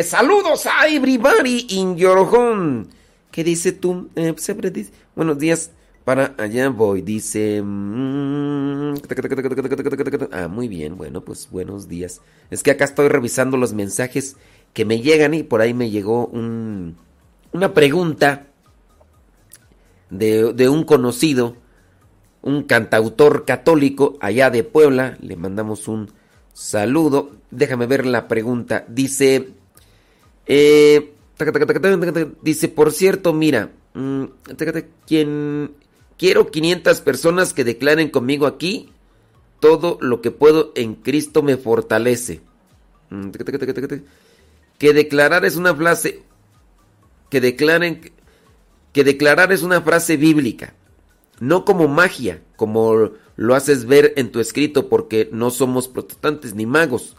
[0.00, 2.86] Pues, saludos a everybody in your.
[3.30, 4.08] ¿Qué dice tú?
[4.14, 5.72] Eh, siempre dice, buenos días,
[6.06, 7.60] para allá voy, dice...
[7.62, 8.94] mm,
[10.32, 12.22] Ah, muy bien, bueno, pues buenos días.
[12.50, 14.38] Es que acá estoy revisando los mensajes
[14.72, 16.96] que me llegan y por ahí me llegó un,
[17.52, 18.46] una pregunta
[20.08, 21.56] de un conocido,
[22.40, 25.18] un cantautor católico allá de Puebla.
[25.20, 26.10] Le mandamos un
[26.54, 27.32] saludo.
[27.50, 28.86] Déjame ver la pregunta.
[28.88, 29.59] Dice,
[30.46, 31.12] eh,
[32.42, 34.24] dice, por cierto, mira, mm,
[36.18, 38.90] quiero 500 personas que declaren conmigo aquí,
[39.60, 42.40] todo lo que puedo en Cristo me fortalece.
[43.10, 43.30] Mm.
[44.78, 46.22] Que declarar es una frase,
[47.28, 48.12] que declaren,
[48.92, 50.74] que declarar es una frase bíblica,
[51.38, 56.66] no como magia, como lo haces ver en tu escrito, porque no somos protestantes ni
[56.66, 57.16] magos.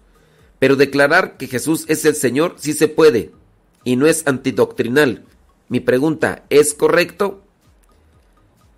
[0.62, 3.32] Pero declarar que Jesús es el Señor sí se puede,
[3.84, 5.26] y no es antidoctrinal.
[5.70, 7.42] Mi pregunta, ¿es correcto?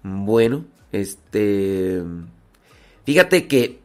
[0.02, 0.64] Bueno,
[0.94, 2.02] este...
[3.06, 3.82] Fíjate que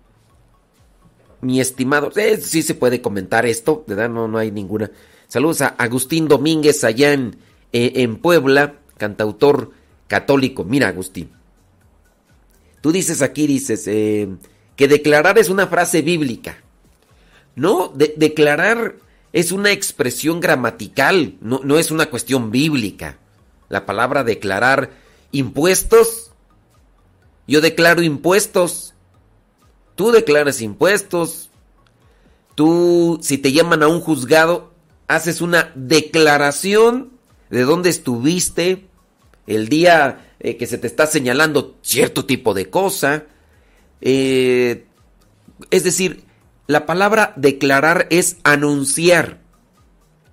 [1.40, 3.84] mi estimado, eh, sí se puede comentar esto.
[3.88, 4.92] No, no hay ninguna.
[5.26, 7.36] Saludos a Agustín Domínguez allá en,
[7.72, 9.72] eh, en Puebla, cantautor
[10.06, 10.62] católico.
[10.62, 11.30] Mira, Agustín.
[12.80, 14.28] Tú dices aquí, dices, eh,
[14.76, 16.62] que declarar es una frase bíblica.
[17.58, 18.94] No, de- declarar
[19.32, 23.18] es una expresión gramatical, no, no es una cuestión bíblica.
[23.68, 24.90] La palabra declarar
[25.32, 26.30] impuestos,
[27.48, 28.94] yo declaro impuestos,
[29.96, 31.50] tú declaras impuestos,
[32.54, 34.72] tú si te llaman a un juzgado,
[35.08, 37.10] haces una declaración
[37.50, 38.86] de dónde estuviste
[39.48, 43.24] el día eh, que se te está señalando cierto tipo de cosa.
[44.00, 44.86] Eh,
[45.70, 46.27] es decir,
[46.68, 49.40] la palabra declarar es anunciar.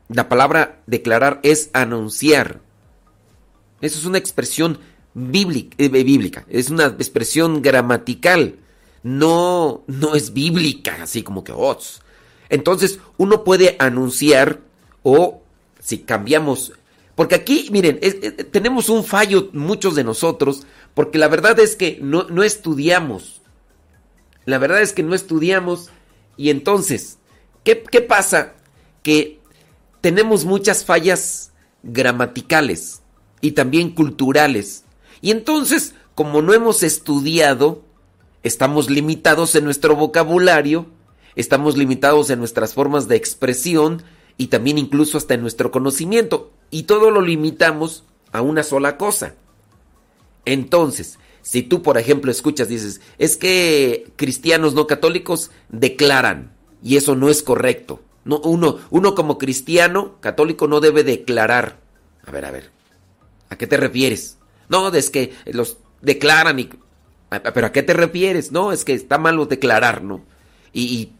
[0.10, 2.62] La palabra declarar es anunciar.
[3.82, 4.80] Eso es una expresión
[5.16, 8.58] bíblica, eh, bíblica, es una expresión gramatical.
[9.02, 11.78] No, no es bíblica, así como que oh.
[12.50, 14.60] Entonces, uno puede anunciar
[15.02, 15.42] o
[15.80, 16.74] si cambiamos
[17.16, 18.18] porque aquí, miren, es-
[18.52, 20.64] tenemos un fallo muchos de nosotros,
[20.94, 23.42] porque la verdad es que no, no estudiamos.
[24.46, 25.90] La verdad es que no estudiamos
[26.38, 27.18] y entonces,
[27.64, 28.54] ¿qué, qué pasa?
[29.04, 29.40] Que
[30.02, 31.52] tenemos muchas fallas
[31.84, 33.02] gramaticales
[33.42, 34.86] y también culturales.
[35.22, 37.84] Y entonces, como no hemos estudiado,
[38.44, 40.88] estamos limitados en nuestro vocabulario,
[41.36, 44.04] estamos limitados en nuestras formas de expresión
[44.38, 46.52] y también incluso hasta en nuestro conocimiento.
[46.72, 49.36] Y todo lo limitamos a una sola cosa.
[50.46, 57.16] Entonces, si tú, por ejemplo, escuchas, dices, es que cristianos no católicos declaran, y eso
[57.16, 58.02] no es correcto.
[58.24, 61.78] No, uno, uno como cristiano católico no debe declarar.
[62.26, 62.72] A ver, a ver,
[63.50, 64.40] ¿a qué te refieres?
[64.70, 66.72] No, es que los declaran y...
[67.30, 68.52] ¿Pero a qué te refieres?
[68.52, 70.26] No, es que está malo declarar, ¿no?
[70.74, 71.12] Y,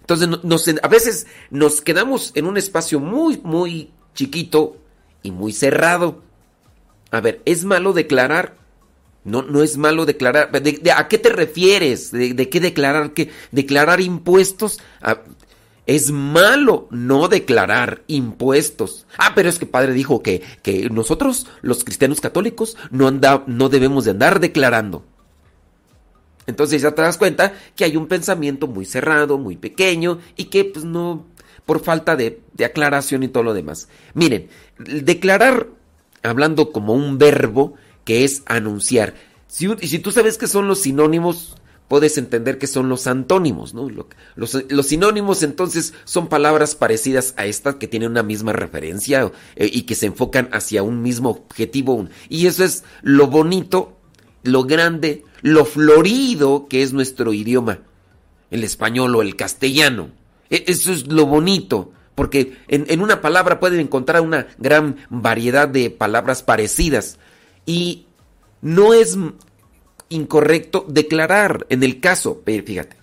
[0.00, 4.78] entonces a veces nos quedamos en un espacio muy, muy chiquito
[5.22, 6.22] y muy cerrado.
[7.12, 8.65] A ver, ¿es malo declarar?
[9.26, 10.50] No, no es malo declarar.
[10.50, 12.12] ¿De, a qué te refieres?
[12.12, 13.12] ¿De, de qué declarar?
[13.12, 13.30] ¿Qué?
[13.50, 14.80] ¿Declarar impuestos?
[15.02, 15.22] Ah,
[15.86, 19.06] es malo no declarar impuestos.
[19.18, 23.68] Ah, pero es que padre dijo que, que nosotros, los cristianos católicos, no, anda, no
[23.68, 25.04] debemos de andar declarando.
[26.46, 30.64] Entonces ya te das cuenta que hay un pensamiento muy cerrado, muy pequeño y que
[30.64, 31.26] pues no,
[31.64, 33.88] por falta de, de aclaración y todo lo demás.
[34.14, 35.68] Miren, declarar,
[36.22, 37.74] hablando como un verbo
[38.06, 39.12] que es anunciar.
[39.48, 41.56] Si, si tú sabes que son los sinónimos,
[41.88, 43.88] puedes entender que son los antónimos, ¿no?
[43.88, 49.70] Los, los, sinónimos entonces son palabras parecidas a estas que tienen una misma referencia eh,
[49.72, 52.08] y que se enfocan hacia un mismo objetivo.
[52.28, 53.96] Y eso es lo bonito,
[54.42, 57.80] lo grande, lo florido que es nuestro idioma,
[58.50, 60.10] el español o el castellano.
[60.50, 65.68] E, eso es lo bonito, porque en, en una palabra pueden encontrar una gran variedad
[65.68, 67.18] de palabras parecidas.
[67.66, 68.06] Y
[68.62, 69.18] no es
[70.08, 72.96] incorrecto declarar en el caso, fíjate,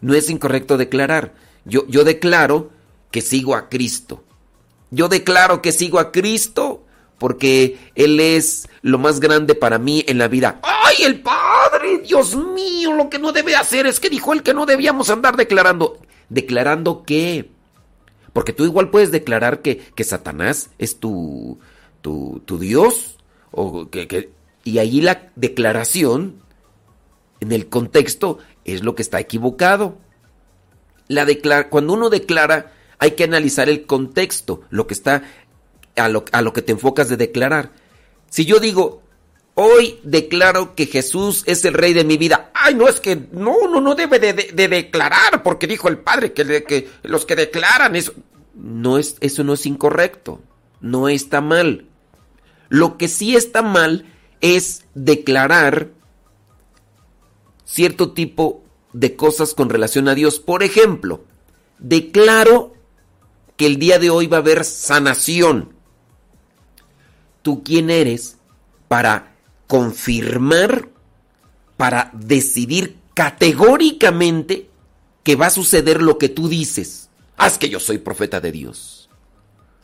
[0.00, 1.34] no es incorrecto declarar.
[1.64, 2.70] Yo, yo declaro
[3.10, 4.24] que sigo a Cristo.
[4.90, 6.84] Yo declaro que sigo a Cristo
[7.18, 10.60] porque Él es lo más grande para mí en la vida.
[10.62, 11.98] ¡Ay, el Padre!
[11.98, 15.36] Dios mío, lo que no debe hacer es que dijo Él que no debíamos andar
[15.36, 15.98] declarando.
[16.28, 17.50] ¿Declarando qué?
[18.32, 21.58] Porque tú igual puedes declarar que, que Satanás es tu,
[22.02, 23.17] tu, tu Dios.
[24.64, 26.42] Y ahí la declaración
[27.40, 29.98] en el contexto es lo que está equivocado.
[31.08, 31.26] La
[31.70, 35.22] cuando uno declara, hay que analizar el contexto, lo que está
[35.96, 37.72] a lo, a lo que te enfocas de declarar.
[38.30, 39.02] Si yo digo,
[39.54, 42.50] hoy declaro que Jesús es el rey de mi vida.
[42.54, 46.32] Ay, no, es que no, no, no debe de, de, declarar, porque dijo el Padre
[46.32, 48.12] que, que, los que declaran eso.
[48.54, 50.40] No es, eso no es incorrecto,
[50.80, 51.86] no está mal.
[52.68, 54.04] Lo que sí está mal
[54.40, 55.90] es declarar
[57.64, 60.38] cierto tipo de cosas con relación a Dios.
[60.38, 61.24] Por ejemplo,
[61.78, 62.74] declaro
[63.56, 65.72] que el día de hoy va a haber sanación.
[67.42, 68.36] ¿Tú quién eres
[68.88, 69.34] para
[69.66, 70.88] confirmar,
[71.76, 74.70] para decidir categóricamente
[75.22, 77.10] que va a suceder lo que tú dices?
[77.36, 79.08] Haz que yo soy profeta de Dios.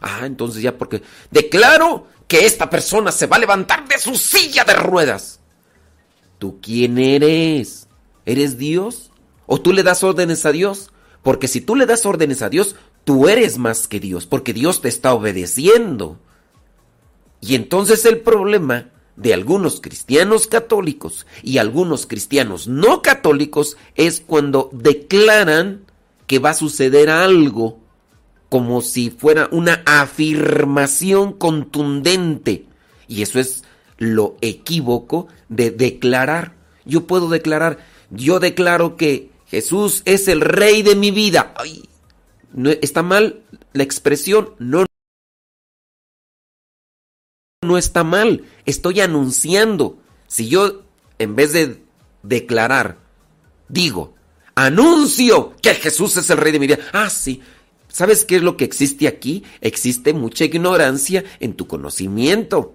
[0.01, 4.65] Ah, entonces ya porque declaro que esta persona se va a levantar de su silla
[4.65, 5.41] de ruedas.
[6.39, 7.89] ¿Tú quién eres?
[8.27, 9.11] ¿Eres Dios?
[9.47, 10.91] ¿O tú le das órdenes a Dios?
[11.23, 14.81] Porque si tú le das órdenes a Dios, tú eres más que Dios, porque Dios
[14.81, 16.19] te está obedeciendo.
[17.41, 24.71] Y entonces el problema de algunos cristianos católicos y algunos cristianos no católicos es cuando
[24.73, 25.85] declaran
[26.27, 27.84] que va a suceder algo
[28.49, 32.67] como si fuera una afirmación contundente.
[33.09, 33.65] Y eso es
[33.99, 36.55] lo equívoco de declarar.
[36.85, 37.79] Yo puedo declarar,
[38.11, 41.55] yo declaro que Jesús es el rey de mi vida.
[42.53, 44.87] No, está mal la expresión, no.
[47.63, 49.99] No está mal, estoy anunciando.
[50.27, 50.83] Si yo,
[51.19, 51.83] en vez de
[52.23, 52.99] declarar,
[53.69, 54.15] digo,
[54.55, 56.79] anuncio que Jesús es el rey de mi vida.
[56.93, 57.43] Ah, sí.
[57.95, 59.45] ¿Sabes qué es lo que existe aquí?
[59.61, 62.75] Existe mucha ignorancia en tu conocimiento.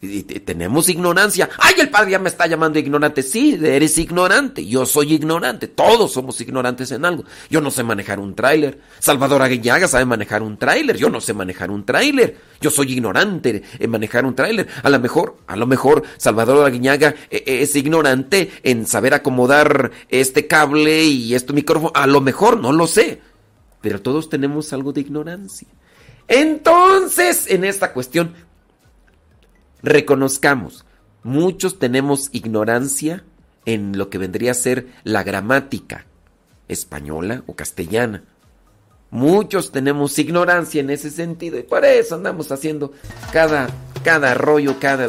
[0.00, 1.50] Y tenemos ignorancia.
[1.58, 3.22] ¡Ay, el padre ya me está llamando ignorante!
[3.22, 4.64] Sí, eres ignorante.
[4.64, 5.68] Yo soy ignorante.
[5.68, 7.24] Todos somos ignorantes en algo.
[7.50, 8.80] Yo no sé manejar un tráiler.
[8.98, 10.96] Salvador Aguiñaga sabe manejar un tráiler.
[10.96, 12.38] Yo no sé manejar un tráiler.
[12.62, 14.68] Yo soy ignorante en manejar un tráiler.
[14.82, 19.90] A lo mejor, a lo mejor Salvador Aguiñaga eh, eh, es ignorante en saber acomodar
[20.08, 21.92] este cable y este micrófono.
[21.94, 23.20] A lo mejor, no lo sé.
[23.80, 25.68] Pero todos tenemos algo de ignorancia.
[26.28, 28.34] Entonces, en esta cuestión,
[29.82, 30.84] reconozcamos,
[31.22, 33.24] muchos tenemos ignorancia
[33.64, 36.06] en lo que vendría a ser la gramática
[36.68, 38.22] española o castellana.
[39.10, 42.92] Muchos tenemos ignorancia en ese sentido y por eso andamos haciendo
[43.32, 43.68] cada,
[44.04, 45.08] cada rollo, cada...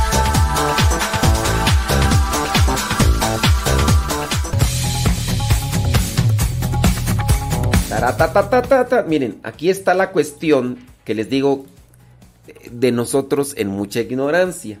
[9.07, 11.65] Miren, aquí está la cuestión que les digo
[12.69, 14.79] de nosotros en mucha ignorancia.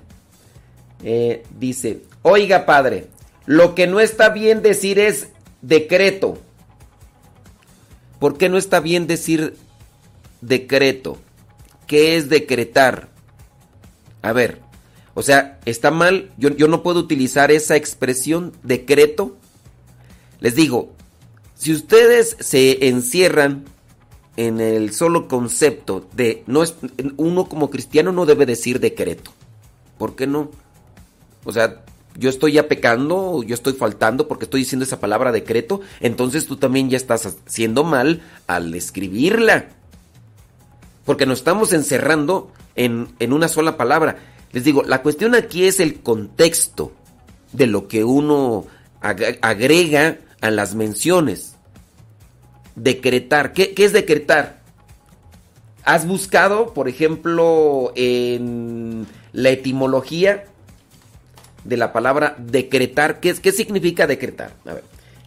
[1.03, 3.07] Eh, dice, oiga padre,
[3.45, 5.29] lo que no está bien decir es
[5.61, 6.37] decreto.
[8.19, 9.55] ¿Por qué no está bien decir
[10.41, 11.17] decreto?
[11.87, 13.09] ¿Qué es decretar?
[14.21, 14.59] A ver,
[15.13, 19.37] o sea, está mal, yo, yo no puedo utilizar esa expresión decreto.
[20.39, 20.93] Les digo,
[21.61, 23.65] si ustedes se encierran
[24.35, 26.73] en el solo concepto de no es,
[27.17, 29.29] uno como cristiano no debe decir decreto.
[29.99, 30.49] ¿Por qué no?
[31.43, 31.83] O sea,
[32.17, 36.55] yo estoy ya pecando, yo estoy faltando porque estoy diciendo esa palabra decreto, entonces tú
[36.55, 39.67] también ya estás haciendo mal al escribirla.
[41.05, 44.17] Porque nos estamos encerrando en, en una sola palabra.
[44.51, 46.91] Les digo, la cuestión aquí es el contexto
[47.53, 48.65] de lo que uno
[48.99, 51.50] agrega a las menciones.
[52.75, 53.53] Decretar.
[53.53, 54.61] ¿Qué, qué es decretar?
[55.83, 60.45] ¿Has buscado, por ejemplo, en la etimología
[61.63, 63.19] de la palabra decretar?
[63.19, 64.51] ¿Qué, qué significa decretar?
[64.65, 64.83] A ver.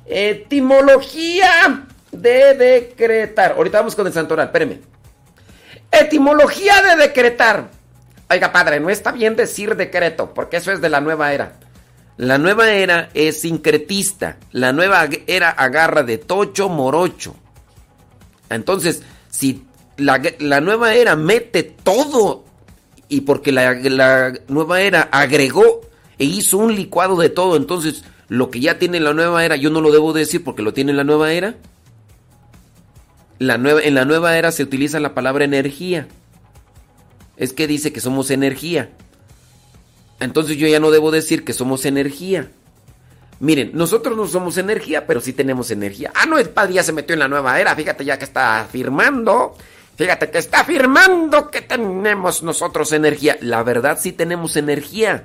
[0.07, 3.53] Etimología de decretar.
[3.53, 4.81] Ahorita vamos con el santoral, espéreme.
[5.91, 7.69] Etimología de decretar.
[8.31, 11.53] Oiga, padre, no está bien decir decreto, porque eso es de la nueva era.
[12.17, 14.39] La nueva era es sincretista.
[14.53, 17.35] La nueva era agarra de tocho morocho.
[18.51, 19.65] Entonces, si
[19.97, 22.45] la, la nueva era mete todo,
[23.09, 25.83] y porque la, la nueva era agregó
[26.19, 29.71] e hizo un licuado de todo, entonces lo que ya tiene la nueva era, yo
[29.71, 31.57] no lo debo decir porque lo tiene la nueva era.
[33.39, 36.07] La nueva, en la nueva era se utiliza la palabra energía.
[37.37, 38.91] Es que dice que somos energía.
[40.25, 42.51] Entonces yo ya no debo decir que somos energía.
[43.41, 46.11] Miren, nosotros no somos energía, pero sí tenemos energía.
[46.15, 47.77] Ah, no, el padre ya se metió en la nueva era.
[47.77, 49.55] Fíjate ya que está afirmando.
[49.97, 53.37] Fíjate que está afirmando que tenemos nosotros energía.
[53.43, 55.25] La verdad sí tenemos energía.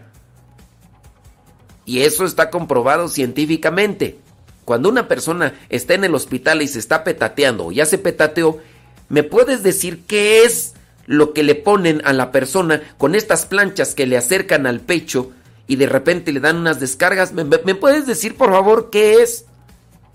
[1.86, 4.20] Y eso está comprobado científicamente.
[4.66, 8.60] Cuando una persona está en el hospital y se está petateando o ya se petateó,
[9.08, 10.74] ¿me puedes decir qué es
[11.10, 15.32] lo que le ponen a la persona con estas planchas que le acercan al pecho
[15.66, 17.34] y de repente le dan unas descargas?
[17.34, 19.46] ¿Me, puedes decir por favor qué es?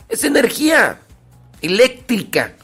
[0.08, 1.00] Es energía
[1.62, 2.54] eléctrica.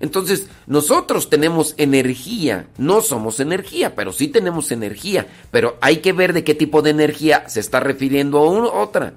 [0.00, 6.32] Entonces, nosotros tenemos energía, no somos energía, pero sí tenemos energía, pero hay que ver
[6.32, 9.14] de qué tipo de energía se está refiriendo a una otra.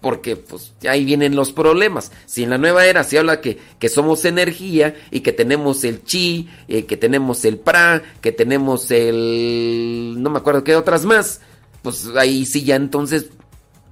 [0.00, 2.12] Porque pues ahí vienen los problemas.
[2.26, 6.04] Si en la nueva era se habla que, que somos energía y que tenemos el
[6.04, 10.14] chi, eh, que tenemos el pra, que tenemos el...
[10.18, 11.40] no me acuerdo qué otras más,
[11.82, 13.26] pues ahí sí ya entonces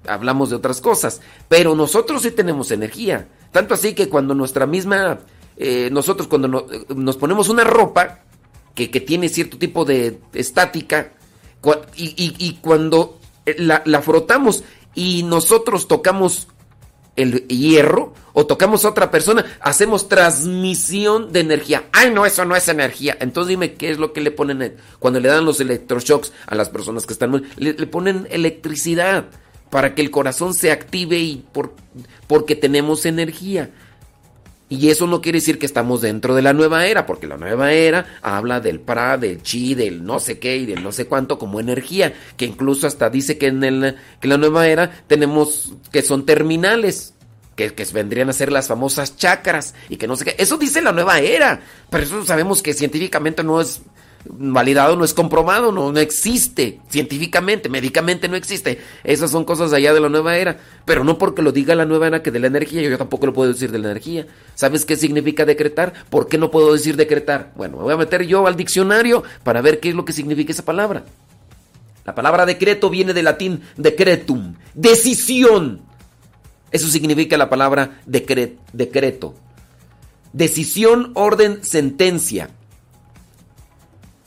[0.06, 1.20] hablamos de otras cosas.
[1.48, 3.26] Pero nosotros sí tenemos energía.
[3.50, 5.18] Tanto así que cuando nuestra misma...
[5.56, 8.20] eh, nosotros cuando no- nos ponemos una ropa
[8.76, 11.14] que, que tiene cierto tipo de estática
[11.96, 14.62] y, cuando eh, la frotamos
[14.96, 16.48] y nosotros tocamos
[17.14, 21.84] el hierro o tocamos a otra persona, hacemos transmisión de energía.
[21.92, 23.16] Ay, no, eso no es energía.
[23.20, 26.68] Entonces dime qué es lo que le ponen cuando le dan los electroshocks a las
[26.68, 29.26] personas que están muy- le, le ponen electricidad
[29.70, 31.74] para que el corazón se active y por,
[32.26, 33.70] porque tenemos energía.
[34.68, 37.72] Y eso no quiere decir que estamos dentro de la nueva era, porque la nueva
[37.72, 41.38] era habla del pra, del chi, del no sé qué y del no sé cuánto
[41.38, 46.02] como energía, que incluso hasta dice que en el, que la nueva era tenemos que
[46.02, 47.14] son terminales,
[47.54, 50.34] que, que vendrían a ser las famosas chakras y que no sé qué.
[50.36, 53.82] Eso dice la nueva era, pero eso sabemos que científicamente no es
[54.30, 58.78] validado, no es comprobado, no, no existe científicamente, médicamente no existe.
[59.04, 62.06] Esas son cosas allá de la nueva era, pero no porque lo diga la nueva
[62.06, 64.26] era que de la energía, yo tampoco lo puedo decir de la energía.
[64.54, 65.92] ¿Sabes qué significa decretar?
[66.10, 67.52] ¿Por qué no puedo decir decretar?
[67.56, 70.52] Bueno, me voy a meter yo al diccionario para ver qué es lo que significa
[70.52, 71.04] esa palabra.
[72.04, 75.80] La palabra decreto viene del latín decretum, decisión.
[76.70, 79.34] Eso significa la palabra decre- decreto.
[80.32, 82.50] Decisión, orden, sentencia.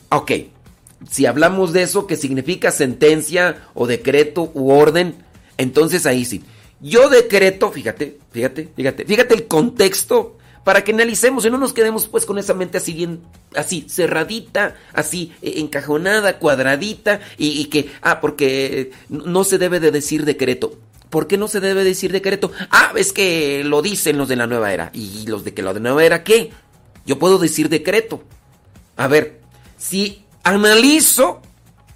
[0.10, 0.32] Ok,
[1.10, 5.16] si hablamos de eso que significa sentencia o decreto u orden,
[5.58, 6.44] entonces ahí sí.
[6.82, 12.08] Yo decreto, fíjate, fíjate, fíjate, fíjate el contexto para que analicemos y no nos quedemos
[12.08, 13.22] pues con esa mente así bien,
[13.56, 20.26] así cerradita, así eh, encajonada, cuadradita y, que, ah, porque no se debe de decir
[20.26, 20.78] decreto.
[21.10, 22.52] ¿Por qué no se debe decir decreto?
[22.70, 24.92] Ah, es que lo dicen los de la nueva era.
[24.94, 26.52] ¿Y los de que la nueva era qué?
[27.06, 28.22] Yo puedo decir decreto.
[28.96, 29.39] A ver,
[29.80, 31.42] si analizo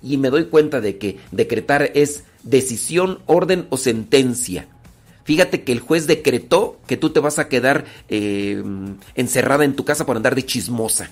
[0.02, 4.68] y me doy cuenta de que decretar es decisión, orden o sentencia.
[5.26, 8.62] Fíjate que el juez decretó que tú te vas a quedar eh,
[9.16, 11.12] encerrada en tu casa por andar de chismosa.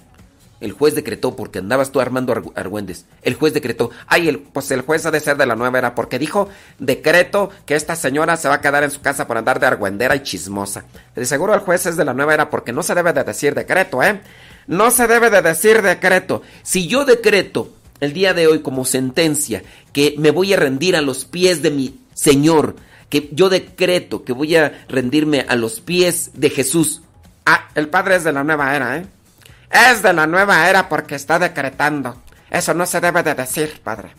[0.62, 3.06] El juez decretó porque andabas tú armando arg- argüendes.
[3.24, 5.94] El juez decretó, ay, el, pues el juez ha de ser de la nueva era
[5.96, 6.48] porque dijo
[6.80, 10.16] decreto que esta señora se va a quedar en su casa por andar de argüendera
[10.16, 10.86] y chismosa.
[11.16, 13.54] De seguro el juez es de la nueva era porque no se debe de decir
[13.56, 14.22] decreto, ¿eh?
[14.68, 16.44] No se debe de decir decreto.
[16.64, 21.02] Si yo decreto el día de hoy como sentencia que me voy a rendir a
[21.02, 22.76] los pies de mi Señor,
[23.10, 27.02] que yo decreto que voy a rendirme a los pies de Jesús.
[27.46, 29.06] Ah, el padre es de la nueva era, ¿eh?
[29.72, 32.18] Es de la nueva era porque está decretando.
[32.50, 34.14] Eso no se debe de decir, padre.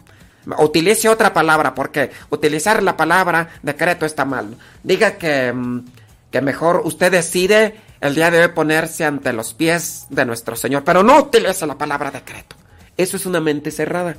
[0.59, 4.57] Utilice otra palabra porque utilizar la palabra decreto está mal.
[4.83, 5.85] Diga que, mm,
[6.31, 10.83] que mejor usted decide el día de hoy ponerse ante los pies de nuestro Señor,
[10.83, 12.57] pero no utilice la palabra decreto.
[12.97, 14.17] Eso es una mente cerrada.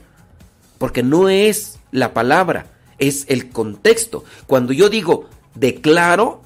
[0.77, 2.67] Porque no es la palabra,
[2.97, 4.23] es el contexto.
[4.47, 6.41] Cuando yo digo declaro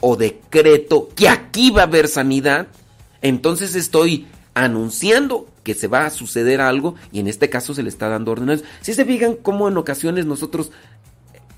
[0.00, 2.66] o decreto que aquí va a haber sanidad,
[3.22, 7.88] entonces estoy anunciando que se va a suceder algo y en este caso se le
[7.88, 8.64] está dando órdenes.
[8.80, 10.72] Si se fijan cómo en ocasiones nosotros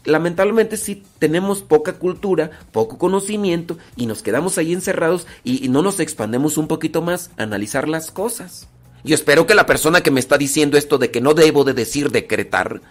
[0.04, 5.82] lamentablemente sí tenemos poca cultura, poco conocimiento y nos quedamos ahí encerrados y, y, no
[5.82, 8.68] nos expandemos un poquito más a analizar las cosas.
[9.02, 11.74] Yo espero que la persona que me está diciendo esto de que no debo de
[11.74, 12.82] decir decretar,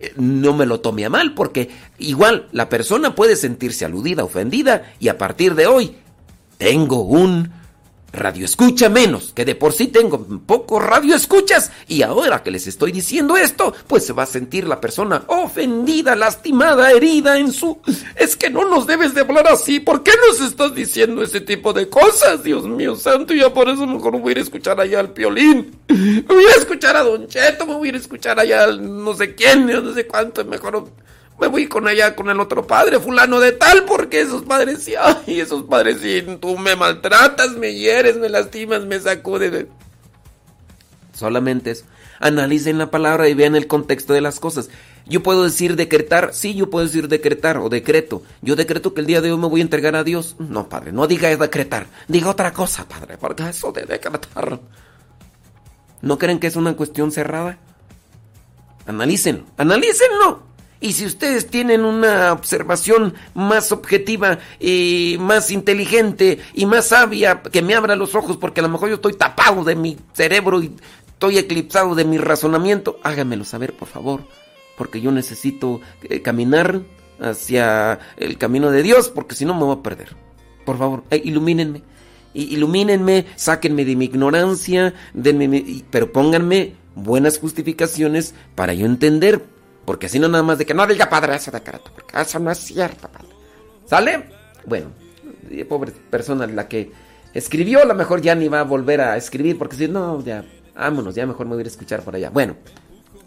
[0.00, 4.92] eh, no me lo tome a mal, porque igual la persona puede sentirse aludida, ofendida
[5.00, 5.96] y a partir de hoy
[6.58, 7.52] tengo un
[8.12, 12.66] radio escucha menos, que de por sí tengo poco radio escuchas y ahora que les
[12.66, 17.78] estoy diciendo esto, pues se va a sentir la persona ofendida, lastimada, herida en su...
[18.16, 21.72] Es que no nos debes de hablar así, ¿por qué nos estás diciendo ese tipo
[21.72, 22.42] de cosas?
[22.42, 25.12] Dios mío santo, ya por eso mejor me voy a ir a escuchar allá al
[25.12, 28.64] piolín, me voy a escuchar a Don Cheto, me voy a ir a escuchar allá
[28.64, 30.88] al no sé quién, no sé cuánto, mejor
[31.40, 34.94] me voy con allá con el otro padre, fulano de tal, porque esos padres sí,
[34.98, 39.66] ay, esos padres sí, tú me maltratas, me hieres, me lastimas, me sacudes.
[41.14, 41.84] Solamente eso.
[42.20, 44.70] Analicen la palabra y vean el contexto de las cosas.
[45.06, 48.22] Yo puedo decir decretar, sí, yo puedo decir decretar o decreto.
[48.42, 50.36] Yo decreto que el día de hoy me voy a entregar a Dios.
[50.38, 54.60] No, padre, no diga decretar, diga otra cosa, padre, porque eso de decretar.
[56.02, 57.58] ¿No creen que es una cuestión cerrada?
[58.86, 60.42] Analícenlo, analícenlo.
[60.80, 67.62] Y si ustedes tienen una observación más objetiva y más inteligente y más sabia, que
[67.62, 70.72] me abra los ojos porque a lo mejor yo estoy tapado de mi cerebro y
[71.08, 74.22] estoy eclipsado de mi razonamiento, háganmelo saber, por favor,
[74.76, 76.82] porque yo necesito eh, caminar
[77.20, 80.14] hacia el camino de Dios, porque si no me voy a perder.
[80.64, 81.82] Por favor, eh, ilumínenme.
[82.34, 89.44] Ilumínenme, sáquenme de mi ignorancia, denme, pero pónganme buenas justificaciones para yo entender
[89.88, 92.50] porque así no nada más de que no diga padre ese decreto, porque eso no
[92.50, 93.28] es cierto, padre.
[93.86, 94.24] ¿Sale?
[94.66, 94.88] Bueno,
[95.66, 96.92] pobre persona la que
[97.32, 100.44] escribió, a lo mejor ya ni va a volver a escribir, porque si no, ya,
[100.76, 102.28] vámonos, ya mejor me voy a escuchar por allá.
[102.28, 102.56] Bueno,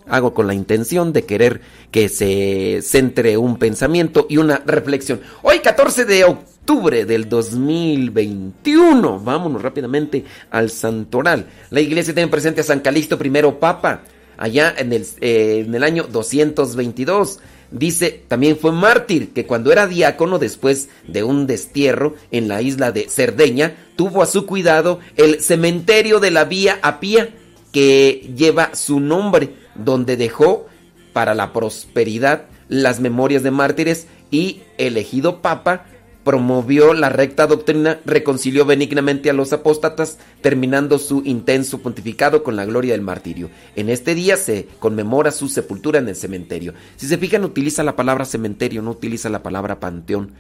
[0.08, 5.20] hago con la intención de querer que se centre un pensamiento y una reflexión.
[5.42, 11.48] Hoy, 14 de octubre del 2021, vámonos rápidamente al Santoral.
[11.72, 14.04] La iglesia tiene presente a San Calixto I, Papa
[14.42, 17.40] allá en el, eh, en el año 222.
[17.70, 22.92] Dice, también fue mártir, que cuando era diácono después de un destierro en la isla
[22.92, 27.30] de Cerdeña, tuvo a su cuidado el cementerio de la Vía Apía,
[27.72, 30.66] que lleva su nombre, donde dejó
[31.14, 35.86] para la prosperidad las memorias de mártires y elegido papa
[36.24, 42.66] promovió la recta doctrina, reconcilió benignamente a los apóstatas, terminando su intenso pontificado con la
[42.66, 43.50] gloria del martirio.
[43.76, 46.74] En este día se conmemora su sepultura en el cementerio.
[46.96, 50.34] Si se fijan, utiliza la palabra cementerio, no utiliza la palabra panteón.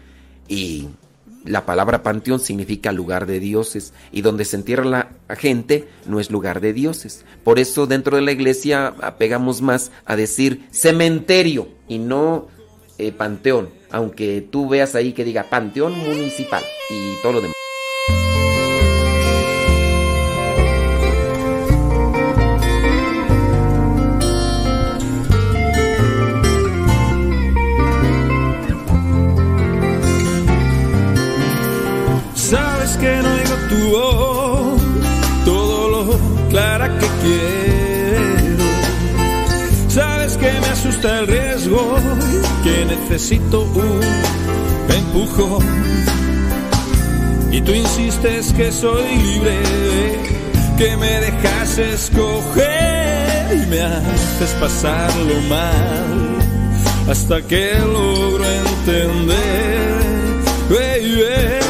[0.47, 0.87] Y
[1.45, 6.29] la palabra panteón significa lugar de dioses, y donde se entierra la gente no es
[6.29, 7.25] lugar de dioses.
[7.43, 12.47] Por eso dentro de la iglesia apegamos más a decir cementerio y no
[12.99, 17.55] eh, panteón, aunque tú veas ahí que diga panteón municipal y todo lo demás.
[42.85, 44.01] Necesito un
[44.95, 45.65] empujón.
[47.51, 49.61] Y tú insistes que soy libre,
[50.77, 56.41] que me dejas escoger y me haces pasarlo mal
[57.09, 60.01] hasta que logro entender.
[60.69, 61.61] baby.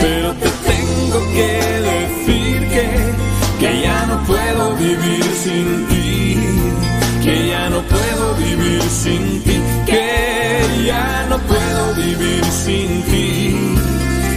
[0.00, 1.50] Pero te tengo que
[1.90, 2.86] decir que,
[3.60, 5.93] que ya no puedo vivir sin ti,
[9.04, 13.54] sin ti, que ya no puedo vivir sin ti.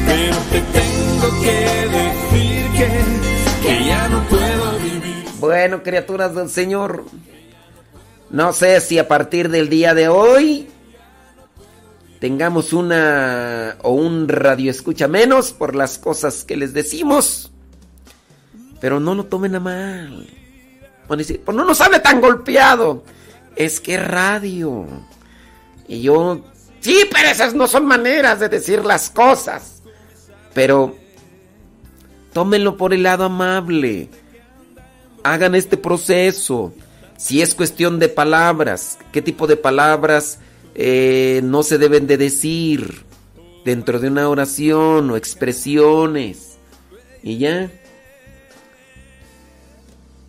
[0.05, 1.59] Pero te tengo que
[1.97, 5.23] decir que, que ya no puedo vivir.
[5.39, 7.05] Bueno, criaturas del Señor,
[8.29, 10.67] no sé si a partir del día de hoy
[12.19, 17.51] tengamos una o un radio escucha menos por las cosas que les decimos.
[18.81, 20.27] Pero no lo tomen a mal.
[21.07, 23.03] Pues no nos hable tan golpeado.
[23.57, 24.85] Es que radio.
[25.87, 26.43] Y yo,
[26.79, 29.81] sí, pero esas no son maneras de decir las cosas.
[30.53, 30.95] Pero
[32.33, 34.09] tómenlo por el lado amable.
[35.23, 36.73] Hagan este proceso.
[37.17, 40.37] Si es cuestión de palabras, qué tipo de palabras
[40.75, 43.03] eh, no se deben de decir
[43.65, 46.57] dentro de una oración o expresiones.
[47.23, 47.71] Y ya.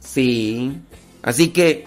[0.01, 0.73] Sí.
[1.23, 1.87] Así que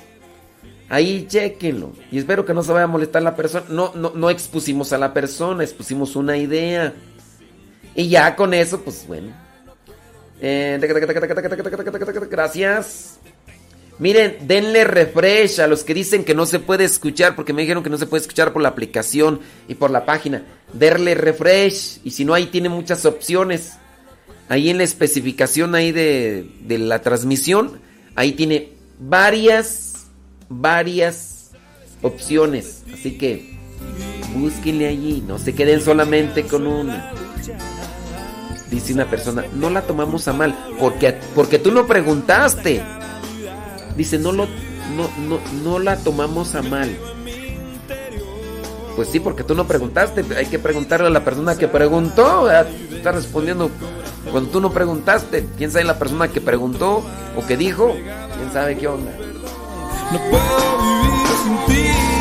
[0.91, 1.93] ahí chequenlo.
[2.11, 3.65] Y espero que no se vaya a molestar la persona.
[3.69, 6.93] No, no, no expusimos a la persona, expusimos una idea.
[7.95, 9.33] Y ya con eso, pues bueno.
[10.41, 10.79] Eh,
[12.29, 13.19] gracias.
[13.99, 17.83] Miren, denle refresh a los que dicen que no se puede escuchar, porque me dijeron
[17.83, 20.43] que no se puede escuchar por la aplicación y por la página.
[20.73, 23.73] Darle refresh, y si no, ahí tiene muchas opciones.
[24.49, 27.79] Ahí en la especificación ahí de, de la transmisión,
[28.15, 29.90] ahí tiene varias,
[30.51, 31.51] varias
[32.01, 32.83] opciones.
[32.93, 33.57] Así que
[34.35, 37.11] búsquenle allí, no se queden solamente con una.
[38.69, 42.81] Dice una persona, no la tomamos a mal, porque, porque tú no preguntaste.
[43.97, 44.47] Dice, no, lo,
[44.95, 46.95] no, no, no la tomamos a mal.
[48.95, 50.23] Pues sí, porque tú no preguntaste.
[50.35, 52.49] Hay que preguntarle a la persona que preguntó.
[52.51, 53.69] Está respondiendo
[54.31, 55.45] cuando tú no preguntaste.
[55.57, 57.03] ¿Quién sabe la persona que preguntó
[57.35, 57.93] o que dijo?
[58.37, 59.11] ¿Quién sabe qué onda?
[60.11, 62.20] No puedo vivir sin ti.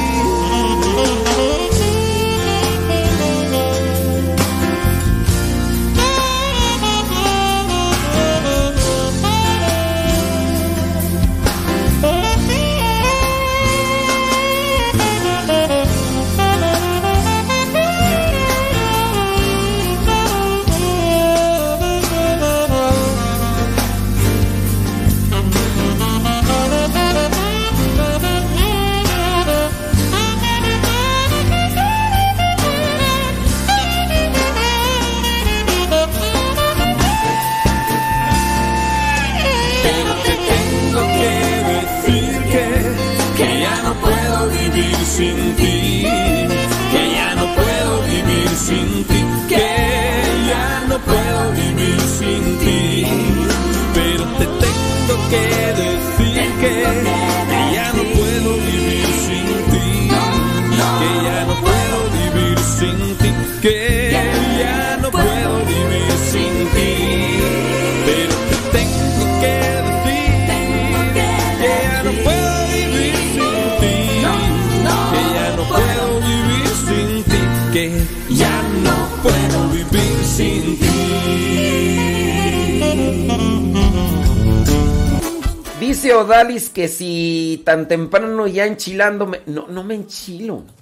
[86.01, 89.43] Dice Odalis que si tan temprano ya enchilándome.
[89.45, 90.65] No, no me enchilo.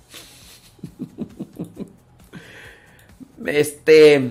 [3.45, 4.31] Este.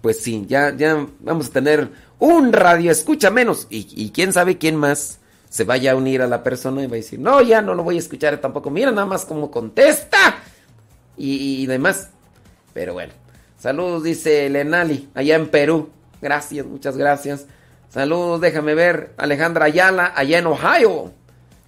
[0.00, 1.88] Pues sí, ya, ya vamos a tener
[2.18, 3.68] un radio escucha menos.
[3.70, 6.96] Y, quién sabe quién más se vaya a unir a la persona y va a
[6.96, 8.70] decir, no, ya no lo voy a escuchar tampoco.
[8.70, 10.42] Mira nada más cómo contesta.
[11.16, 12.08] Y, y demás.
[12.74, 13.12] Pero bueno.
[13.56, 15.90] Saludos, dice Lenali, allá en Perú.
[16.20, 17.46] Gracias, muchas gracias.
[17.92, 19.12] Saludos, déjame ver.
[19.18, 21.12] Alejandra Ayala, allá en Ohio.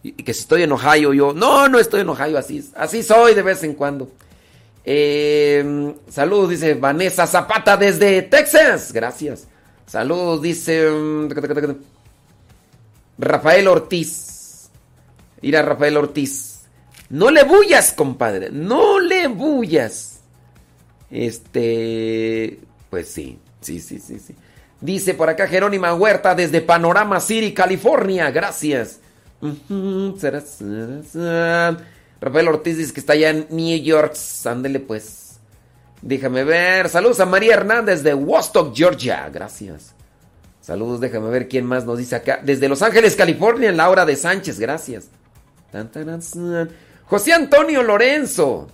[0.03, 1.35] Y, que si estoy en Ohio, yo.
[1.35, 4.11] No, no estoy en Ohio, así, así soy de vez en cuando.
[4.87, 8.91] Eh, saludos, dice Vanessa Zapata desde Texas.
[8.93, 9.49] Gracias.
[9.87, 11.29] Saludos, dice mm,
[13.19, 14.71] Rafael Ortiz.
[15.43, 16.63] Ir a Rafael Ortiz.
[17.11, 18.49] No le bullas, compadre.
[18.51, 20.21] No le bullas.
[21.11, 22.61] Este.
[22.89, 24.35] Pues sí, sí, sí, sí, sí.
[24.85, 28.31] Dice por acá Jerónima Huerta desde Panorama City, California.
[28.31, 29.01] Gracias.
[32.21, 34.15] Rafael Ortiz dice que está allá en New York.
[34.45, 35.39] Ándele pues.
[36.03, 36.91] Déjame ver.
[36.91, 39.27] Saludos a María Hernández de Wostock, Georgia.
[39.33, 39.95] Gracias.
[40.61, 42.41] Saludos, déjame ver quién más nos dice acá.
[42.43, 44.61] Desde Los Ángeles, California, Laura de Sánchez.
[44.61, 45.07] Gracias.
[47.07, 48.69] José Antonio Lorenzo.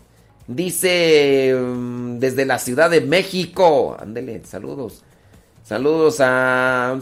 [0.49, 3.97] Dice mm, desde la Ciudad de México.
[3.97, 5.05] Ándele, saludos.
[5.71, 6.99] Saludos a,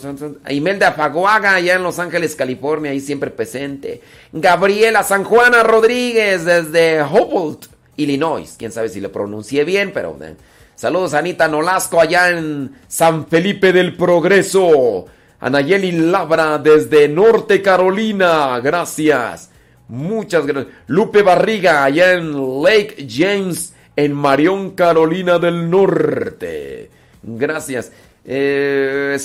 [0.51, 4.03] Imelda Faguaga allá en Los Ángeles, California, ahí siempre presente.
[4.31, 7.65] Gabriela San Juana Rodríguez desde Humboldt,
[7.97, 8.57] Illinois.
[8.59, 10.37] Quién sabe si lo pronuncié bien, pero eh.
[10.75, 15.07] saludos a Anita Nolasco allá en San Felipe del Progreso.
[15.41, 19.49] Anayeli Labra desde Norte Carolina, gracias.
[19.89, 20.75] Muchas gracias.
[20.89, 26.91] Lupe Barriga allá en Lake James, en Marión, Carolina del Norte.
[27.23, 27.93] Gracias.
[28.31, 29.17] Eh.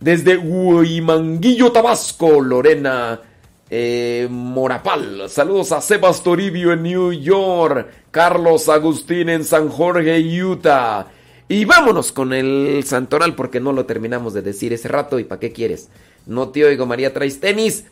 [0.00, 3.20] Desde Huimanguillo, Tabasco, Lorena
[3.70, 5.28] eh, Morapal.
[5.28, 7.88] Saludos a Sebas Toribio en New York.
[8.10, 11.06] Carlos Agustín en San Jorge, Utah.
[11.48, 15.20] Y vámonos con el santoral porque no lo terminamos de decir ese rato.
[15.20, 15.88] ¿Y para qué quieres?
[16.26, 17.84] No te oigo, María, traes tenis.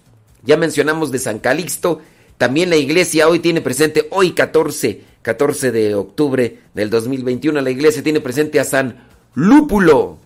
[0.42, 2.00] Ya mencionamos de San Calixto.
[2.38, 8.02] También la iglesia hoy tiene presente, hoy 14, 14 de octubre del 2021, la iglesia
[8.02, 10.18] tiene presente a San Lúpulo,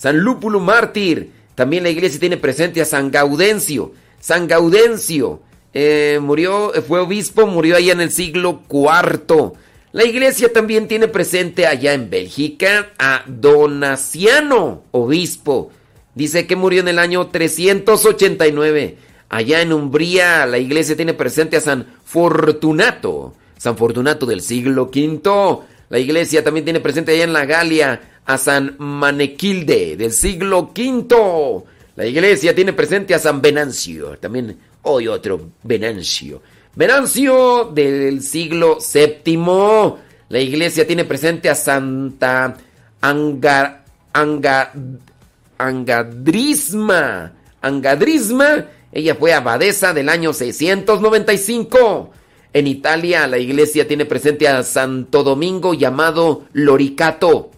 [0.00, 1.30] San Lúpulo mártir.
[1.54, 3.92] También la iglesia tiene presente a San Gaudencio.
[4.18, 5.42] San Gaudencio
[5.74, 9.52] eh, murió, fue obispo, murió allá en el siglo IV.
[9.92, 15.70] La iglesia también tiene presente allá en Bélgica a Donaciano, obispo.
[16.14, 18.96] Dice que murió en el año 389.
[19.28, 25.58] Allá en Umbría la iglesia tiene presente a San Fortunato, San Fortunato del siglo V.
[25.90, 31.64] La iglesia también tiene presente allá en la Galia a San Manequilde del siglo V.
[31.96, 36.40] La iglesia tiene presente a San Venancio, también hoy otro Venancio.
[36.76, 39.36] Venancio del siglo VII.
[40.28, 42.56] La iglesia tiene presente a Santa
[43.00, 44.72] Anga, Anga,
[45.58, 47.32] Angadrisma.
[47.60, 52.12] Angadrisma, ella fue abadesa del año 695.
[52.52, 57.50] En Italia la iglesia tiene presente a Santo Domingo llamado Loricato.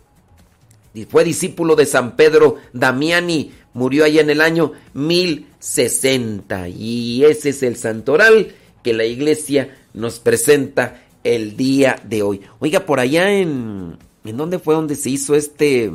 [1.09, 6.69] Fue discípulo de San Pedro Damiani, murió allá en el año 1060.
[6.69, 12.41] Y ese es el santoral que la iglesia nos presenta el día de hoy.
[12.59, 13.97] Oiga, por allá en...
[14.25, 15.91] ¿En dónde fue donde se hizo este...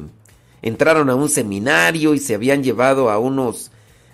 [0.61, 3.71] Entraron a un seminario y se habían llevado a unos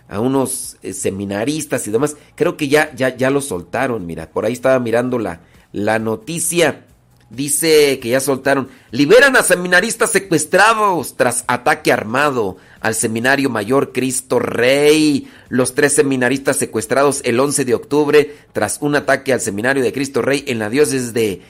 [0.09, 2.17] a unos eh, seminaristas y demás.
[2.35, 6.85] Creo que ya, ya, ya lo soltaron, mira, por ahí estaba mirando la, la noticia.
[7.33, 8.69] Dice que ya soltaron.
[8.91, 15.27] Liberan a seminaristas secuestrados tras ataque armado al seminario mayor Cristo Rey.
[15.49, 20.21] Los tres seminaristas secuestrados el 11 de octubre tras un ataque al seminario de Cristo
[20.21, 21.41] Rey en la diócesis de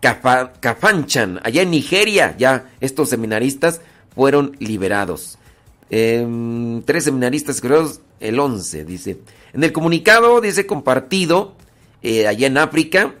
[0.00, 2.36] Cafanchan, allá en Nigeria.
[2.38, 3.80] Ya estos seminaristas
[4.14, 5.38] fueron liberados.
[5.90, 9.18] Em, tres seminaristas secuestrados el 11, dice.
[9.52, 11.56] En el comunicado dice compartido
[12.00, 13.14] eh, allá en África.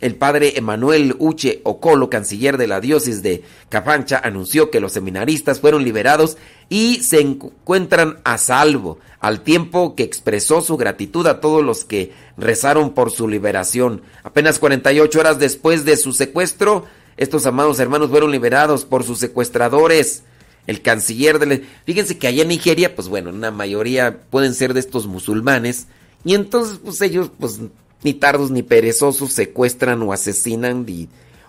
[0.00, 5.60] El padre Emanuel Uche Ocolo, canciller de la diócesis de Cafancha, anunció que los seminaristas
[5.60, 6.36] fueron liberados
[6.68, 12.12] y se encuentran a salvo, al tiempo que expresó su gratitud a todos los que
[12.36, 14.02] rezaron por su liberación.
[14.22, 16.84] Apenas 48 horas después de su secuestro,
[17.16, 20.24] estos amados hermanos fueron liberados por sus secuestradores.
[20.66, 21.64] El canciller de...
[21.86, 25.86] Fíjense que allá en Nigeria, pues bueno, una mayoría pueden ser de estos musulmanes.
[26.24, 27.60] Y entonces, pues ellos, pues
[28.02, 30.86] ni tardos ni perezosos secuestran o asesinan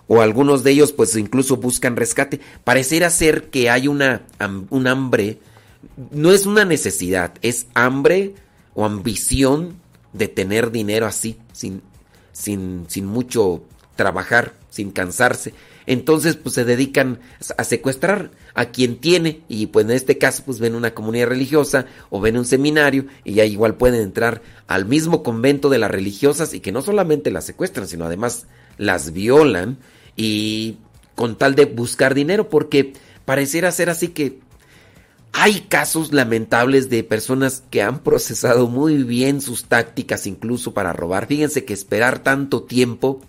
[0.06, 2.40] o algunos de ellos pues incluso buscan rescate.
[2.64, 4.22] Pareciera ser que hay una
[4.70, 5.38] un hambre,
[6.10, 8.34] no es una necesidad, es hambre
[8.74, 9.76] o ambición
[10.12, 11.82] de tener dinero así, sin,
[12.32, 13.62] sin, sin mucho
[13.96, 15.52] trabajar, sin cansarse.
[15.88, 17.18] Entonces pues se dedican
[17.56, 21.86] a secuestrar a quien tiene y pues en este caso pues ven una comunidad religiosa
[22.10, 26.52] o ven un seminario y ya igual pueden entrar al mismo convento de las religiosas
[26.52, 29.78] y que no solamente las secuestran sino además las violan
[30.14, 30.76] y
[31.14, 32.92] con tal de buscar dinero porque
[33.24, 34.40] pareciera ser así que
[35.32, 41.26] hay casos lamentables de personas que han procesado muy bien sus tácticas incluso para robar.
[41.26, 43.20] Fíjense que esperar tanto tiempo,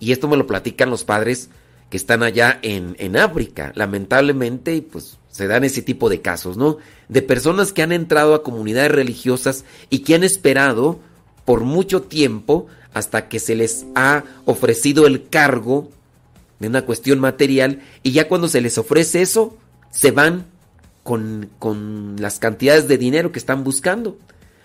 [0.00, 1.50] y esto me lo platican los padres
[1.90, 6.78] que están allá en, en África, lamentablemente, pues se dan ese tipo de casos, ¿no?
[7.08, 10.98] De personas que han entrado a comunidades religiosas y que han esperado
[11.44, 15.90] por mucho tiempo hasta que se les ha ofrecido el cargo
[16.58, 19.56] de una cuestión material y ya cuando se les ofrece eso,
[19.90, 20.46] se van
[21.02, 24.18] con, con las cantidades de dinero que están buscando.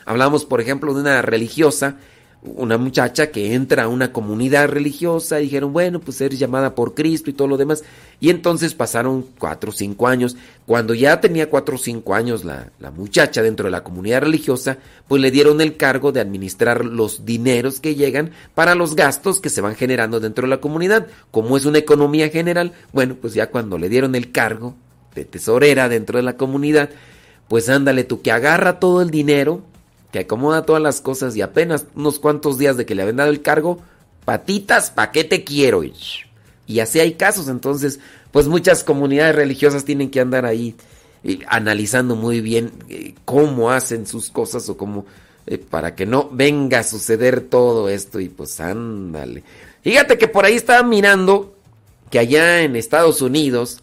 [0.05, 1.97] Hablamos, por ejemplo, de una religiosa,
[2.43, 7.29] una muchacha que entra a una comunidad religiosa dijeron, bueno, pues eres llamada por Cristo
[7.29, 7.83] y todo lo demás.
[8.19, 10.35] Y entonces pasaron cuatro o cinco años.
[10.65, 14.79] Cuando ya tenía cuatro o cinco años la, la muchacha dentro de la comunidad religiosa,
[15.07, 19.49] pues le dieron el cargo de administrar los dineros que llegan para los gastos que
[19.49, 21.07] se van generando dentro de la comunidad.
[21.29, 24.75] Como es una economía general, bueno, pues ya cuando le dieron el cargo
[25.13, 26.89] de tesorera dentro de la comunidad,
[27.47, 29.61] pues ándale tú que agarra todo el dinero,
[30.11, 33.31] que acomoda todas las cosas y apenas unos cuantos días de que le habían dado
[33.31, 33.79] el cargo,
[34.25, 35.83] patitas, ¿pa' qué te quiero?
[35.83, 37.99] Y, así hay casos, entonces,
[38.31, 40.75] pues muchas comunidades religiosas tienen que andar ahí
[41.23, 45.05] eh, analizando muy bien eh, cómo hacen sus cosas o cómo,
[45.47, 49.43] eh, para que no venga a suceder todo esto y pues ándale.
[49.81, 51.55] Fíjate que por ahí estaba mirando
[52.09, 53.79] que allá en Estados Unidos,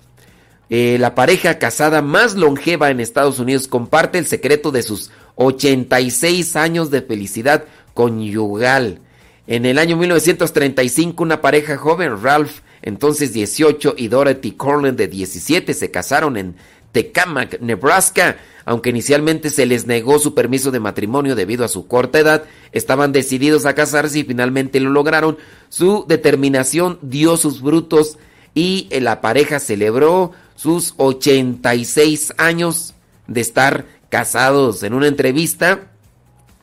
[0.68, 6.90] la pareja casada más longeva en Estados Unidos comparte el secreto de sus 86 años
[6.90, 7.64] de felicidad
[7.94, 9.00] conyugal.
[9.46, 15.72] En el año 1935, una pareja joven, Ralph, entonces 18, y Dorothy Corlin, de 17,
[15.74, 16.56] se casaron en
[16.92, 18.36] Tecamac, Nebraska.
[18.64, 23.12] Aunque inicialmente se les negó su permiso de matrimonio debido a su corta edad, estaban
[23.12, 25.38] decididos a casarse y finalmente lo lograron.
[25.68, 28.18] Su determinación dio sus frutos
[28.54, 32.94] y eh, la pareja celebró sus 86 años
[33.28, 34.82] de estar casados.
[34.82, 35.90] En una entrevista,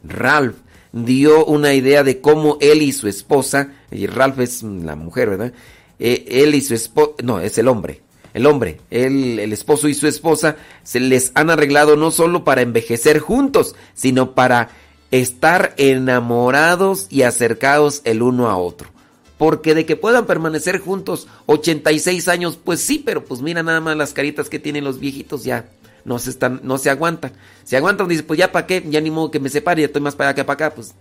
[0.04, 0.56] Ralph
[0.92, 5.54] dio una idea de cómo él y su esposa, y Ralph es la mujer, ¿verdad?
[6.00, 8.02] Eh, él y su esposa, no, es el hombre,
[8.34, 12.62] el hombre, él, el esposo y su esposa se les han arreglado no solo para
[12.62, 14.70] envejecer juntos, sino para
[15.12, 18.90] estar enamorados y acercados el uno a otro.
[19.38, 23.98] Porque de que puedan permanecer juntos 86 años, pues sí, pero pues mira nada más
[23.98, 25.70] las caritas que tienen los viejitos ya.
[26.06, 27.34] No se, están, no se aguantan.
[27.64, 30.02] Se aguantan, dice, pues ya para qué, ya ni modo que me separe, ya estoy
[30.02, 30.94] más para allá que para acá, pues.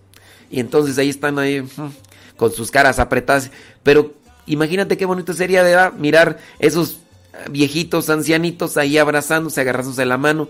[0.49, 3.51] Y entonces ahí están ahí mm, con sus caras apretadas.
[3.83, 4.13] Pero
[4.47, 6.97] imagínate qué bonito sería de mirar esos
[7.49, 10.49] viejitos, ancianitos ahí abrazándose, agarrándose la mano,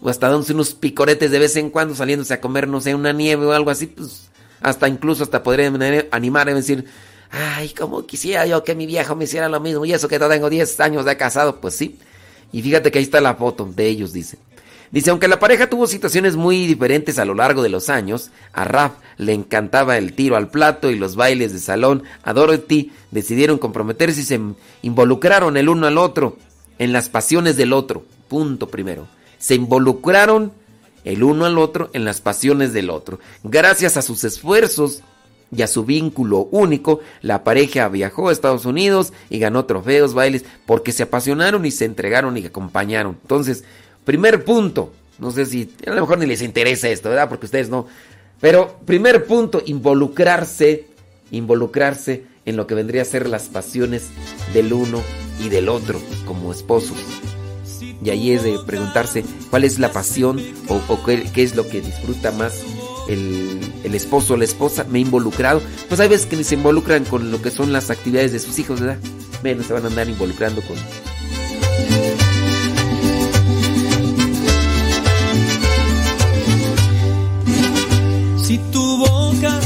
[0.00, 3.12] o hasta dándose unos picoretes de vez en cuando, saliéndose a comer, no sé, una
[3.12, 4.28] nieve o algo así, pues
[4.60, 5.80] hasta incluso hasta podrían
[6.10, 6.84] animar y decir,
[7.30, 10.50] ay, como quisiera yo que mi viejo me hiciera lo mismo, y eso que tengo
[10.50, 11.98] 10 años de casado, pues sí.
[12.54, 14.38] Y fíjate que ahí está la foto de ellos, dice.
[14.92, 18.62] Dice, aunque la pareja tuvo situaciones muy diferentes a lo largo de los años, a
[18.62, 23.58] Raf le encantaba el tiro al plato y los bailes de salón, a Dorothy decidieron
[23.58, 24.40] comprometerse y se
[24.82, 26.36] involucraron el uno al otro
[26.78, 28.04] en las pasiones del otro.
[28.28, 29.08] Punto primero.
[29.38, 30.52] Se involucraron
[31.02, 33.18] el uno al otro en las pasiones del otro.
[33.42, 35.02] Gracias a sus esfuerzos
[35.56, 40.44] y a su vínculo único, la pareja viajó a Estados Unidos y ganó trofeos, bailes,
[40.66, 43.18] porque se apasionaron y se entregaron y acompañaron.
[43.22, 43.64] Entonces,
[44.04, 47.28] Primer punto, no sé si a lo mejor ni les interesa esto, ¿verdad?
[47.28, 47.86] Porque ustedes no.
[48.40, 50.86] Pero primer punto, involucrarse,
[51.30, 54.08] involucrarse en lo que vendría a ser las pasiones
[54.52, 55.02] del uno
[55.40, 56.98] y del otro como esposos.
[58.04, 60.38] Y ahí es de preguntarse cuál es la pasión
[60.68, 62.62] o, qué, es lo que disfruta más
[63.08, 64.84] el, el, esposo o la esposa.
[64.88, 65.62] Me he involucrado.
[65.88, 68.80] Pues hay veces que se involucran con lo que son las actividades de sus hijos,
[68.80, 68.98] ¿verdad?
[69.42, 70.76] Menos se van a andar involucrando con
[78.42, 79.60] Si tu boca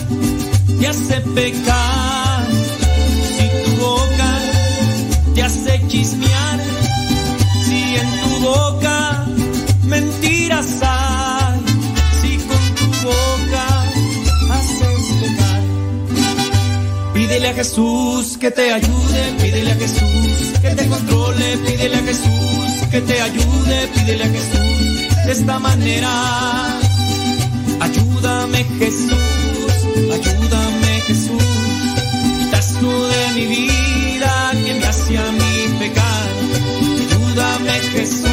[0.79, 1.98] te hace pecar,
[17.49, 23.01] A Jesús que te ayude, pídele a Jesús que te controle, pídele a Jesús que
[23.01, 26.79] te ayude, pídele a Jesús de esta manera
[27.81, 29.73] Ayúdame Jesús,
[30.13, 31.43] ayúdame Jesús,
[32.39, 35.25] quitazo de mi vida que me hace a
[35.79, 36.29] pecar.
[37.01, 38.29] Ayúdame Jesús,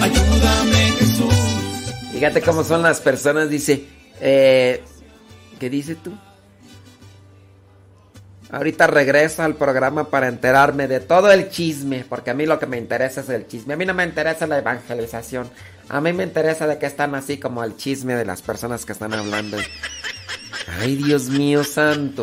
[0.00, 1.34] ayúdame Jesús.
[2.12, 3.84] Fíjate cómo son las personas, dice,
[4.22, 4.82] eh,
[5.58, 6.12] ¿qué dices tú?
[8.54, 12.66] Ahorita regreso al programa para enterarme de todo el chisme, porque a mí lo que
[12.66, 13.74] me interesa es el chisme.
[13.74, 15.50] A mí no me interesa la evangelización.
[15.88, 18.92] A mí me interesa de que están así como el chisme de las personas que
[18.92, 19.56] están hablando.
[20.78, 22.22] Ay, Dios mío santo.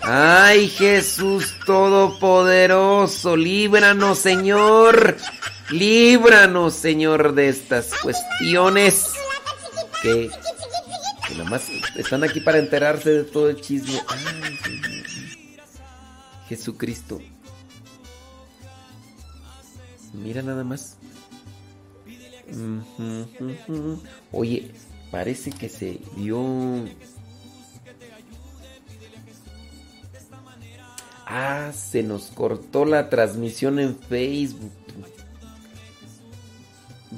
[0.00, 5.18] Ay, Jesús Todopoderoso, líbranos, Señor.
[5.68, 9.04] Líbranos, Señor, de estas cuestiones
[10.00, 10.30] que,
[11.28, 14.00] que nomás están aquí para enterarse de todo el chisme.
[14.08, 14.97] Ay,
[16.48, 17.20] Jesucristo.
[20.14, 20.96] Mira nada más.
[24.32, 24.72] Oye,
[25.10, 26.86] parece que se dio...
[31.30, 34.72] Ah, se nos cortó la transmisión en Facebook.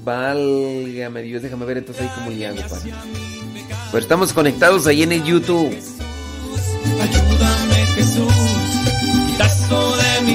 [0.05, 3.05] Válgame Dios, déjame ver entonces ahí cómo le hago para.
[3.93, 5.71] Pero estamos conectados ahí en el YouTube.
[5.71, 7.60] De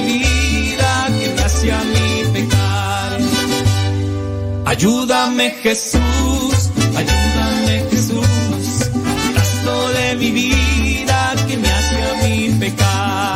[0.00, 3.18] vida que me hace a mí pecar.
[4.66, 8.26] Ayúdame Jesús, ayúdame Jesús,
[9.22, 13.35] quitazo de mi vida que me hace a mí pecar.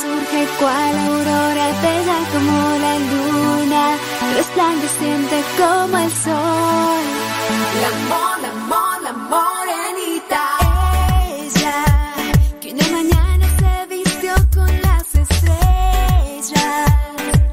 [0.00, 3.84] Surge cual aurora bella como la luna,
[4.36, 7.04] resplandeciente como el sol.
[7.80, 10.42] La amor, la amor, la morenita.
[11.38, 11.78] Ella,
[12.60, 16.86] que una mañana se vistió con las estrellas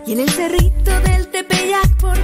[0.06, 2.18] y en el cerrito del Tepeyac por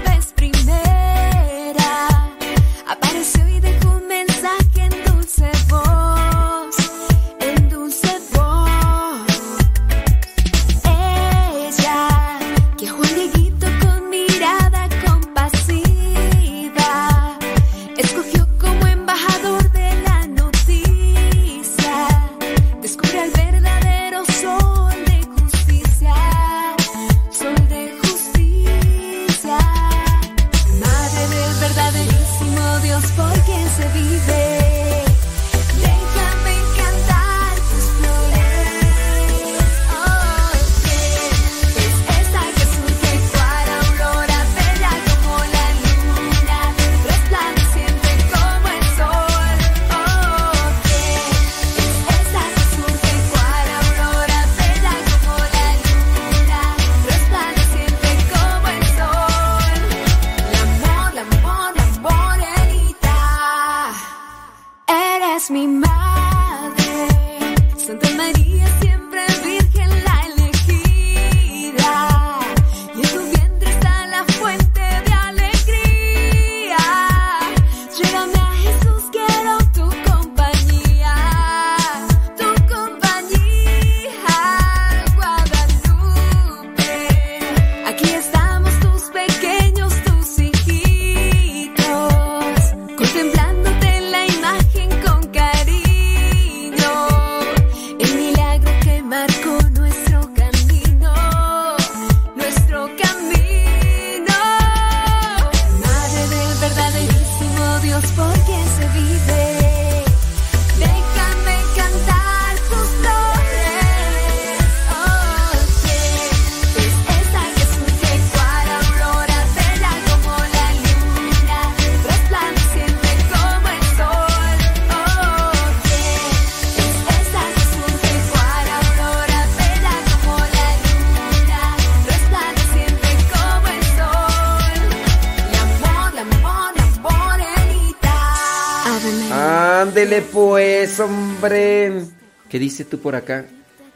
[141.52, 143.46] ¿Qué dice tú por acá?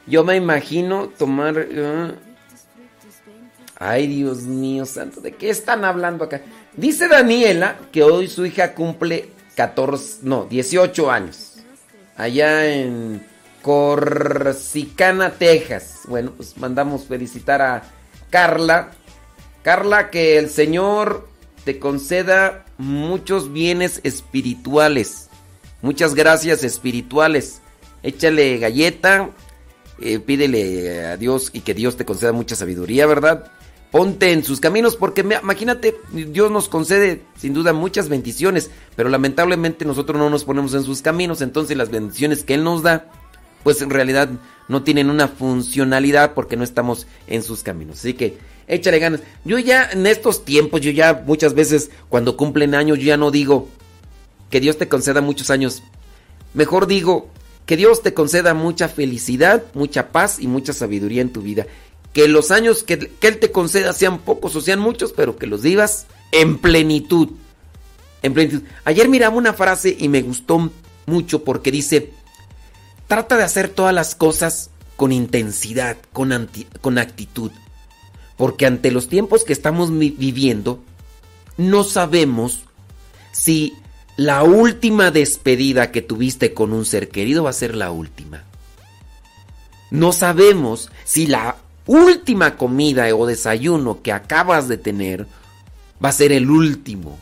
[0.08, 1.68] Yo me imagino tomar...
[1.78, 2.12] ah.
[3.84, 6.42] Ay, Dios mío santo, ¿de qué están hablando acá?
[6.78, 11.58] Dice Daniela que hoy su hija cumple 14, no, 18 años.
[12.16, 13.26] Allá en
[13.64, 16.02] Corsicana, Texas.
[16.08, 17.82] Bueno, pues mandamos felicitar a
[18.30, 18.92] Carla.
[19.64, 21.28] Carla, que el Señor
[21.64, 25.31] te conceda muchos bienes espirituales.
[25.82, 27.62] Muchas gracias espirituales.
[28.04, 29.32] Échale galleta,
[30.00, 33.52] eh, pídele a Dios y que Dios te conceda mucha sabiduría, ¿verdad?
[33.92, 39.84] Ponte en sus caminos porque imagínate, Dios nos concede sin duda muchas bendiciones, pero lamentablemente
[39.84, 43.12] nosotros no nos ponemos en sus caminos, entonces las bendiciones que Él nos da,
[43.64, 44.30] pues en realidad
[44.70, 48.00] no tienen una funcionalidad porque no estamos en sus caminos.
[48.00, 49.22] Así que échale ganas.
[49.44, 53.30] Yo ya en estos tiempos, yo ya muchas veces cuando cumplen años, yo ya no
[53.30, 53.68] digo
[54.52, 55.82] que Dios te conceda muchos años.
[56.54, 57.30] Mejor digo
[57.66, 61.66] que Dios te conceda mucha felicidad, mucha paz y mucha sabiduría en tu vida.
[62.14, 65.62] Que los años que, Él te conceda sean pocos o sean muchos, pero que los
[65.62, 67.30] vivas en plenitud.
[68.22, 68.62] En plenitud.
[68.84, 70.70] Ayer miraba una frase y me gustó
[71.06, 72.12] mucho porque dice,
[73.08, 76.50] trata de hacer todas las cosas con intensidad, con,
[76.82, 77.52] con actitud.
[78.36, 80.84] Porque ante los tiempos que estamos vi- viviendo,
[81.58, 82.64] no sabemos
[83.32, 83.74] si
[84.18, 88.44] la última despedida que tuviste con un ser querido va a ser la última.
[89.90, 95.28] No sabemos si la última comida o desayuno que acabas de tener
[96.04, 97.20] va a ser el último.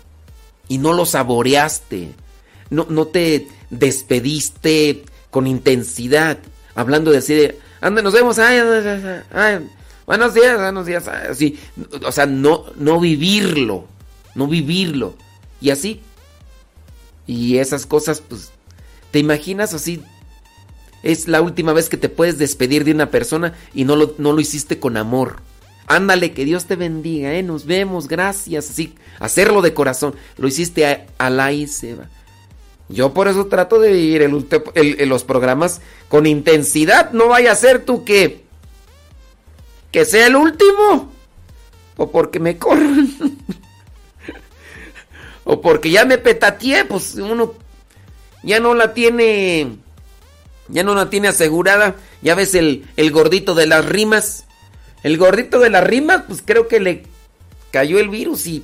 [0.67, 2.11] Y no lo saboreaste.
[2.69, 6.37] No, no te despediste con intensidad.
[6.75, 8.37] Hablando de así de, anda, nos vemos.
[10.05, 11.07] Buenos días, buenos días.
[11.07, 11.59] Así,
[12.03, 13.87] o sea, no, no vivirlo.
[14.35, 15.15] No vivirlo.
[15.61, 16.01] Y así.
[17.29, 18.49] Y esas cosas, pues,
[19.11, 20.01] ¿te imaginas así?
[21.03, 24.33] Es la última vez que te puedes despedir de una persona y no lo, no
[24.33, 25.41] lo hiciste con amor.
[25.85, 27.43] Ándale, que Dios te bendiga, ¿eh?
[27.43, 28.71] Nos vemos, gracias.
[28.71, 30.15] Así, hacerlo de corazón.
[30.37, 31.51] Lo hiciste a, la.
[32.89, 37.11] Yo por eso trato de vivir el- los programas con intensidad.
[37.11, 38.43] No vaya a ser tú que
[39.91, 41.11] que sea el último.
[41.95, 43.07] O porque me corran.
[45.51, 47.55] o porque ya me petateé, pues uno
[48.43, 49.77] ya no la tiene,
[50.67, 51.95] ya no la tiene asegurada.
[52.21, 54.45] Ya ves el, el gordito de las rimas.
[55.01, 57.03] El gordito de las rimas, pues creo que le
[57.71, 58.63] cayó el virus y...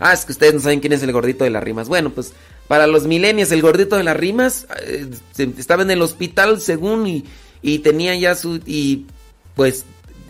[0.00, 1.86] Ah, es que ustedes no saben quién es el gordito de las rimas.
[1.86, 2.32] Bueno, pues
[2.66, 5.08] para los milenios, el gordito de las rimas eh,
[5.56, 7.26] estaba en el hospital según y,
[7.62, 8.60] y tenía ya su...
[8.66, 9.06] Y
[9.54, 9.84] pues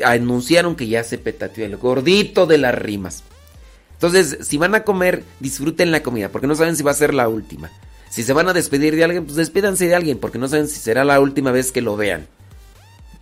[0.05, 3.25] anunciaron que ya se petateó el gordito de las rimas.
[3.99, 7.15] Entonces, si van a comer, disfruten la comida, porque no saben si va a ser
[7.15, 7.69] la última.
[8.09, 10.79] Si se van a despedir de alguien, pues despídanse de alguien, porque no saben si
[10.79, 12.29] será la última vez que lo vean.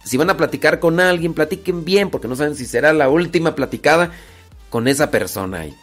[0.05, 3.55] Si van a platicar con alguien, platiquen bien, porque no saben si será la última
[3.55, 4.13] platicada
[4.69, 5.75] con esa persona ahí.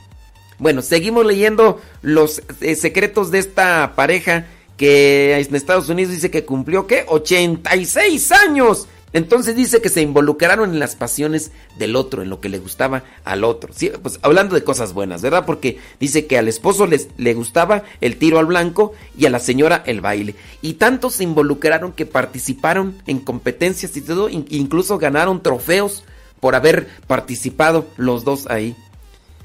[0.60, 4.46] Bueno, seguimos leyendo los eh, secretos de esta pareja
[4.78, 7.04] que en Estados Unidos dice que cumplió, ¿qué?
[7.08, 8.88] 86 años.
[9.14, 13.04] Entonces dice que se involucraron en las pasiones del otro, en lo que le gustaba
[13.24, 13.72] al otro.
[13.74, 15.46] Sí, pues hablando de cosas buenas, ¿verdad?
[15.46, 19.40] Porque dice que al esposo les, le gustaba el tiro al blanco y a la
[19.40, 20.36] señora el baile.
[20.62, 26.04] Y tanto se involucraron que participaron en competencias y todo, in- incluso ganaron trofeos
[26.40, 28.76] por haber participado los dos ahí.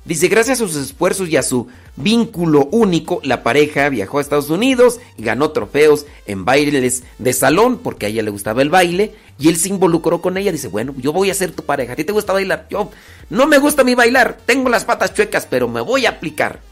[0.09, 4.49] Dice, gracias a sus esfuerzos y a su vínculo único, la pareja viajó a Estados
[4.49, 9.15] Unidos y ganó trofeos en bailes de salón, porque a ella le gustaba el baile,
[9.39, 10.51] y él se involucró con ella.
[10.51, 12.67] Dice, bueno, yo voy a ser tu pareja, ¿a ti te gusta bailar?
[12.71, 12.91] Yo,
[13.29, 16.63] no me gusta mi bailar, tengo las patas chuecas, pero me voy a aplicar.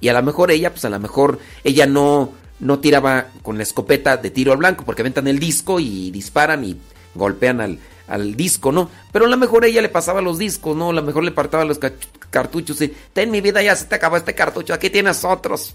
[0.00, 3.62] Y a lo mejor ella, pues a lo mejor ella no, no tiraba con la
[3.62, 6.76] escopeta de tiro al blanco, porque aventan el disco y disparan y
[7.14, 7.78] golpean al,
[8.08, 8.90] al disco, ¿no?
[9.12, 10.90] Pero a lo mejor ella le pasaba los discos, ¿no?
[10.90, 11.92] A lo mejor le partaba los ca-
[12.30, 15.74] cartuchos y, ten mi vida, ya se te acabó este cartucho, aquí tienes otros.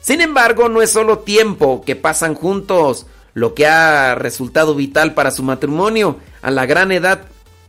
[0.00, 5.30] Sin embargo, no es solo tiempo que pasan juntos lo que ha resultado vital para
[5.30, 7.22] su matrimonio a la gran edad.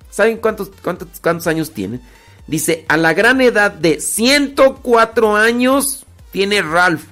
[0.10, 2.00] ¿Saben cuántos, cuántos, cuántos años tiene?
[2.48, 7.04] Dice, a la gran edad de 104 años tiene Ralph.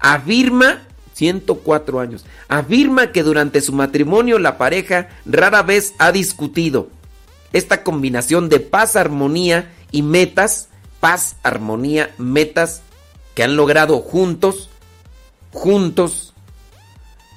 [0.00, 0.82] Afirma,
[1.22, 6.88] 104 años, afirma que durante su matrimonio la pareja rara vez ha discutido.
[7.52, 10.68] Esta combinación de paz, armonía y metas,
[10.98, 12.82] paz, armonía, metas
[13.36, 14.68] que han logrado juntos,
[15.52, 16.34] juntos,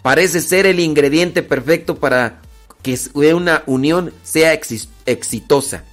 [0.01, 2.41] parece ser el ingrediente perfecto para
[2.81, 4.51] que una unión sea
[5.05, 5.83] exitosa.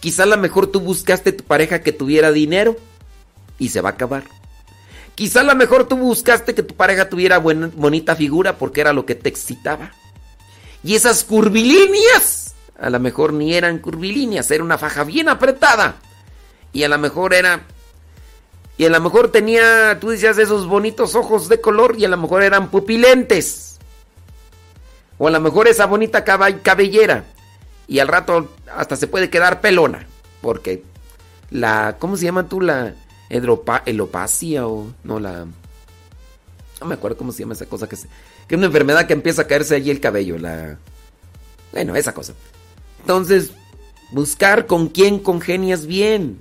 [0.00, 2.78] Quizá a lo mejor tú buscaste tu pareja que tuviera dinero
[3.58, 4.37] y se va a acabar.
[5.18, 8.92] Quizá a lo mejor tú buscaste que tu pareja tuviera buena- bonita figura porque era
[8.92, 9.90] lo que te excitaba.
[10.84, 15.96] Y esas curvilíneas, a lo mejor ni eran curvilíneas, era una faja bien apretada.
[16.72, 17.62] Y a lo mejor era...
[18.76, 22.16] Y a lo mejor tenía, tú decías, esos bonitos ojos de color y a lo
[22.16, 23.80] mejor eran pupilentes.
[25.18, 27.24] O a lo mejor esa bonita cabellera.
[27.88, 30.06] Y al rato hasta se puede quedar pelona.
[30.42, 30.84] Porque
[31.50, 32.60] la, ¿cómo se llama tú?
[32.60, 32.94] La
[33.30, 35.46] hidropa- elopacia o no la...
[36.80, 38.08] No me acuerdo cómo se llama esa cosa que se...
[38.46, 40.38] Que es una enfermedad que empieza a caerse allí el cabello.
[40.38, 40.78] La...
[41.72, 42.34] Bueno, esa cosa.
[43.00, 43.52] Entonces,
[44.12, 46.38] buscar con quién congenias bien.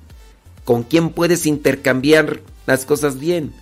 [0.64, 3.54] Con quién puedes intercambiar las cosas bien.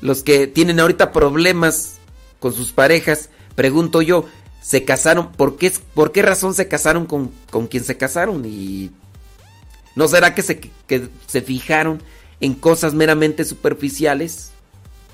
[0.00, 1.98] Los que tienen ahorita problemas
[2.40, 4.24] con sus parejas, pregunto yo,
[4.62, 5.30] ¿se casaron?
[5.32, 8.42] ¿Por qué, por qué razón se casaron con, con quien se casaron?
[8.46, 8.90] Y
[10.00, 12.02] ¿No será que se, que se fijaron
[12.40, 14.50] en cosas meramente superficiales,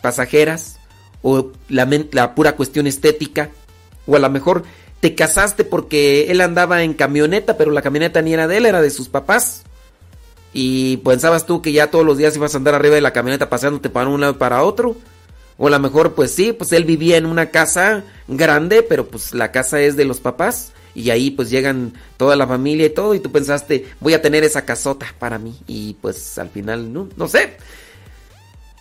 [0.01, 0.79] pasajeras,
[1.23, 3.51] o la, la pura cuestión estética?
[4.07, 4.63] O a lo mejor
[5.01, 8.81] te casaste porque él andaba en camioneta, pero la camioneta ni era de él, era
[8.81, 9.65] de sus papás.
[10.53, 13.51] Y pensabas tú que ya todos los días ibas a andar arriba de la camioneta
[13.51, 14.95] paseándote para un lado y para otro.
[15.59, 19.35] O a lo mejor, pues sí, pues él vivía en una casa grande, pero pues
[19.35, 20.71] la casa es de los papás.
[20.97, 23.15] Y ahí pues llegan toda la familia y todo.
[23.15, 25.55] Y tú pensaste, voy a tener esa casota para mí.
[25.67, 27.59] Y pues al final, no, no sé.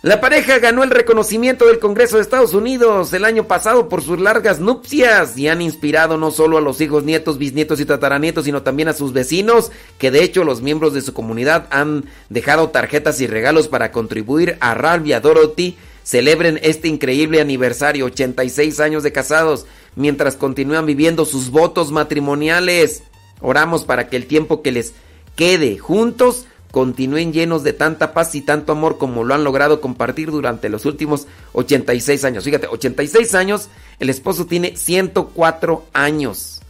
[0.00, 4.20] La pareja ganó el reconocimiento del Congreso de Estados Unidos el año pasado por sus
[4.20, 8.62] largas nupcias y han inspirado no solo a los hijos, nietos, bisnietos y tataranietos, sino
[8.62, 13.20] también a sus vecinos, que de hecho los miembros de su comunidad han dejado tarjetas
[13.20, 15.76] y regalos para contribuir a Ralph y a Dorothy
[16.06, 23.02] celebren este increíble aniversario, 86 años de casados, mientras continúan viviendo sus votos matrimoniales.
[23.40, 24.92] Oramos para que el tiempo que les
[25.34, 30.30] quede juntos continúen llenos de tanta paz y tanto amor como lo han logrado compartir
[30.30, 32.44] durante los últimos 86 años.
[32.44, 36.60] Fíjate, 86 años, el esposo tiene 104 años.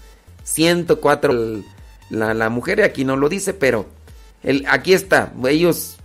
[0.44, 1.32] 104.
[1.32, 1.64] el-
[2.08, 3.84] La, la mujer aquí no lo dice, pero
[4.44, 5.32] el, aquí está.
[5.48, 5.96] Ellos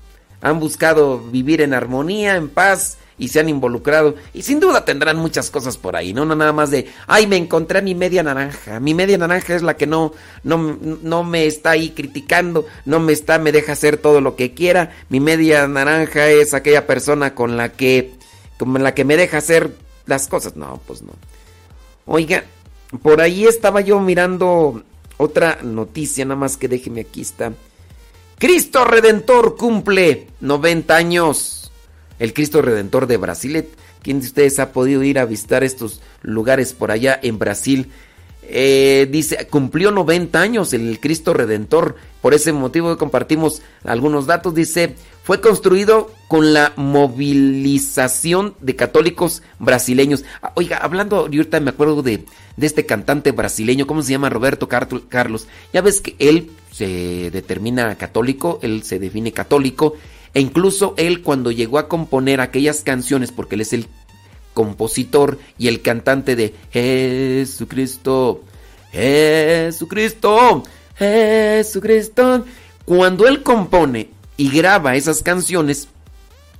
[0.41, 4.15] han buscado vivir en armonía, en paz y se han involucrado.
[4.33, 6.25] Y sin duda tendrán muchas cosas por ahí, ¿no?
[6.25, 8.79] No nada más de, ay, me encontré a mi media naranja.
[8.79, 10.11] Mi media naranja es la que no,
[10.43, 14.55] no, no me está ahí criticando, no me está, me deja hacer todo lo que
[14.55, 14.89] quiera.
[15.09, 18.11] Mi media naranja es aquella persona con la que,
[18.57, 19.69] con la que me deja hacer
[20.07, 20.55] las cosas.
[20.55, 21.13] No, pues no.
[22.07, 22.43] Oiga,
[23.03, 24.81] por ahí estaba yo mirando
[25.17, 27.53] otra noticia, nada más que déjeme aquí está.
[28.39, 31.60] Cristo Redentor cumple 90 años.
[32.21, 33.65] El Cristo Redentor de Brasil.
[34.03, 37.91] ¿Quién de ustedes ha podido ir a visitar estos lugares por allá en Brasil?
[38.43, 41.95] Eh, dice, cumplió 90 años el Cristo Redentor.
[42.21, 44.53] Por ese motivo compartimos algunos datos.
[44.53, 44.93] Dice,
[45.23, 50.23] fue construido con la movilización de católicos brasileños.
[50.43, 54.29] Ah, oiga, hablando, ahorita me acuerdo de, de este cantante brasileño, ¿cómo se llama?
[54.29, 55.47] Roberto Carlos.
[55.73, 59.95] Ya ves que él se determina católico, él se define católico.
[60.33, 63.87] E incluso él cuando llegó a componer aquellas canciones, porque él es el
[64.53, 68.43] compositor y el cantante de Jesucristo,
[68.91, 70.63] Jesucristo,
[70.95, 72.45] Jesucristo.
[72.85, 75.87] Cuando él compone y graba esas canciones,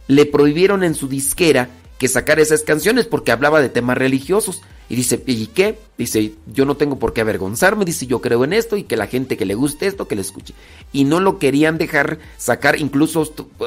[0.08, 4.62] le prohibieron en su disquera que sacara esas canciones porque hablaba de temas religiosos.
[4.92, 5.80] Y dice, ¿y qué?
[5.98, 9.08] Dice, yo no tengo por qué avergonzarme, dice, yo creo en esto y que la
[9.08, 10.54] gente que le guste esto, que le escuche.
[10.92, 13.22] Y no lo querían dejar sacar, incluso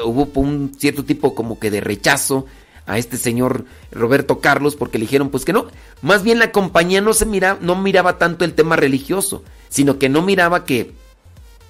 [0.05, 2.45] hubo un cierto tipo como que de rechazo
[2.85, 5.65] a este señor Roberto Carlos porque le dijeron pues que no,
[6.03, 10.09] más bien la compañía no se mira, no miraba tanto el tema religioso, sino que
[10.09, 10.93] no miraba que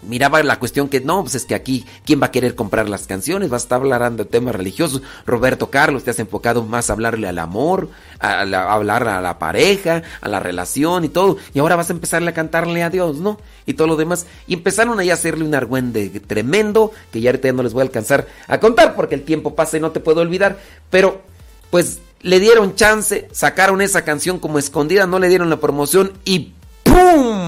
[0.02, 3.08] miraba la cuestión que no, pues es que aquí, ¿quién va a querer comprar las
[3.08, 3.52] canciones?
[3.52, 5.02] Va a estar hablando de temas religiosos.
[5.26, 7.90] Roberto Carlos, te has enfocado más a hablarle al amor,
[8.20, 11.38] a, hablar a la pareja, a la relación y todo.
[11.54, 13.40] Y ahora vas a empezarle a cantarle a Dios, ¿no?
[13.66, 14.26] Y todo lo demás.
[14.48, 17.86] Y empezaron ahí a hacerle un argüende tremendo, que ya ahorita no les voy a
[17.86, 20.60] alcanzar a contar porque el tiempo pasa y no te puedo olvidar.
[20.90, 21.22] Pero,
[21.70, 26.54] pues, le dieron chance, sacaron esa canción como escondida, no le dieron la promoción y
[26.84, 27.45] ¡pum!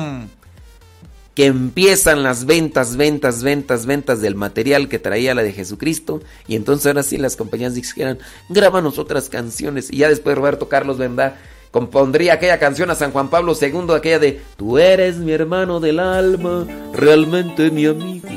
[1.37, 6.19] Que empiezan las ventas, ventas, ventas, ventas del material que traía la de Jesucristo.
[6.47, 8.17] Y entonces ahora sí las compañías dijeron,
[8.49, 9.93] grábanos otras canciones.
[9.93, 11.35] Y ya después Roberto Carlos, ¿verdad?
[11.69, 15.99] Compondría aquella canción a San Juan Pablo II, aquella de Tú eres mi hermano del
[15.99, 18.27] alma, realmente mi amigo.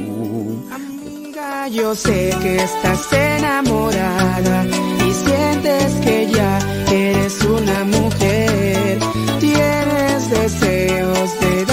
[0.71, 6.59] Amiga, yo sé que estás enamorada y sientes que ya
[6.93, 8.99] eres una mujer.
[9.41, 11.70] Tienes deseos de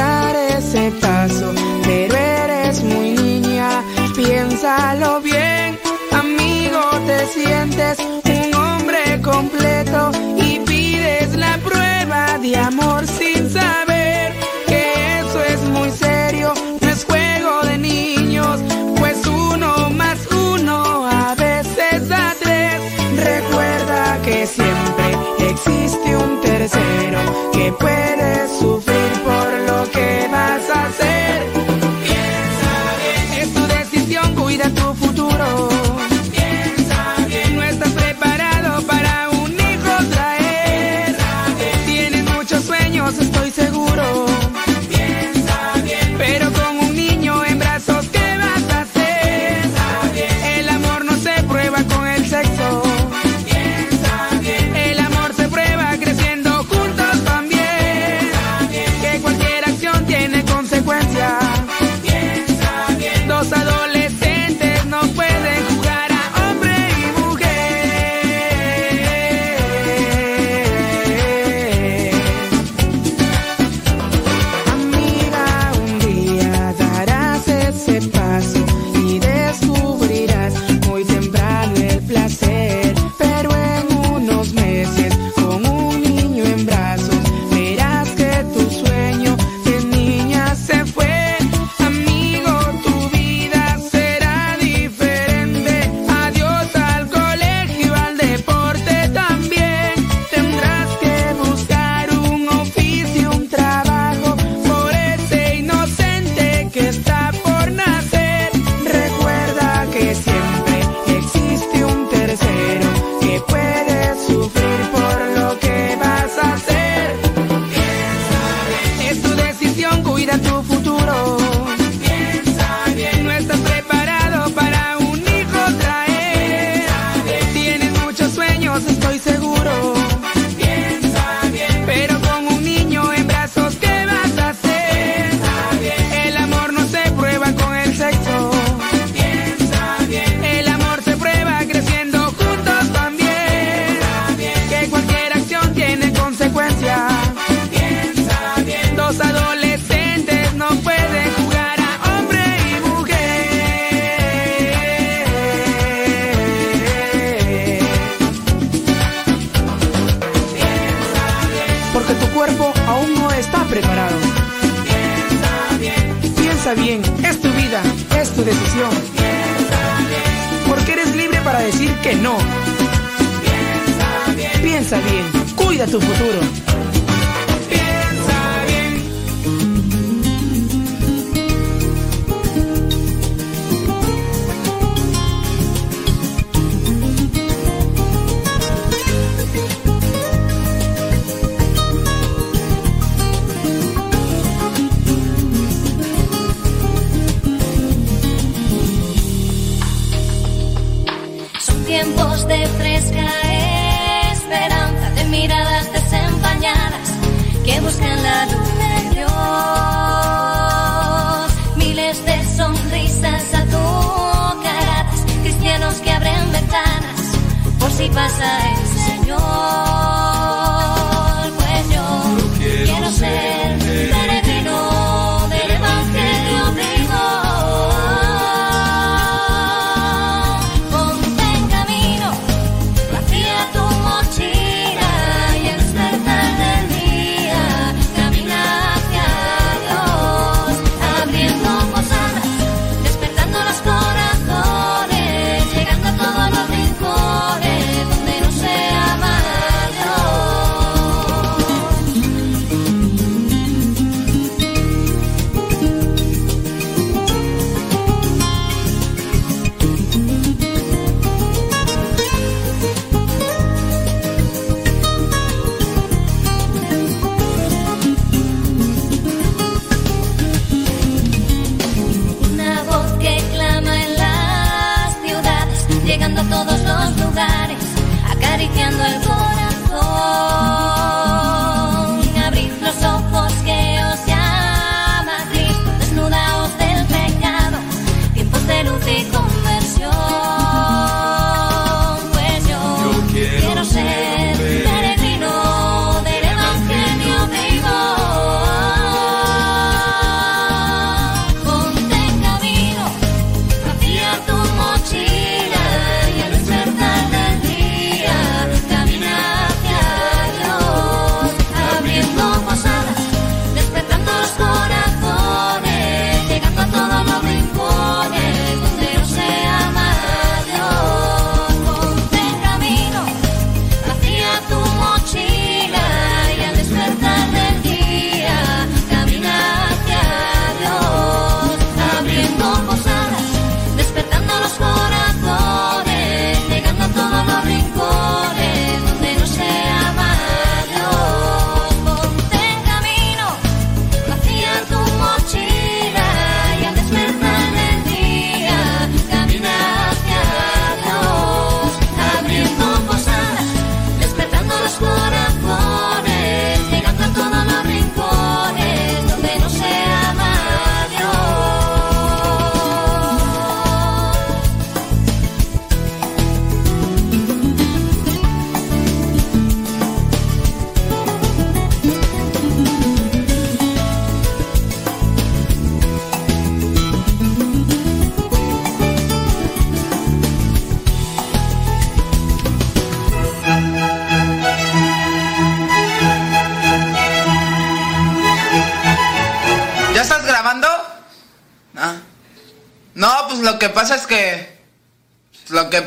[0.89, 3.83] pero eres muy niña,
[4.15, 5.77] piénsalo bien,
[6.11, 14.33] amigo, te sientes un hombre completo y pides la prueba de amor sin saber
[14.65, 18.59] que eso es muy serio, no es juego de niños,
[18.97, 22.81] pues uno más uno a veces da tres,
[23.17, 27.19] recuerda que siempre existe un tercero
[27.51, 29.06] que puede sufrir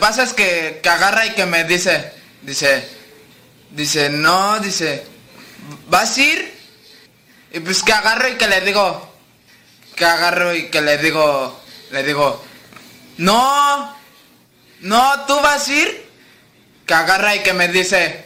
[0.01, 2.13] pasa es que, que agarra y que me dice.
[2.43, 2.89] Dice.
[3.71, 5.05] Dice, no, dice.
[5.89, 6.61] ¿Vas a ir?
[7.53, 9.15] Y pues que agarro y que le digo.
[9.95, 11.61] Que agarro y que le digo.
[11.93, 12.45] Le digo.
[13.19, 13.97] No.
[14.81, 16.11] No, tú vas a ir.
[16.87, 18.25] Que agarra y que me dice.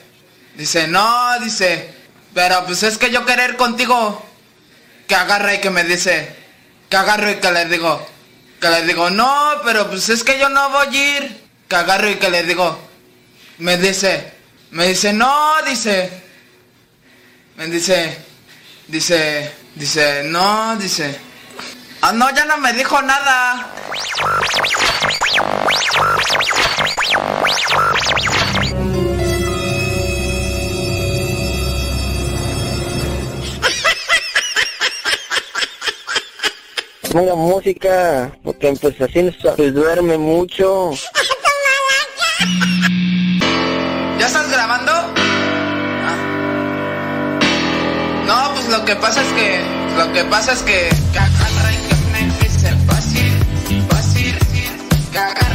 [0.56, 1.92] Dice, no, dice.
[2.32, 4.24] Pero pues es que yo querer contigo
[5.06, 6.34] que agarra y que me dice,
[6.88, 8.06] que agarro y que le digo,
[8.60, 11.43] que le digo, no, pero pues es que yo no voy a ir,
[11.74, 12.78] agarro y que le digo,
[13.58, 14.32] me dice,
[14.70, 16.10] me dice, no, dice,
[17.56, 18.18] me dice,
[18.88, 21.18] dice, dice, no, dice,
[22.02, 23.70] ah, no, ya no me dijo nada.
[37.12, 40.90] Ponga música, porque pues así se duerme mucho.
[48.78, 49.60] lo que pasa es que,
[49.96, 51.94] lo que pasa es que, que agarra y que
[52.88, 53.32] fácil,
[53.88, 54.38] fácil,
[55.12, 55.53] que agarra.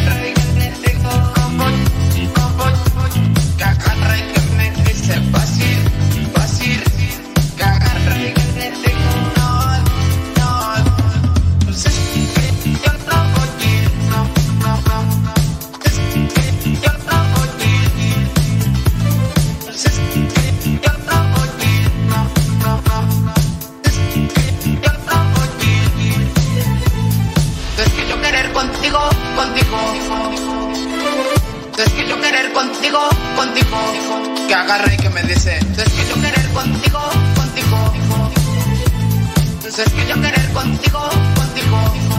[34.50, 37.00] Que agarra y que me dice, es que yo querer contigo,
[37.36, 37.94] contigo,
[39.68, 42.19] es que yo querer contigo, contigo.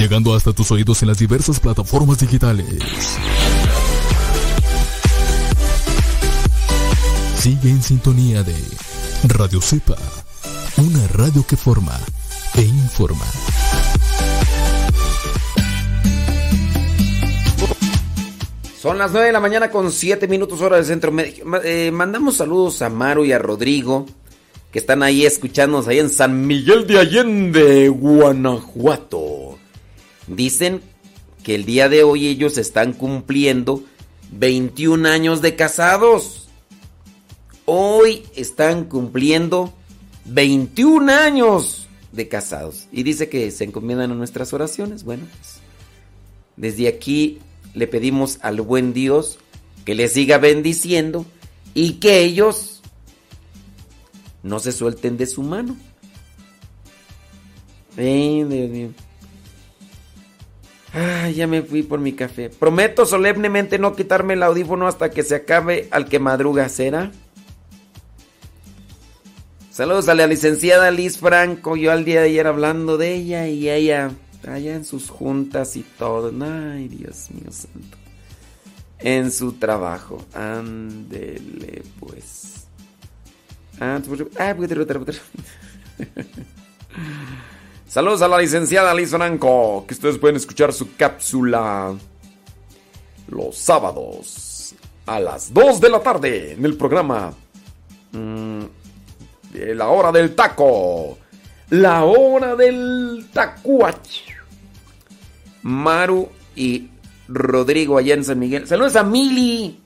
[0.00, 2.64] Llegando hasta tus oídos en las diversas plataformas digitales.
[7.36, 8.56] Sigue en sintonía de
[9.24, 9.98] Radio Cepa,
[10.78, 12.00] una radio que forma
[12.56, 13.26] e informa.
[18.80, 21.12] Son las 9 de la mañana con 7 minutos hora del centro.
[21.62, 24.06] Eh, mandamos saludos a Maru y a Rodrigo,
[24.72, 29.29] que están ahí escuchándonos ahí en San Miguel de Allende, Guanajuato.
[30.30, 30.80] Dicen
[31.42, 33.82] que el día de hoy ellos están cumpliendo
[34.30, 36.48] 21 años de casados.
[37.64, 39.72] Hoy están cumpliendo
[40.26, 42.86] 21 años de casados.
[42.92, 45.02] Y dice que se encomiendan a nuestras oraciones.
[45.02, 45.56] Bueno, pues
[46.56, 47.38] desde aquí
[47.74, 49.38] le pedimos al buen Dios
[49.84, 51.26] que les siga bendiciendo
[51.74, 52.82] y que ellos
[54.44, 55.76] no se suelten de su mano.
[60.92, 62.50] Ay, ya me fui por mi café.
[62.50, 67.12] Prometo solemnemente no quitarme el audífono hasta que se acabe al que madruga, ¿será?
[69.70, 71.76] Saludos a la licenciada Liz Franco.
[71.76, 74.10] Yo al día de ayer hablando de ella y ella
[74.46, 76.32] allá en sus juntas y todo.
[76.44, 77.96] Ay, Dios mío santo.
[78.98, 80.24] en su trabajo.
[80.34, 82.66] Ándele, pues.
[83.78, 84.00] Ah,
[87.90, 91.92] Saludos a la licenciada Liz Franco, que ustedes pueden escuchar su cápsula
[93.26, 94.76] los sábados
[95.06, 97.34] a las 2 de la tarde en el programa
[98.12, 98.60] mm,
[99.52, 101.18] de la hora del taco.
[101.70, 104.20] La hora del tacuach.
[105.62, 106.90] Maru y
[107.26, 108.68] Rodrigo allá en San Miguel.
[108.68, 109.80] Saludos a Mili.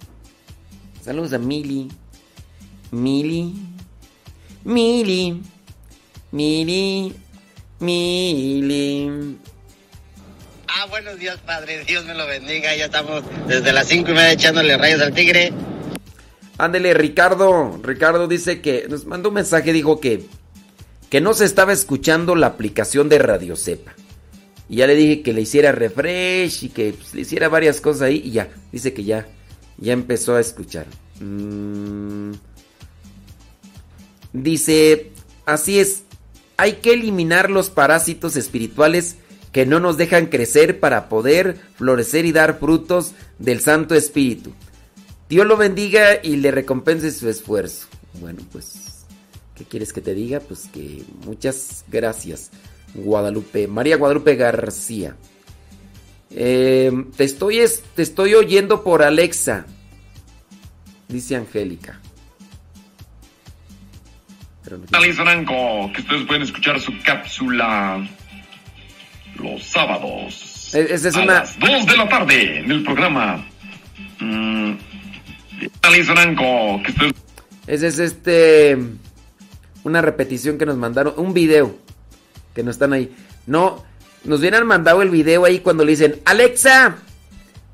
[1.01, 1.91] Saludos a Mili.
[2.91, 3.55] Mili.
[4.63, 5.43] Mili.
[6.33, 7.24] Mili.
[7.81, 9.39] Mili.
[10.69, 11.85] Ah, buenos días, Padre.
[11.85, 12.75] Dios me lo bendiga.
[12.77, 15.53] Ya estamos desde las cinco y media echándole rayos al tigre.
[16.59, 17.81] Ándele, Ricardo.
[17.83, 20.27] Ricardo dice que nos mandó un mensaje, dijo que,
[21.11, 23.95] que no se estaba escuchando la aplicación de Radio Cepa.
[24.69, 28.03] Y ya le dije que le hiciera refresh y que pues, le hiciera varias cosas
[28.03, 28.49] ahí y ya.
[28.73, 29.27] Dice que ya,
[29.79, 30.87] ya empezó a escuchar.
[31.21, 32.33] Mm.
[34.33, 35.13] Dice,
[35.45, 36.04] así es,
[36.57, 39.17] hay que eliminar los parásitos espirituales
[39.53, 44.53] que no nos dejan crecer para poder florecer y dar frutos del Santo Espíritu.
[45.29, 47.87] Dios lo bendiga y le recompense su esfuerzo.
[48.21, 49.05] Bueno, pues,
[49.55, 50.41] ¿qué quieres que te diga?
[50.41, 52.51] Pues que muchas gracias,
[52.95, 53.69] Guadalupe.
[53.69, 55.17] María Guadalupe García.
[56.31, 57.61] Eh, te, estoy,
[57.95, 59.67] te estoy oyendo por Alexa,
[61.09, 62.01] dice Angélica.
[64.93, 68.07] Alice Franco, que ustedes pueden escuchar su cápsula
[69.37, 70.75] los sábados.
[70.75, 71.35] Es a una.
[71.35, 73.45] las 2 de la tarde en el programa.
[74.21, 74.73] Mm,
[76.05, 77.13] Franco, que ustedes.
[77.67, 78.79] Ese es este.
[79.85, 81.15] Una repetición que nos mandaron.
[81.17, 81.77] Un video.
[82.55, 83.15] Que no están ahí.
[83.47, 83.85] No.
[84.25, 86.97] Nos hubieran mandado el video ahí cuando le dicen: Alexa,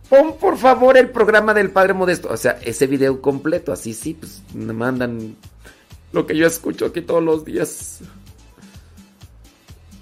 [0.08, 2.28] pon por favor el programa del Padre Modesto.
[2.28, 3.72] O sea, ese video completo.
[3.72, 5.36] Así sí, pues me mandan
[6.12, 8.00] lo que yo escucho aquí todos los días.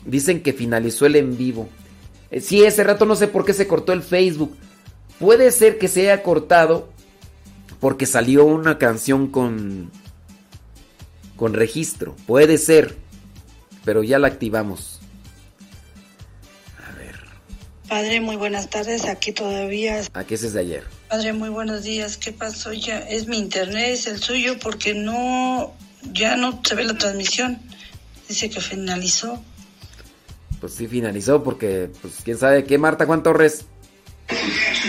[0.05, 1.69] Dicen que finalizó el en vivo.
[2.31, 4.57] Eh, sí, ese rato no sé por qué se cortó el Facebook.
[5.19, 6.89] Puede ser que se haya cortado
[7.81, 9.91] porque salió una canción con
[11.37, 12.17] con registro.
[12.27, 12.97] Puede ser.
[13.85, 14.99] Pero ya la activamos.
[17.89, 19.07] Padre, muy buenas tardes.
[19.07, 20.03] Aquí todavía.
[20.13, 20.85] Aquí ese es de ayer.
[21.09, 22.19] Padre, muy buenos días.
[22.19, 22.99] ¿Qué pasó ya?
[22.99, 25.73] Es mi internet, es el suyo, porque no,
[26.13, 27.59] ya no se ve la transmisión.
[28.29, 29.43] Dice que finalizó.
[30.61, 33.65] Pues sí, finalizó porque, pues quién sabe qué, Marta Juan Torres.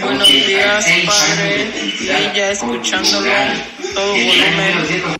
[0.01, 1.71] Buenos días, padre.
[1.97, 3.31] Sí, ya escuchándolo,
[3.93, 5.19] todo volumen.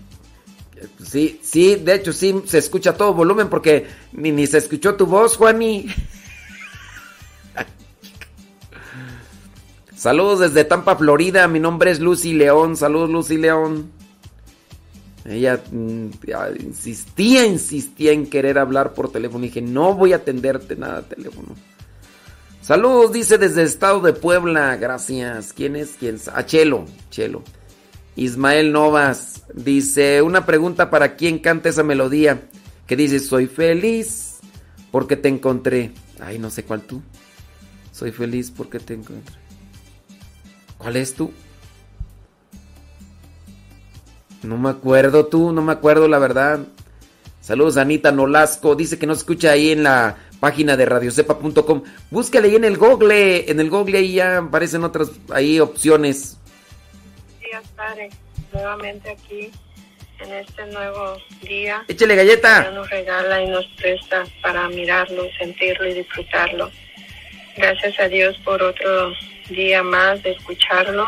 [1.05, 5.05] Sí, sí, de hecho sí se escucha todo volumen porque ni, ni se escuchó tu
[5.05, 5.87] voz, Juani.
[9.95, 11.47] Saludos desde Tampa, Florida.
[11.47, 12.77] Mi nombre es Lucy León.
[12.77, 13.91] Saludos, Lucy León.
[15.30, 16.10] Ella mm,
[16.60, 19.45] insistía, insistía en querer hablar por teléfono.
[19.45, 21.56] Y dije, no voy a atenderte nada teléfono.
[22.61, 24.76] Saludos, dice desde el estado de Puebla.
[24.77, 25.53] Gracias.
[25.53, 25.95] ¿Quién es?
[25.99, 26.18] ¿Quién?
[26.34, 26.85] A Chelo.
[27.11, 27.43] Chelo.
[28.15, 32.41] Ismael Novas dice, una pregunta para quién canta esa melodía.
[32.88, 34.39] Que dice, soy feliz
[34.91, 35.91] porque te encontré.
[36.19, 37.03] Ay, no sé cuál tú.
[37.91, 39.35] Soy feliz porque te encontré.
[40.80, 41.31] ¿Cuál es tú?
[44.43, 46.59] No me acuerdo tú, no me acuerdo la verdad.
[47.41, 51.83] Saludos Anita Nolasco, dice que no escucha ahí en la página de radiocepa.com.
[52.09, 56.37] Búscale ahí en el Google, en el Google ahí ya aparecen otras ahí opciones.
[57.41, 58.09] días, padre.
[58.53, 59.51] Nuevamente aquí
[60.19, 61.83] en este nuevo día.
[61.87, 62.71] Échale galleta.
[62.71, 66.71] Nos regala y nos presta para mirarlo, sentirlo y disfrutarlo.
[67.57, 69.11] Gracias a Dios por otro
[69.49, 71.07] día más de escucharlo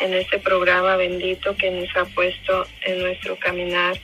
[0.00, 3.98] en este programa bendito que nos ha puesto en nuestro caminar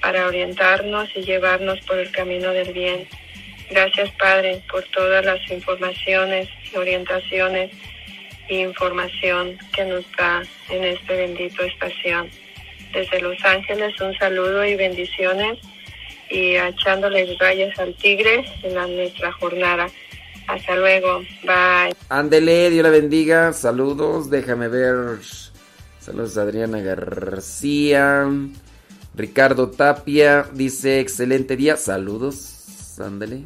[0.00, 3.06] para orientarnos y llevarnos por el camino del bien.
[3.70, 7.70] Gracias Padre por todas las informaciones, orientaciones
[8.48, 12.30] e información que nos da en esta bendito estación.
[12.92, 15.58] Desde Los Ángeles un saludo y bendiciones
[16.30, 19.88] y echándole rayas al tigre en la, nuestra jornada.
[20.48, 21.20] Hasta luego.
[21.42, 21.94] Bye.
[22.08, 23.52] Ándele, Dios la bendiga.
[23.52, 25.20] Saludos, déjame ver.
[26.00, 28.26] Saludos a Adriana García.
[29.14, 31.76] Ricardo Tapia dice excelente día.
[31.76, 32.98] Saludos.
[32.98, 33.42] Ándele.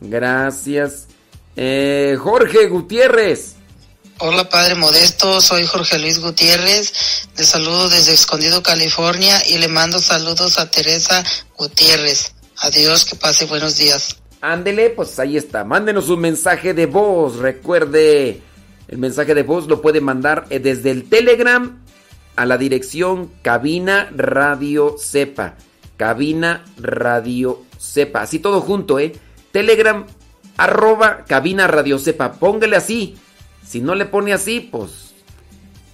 [0.00, 1.06] Gracias.
[1.54, 3.54] Eh, Jorge Gutiérrez.
[4.20, 10.00] Hola Padre Modesto, soy Jorge Luis Gutiérrez, le saludo desde Escondido, California y le mando
[10.00, 11.24] saludos a Teresa
[11.56, 12.32] Gutiérrez.
[12.56, 14.16] Adiós, que pase buenos días.
[14.40, 15.64] Ándele, pues ahí está.
[15.64, 17.36] Mándenos un mensaje de voz.
[17.36, 18.40] Recuerde
[18.88, 21.78] El mensaje de voz lo puede mandar eh, desde el Telegram
[22.36, 25.56] a la dirección Cabina Radio Cepa.
[25.96, 28.22] Cabina Radio Cepa.
[28.22, 29.12] Así todo junto, ¿eh?
[29.50, 30.06] Telegram
[30.56, 32.32] arroba Cabina Radio Cepa.
[32.32, 33.18] Póngale así.
[33.66, 35.14] Si no le pone así, pues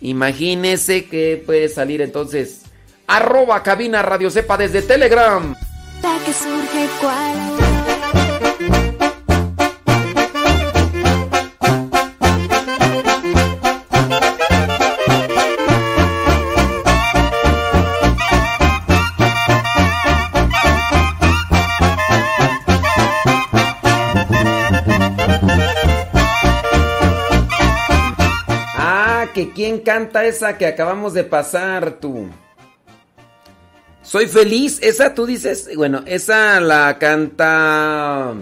[0.00, 2.62] imagínese que puede salir entonces
[3.06, 5.54] arroba Cabina Radio Cepa desde Telegram.
[6.24, 7.73] Que surge
[29.34, 32.30] que quién canta esa que acabamos de pasar, tú.
[34.02, 38.34] Soy feliz, esa tú dices, bueno, esa la canta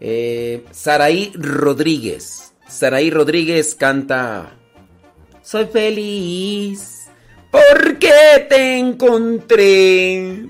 [0.00, 2.52] eh, Saraí Rodríguez.
[2.68, 4.56] Saraí Rodríguez canta
[5.42, 7.06] Soy feliz
[7.52, 10.46] porque te encontré.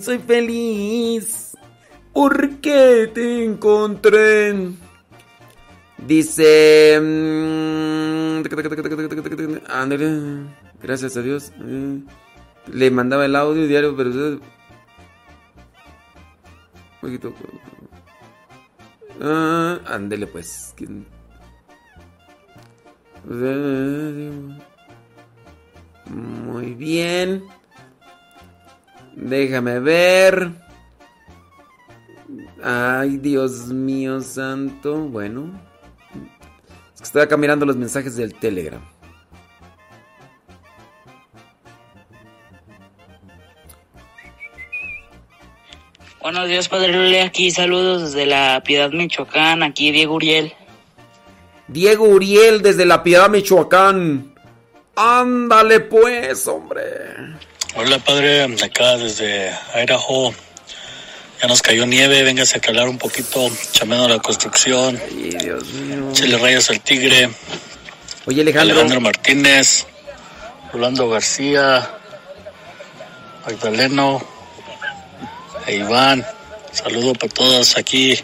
[0.00, 1.53] Soy feliz
[2.14, 4.54] porque te encontré.
[5.98, 6.98] Dice.
[7.02, 8.42] mm,
[10.82, 11.52] Gracias a Dios.
[11.60, 12.00] eh,
[12.72, 14.10] Le mandaba el audio diario, pero.
[14.34, 14.38] eh.
[19.20, 20.74] Ah, ándele pues.
[26.10, 27.44] Muy bien.
[29.16, 30.63] Déjame ver.
[32.66, 34.96] Ay, Dios mío santo.
[34.96, 35.52] Bueno.
[36.94, 38.80] Es que estoy acá mirando los mensajes del Telegram.
[46.22, 47.20] Buenos días, Padre Lule.
[47.20, 49.62] Aquí saludos desde la Piedad, Michoacán.
[49.62, 50.54] Aquí Diego Uriel.
[51.68, 54.34] Diego Uriel desde La Piedad, Michoacán.
[54.96, 56.82] Ándale pues, hombre.
[57.76, 60.32] Hola padre, acá desde Idaho.
[61.44, 64.98] Ya nos cayó nieve, véngase a calar un poquito, chameno la construcción.
[66.12, 67.28] Chile rayas al tigre.
[68.24, 68.72] Oye Alejandro.
[68.72, 69.86] Alejandro Martínez,
[70.72, 71.98] Rolando García,
[73.44, 74.26] Magdaleno,
[75.66, 76.24] e Iván.
[76.72, 78.18] Saludo para todos aquí.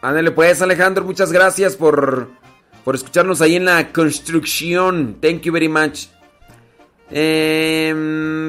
[0.00, 2.30] Ándale pues, Alejandro, muchas gracias por,
[2.86, 5.18] por escucharnos ahí en la construcción.
[5.20, 6.06] Thank you very much.
[7.10, 8.48] Em,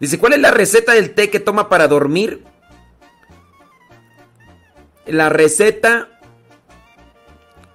[0.00, 2.44] Dice, ¿cuál es la receta del té que toma para dormir?
[5.06, 6.08] La receta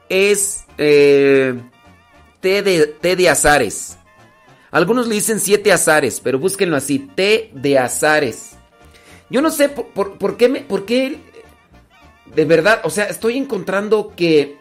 [0.09, 1.55] es eh,
[2.39, 3.97] té, de, té de azares.
[4.71, 8.53] Algunos le dicen siete azares, pero búsquenlo así, té de azares.
[9.29, 11.17] Yo no sé por, por- qué me, por qué,
[12.33, 14.57] de verdad, o sea, estoy encontrando que,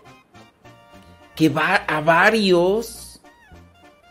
[1.36, 3.20] que va a varios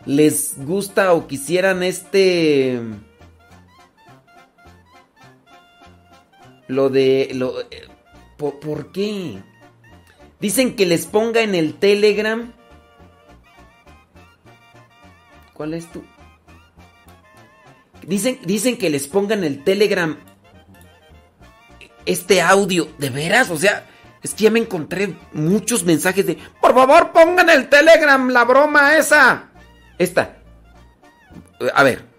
[0.06, 2.80] les gusta o quisieran este,
[6.72, 7.88] lo de, lo, eh,
[8.36, 9.38] ¿por, qué?
[10.40, 12.52] Dicen que les ponga en el Telegram.
[15.52, 16.02] ¿Cuál es tu?
[18.06, 20.16] Dicen, dicen que les pongan en el Telegram
[22.06, 22.88] este audio.
[22.98, 23.50] ¿De veras?
[23.50, 23.86] O sea,
[24.22, 26.38] es que ya me encontré muchos mensajes de...
[26.60, 29.50] Por favor, pongan el Telegram, la broma esa.
[29.98, 30.38] Esta.
[31.74, 32.11] A ver.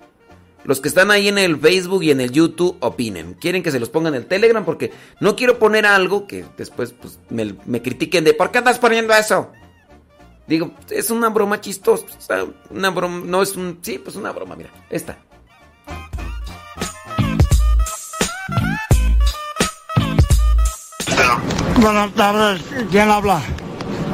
[0.66, 3.34] Los que están ahí en el Facebook y en el YouTube opinen.
[3.34, 6.94] Quieren que se los pongan en el Telegram porque no quiero poner algo que después
[6.94, 9.52] pues, me, me critiquen de ¿por qué andas poniendo eso?
[10.48, 12.06] Digo, es una broma chistosa.
[12.70, 13.80] Una broma, no es un...
[13.82, 14.70] Sí, pues una broma, mira.
[14.90, 15.18] Esta.
[21.78, 22.62] Buenas tardes,
[22.92, 23.42] ¿quién habla?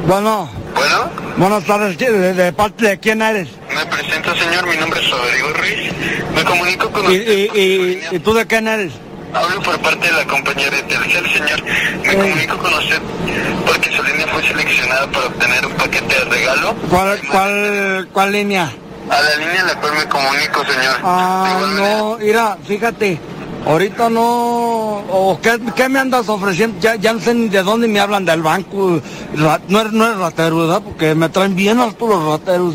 [0.06, 0.50] Bueno.
[0.74, 1.10] Bueno.
[1.36, 3.48] Buenas tardes, ¿de, de parte de quién eres?
[3.80, 4.66] Me presento, señor.
[4.66, 5.90] Mi nombre es Rodrigo Ruiz.
[6.34, 7.16] Me comunico con ¿Y,
[7.46, 8.20] usted.
[8.22, 8.92] tú de quién eres?
[9.32, 11.64] Hablo por parte de la compañía de Telcel, señor.
[12.04, 13.00] Me comunico con usted
[13.66, 16.74] porque su línea fue seleccionada para obtener un paquete de regalo.
[16.90, 18.70] ¿Cuál, cuál, cuál línea?
[19.08, 20.96] A la línea a la cual me comunico, señor.
[21.02, 23.18] Ah, no, mira, fíjate,
[23.66, 24.22] ahorita no,
[25.08, 26.78] o ¿qué, qué me andas ofreciendo?
[26.80, 29.00] Ya, ya no sé ni de dónde me hablan del banco,
[29.34, 30.82] no eres, no eres ratero, ¿verdad?
[30.84, 32.74] Porque me traen bien altos los rateros.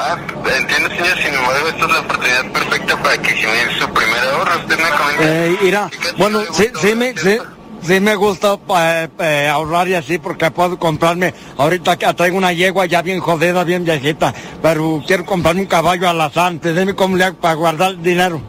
[0.00, 0.16] Ah,
[0.56, 1.18] entiendo, señor.
[1.18, 4.58] Sin embargo, esta es la oportunidad perfecta para que genere su primer ahorro.
[4.60, 5.24] Usted me comenta.
[5.24, 7.38] Eh, mira, bueno, sí, sí me, sí,
[7.82, 12.52] sí me gusta eh, eh, ahorrar y así porque puedo comprarme, ahorita que traigo una
[12.52, 17.24] yegua ya bien jodida, bien viejita, pero quiero comprarme un caballo alazán, dime cómo le
[17.24, 18.40] hago para guardar el dinero.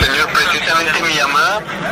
[0.00, 1.05] Señor, precisamente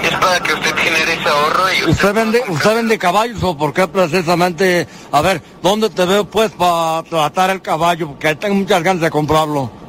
[0.07, 1.91] es para que usted genere ese ahorro y usted...
[1.91, 6.51] ¿Usted vende, usted vende caballos o por qué precisamente, a ver, ¿dónde te veo pues
[6.53, 8.09] para tratar el caballo?
[8.09, 9.84] Porque tengo muchas ganas de comprarlo.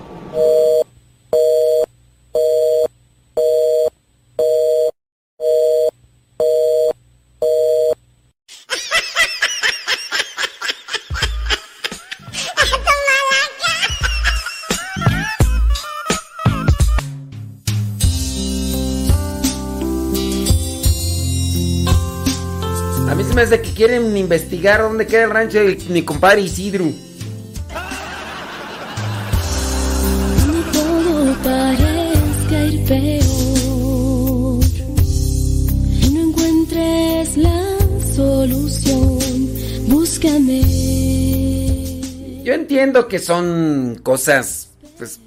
[23.75, 26.85] Quieren investigar dónde queda el rancho de mi compadre Isidro.
[30.71, 34.63] todo parezca ir peor
[36.01, 37.77] y no encuentres la
[38.15, 39.19] solución,
[39.87, 40.61] búscame.
[42.43, 45.19] Yo entiendo que son cosas, pues,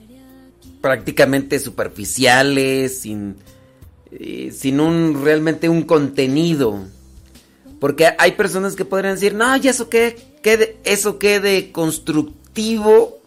[0.80, 3.36] prácticamente superficiales, sin,
[4.12, 6.86] eh, sin un realmente un contenido.
[7.80, 10.16] Porque hay personas que podrían decir, no, ¿y eso qué?
[10.42, 13.18] ¿Qué de- ¿Eso qué de constructivo?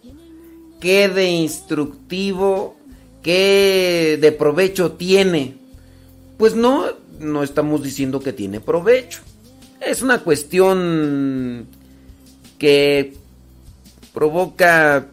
[0.80, 2.76] ¿Qué de instructivo?
[3.22, 5.56] ¿Qué de provecho tiene?
[6.36, 6.86] Pues no,
[7.20, 9.20] no estamos diciendo que tiene provecho.
[9.80, 11.66] Es una cuestión
[12.58, 13.14] que
[14.12, 15.06] provoca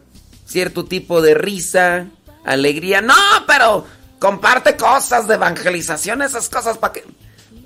[0.46, 2.08] cierto tipo de risa,
[2.44, 3.00] alegría.
[3.00, 3.14] No,
[3.46, 3.86] pero
[4.18, 7.04] comparte cosas de evangelización, esas cosas para que...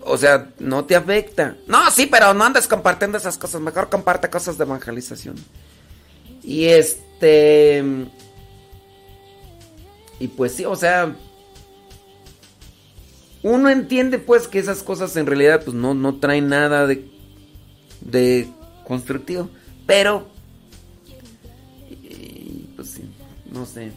[0.04, 1.56] O sea, no te afecta.
[1.66, 3.60] No, sí, pero no andes compartiendo esas cosas.
[3.60, 5.36] Mejor comparte cosas de evangelización.
[6.42, 7.82] Y este...
[10.20, 11.16] Y pues sí, o sea...
[13.42, 17.10] Uno entiende pues que esas cosas en realidad pues no, no traen nada de,
[18.00, 18.48] de
[18.86, 19.50] constructivo.
[19.86, 20.28] Pero
[22.76, 23.10] pues sí,
[23.50, 23.92] no sé.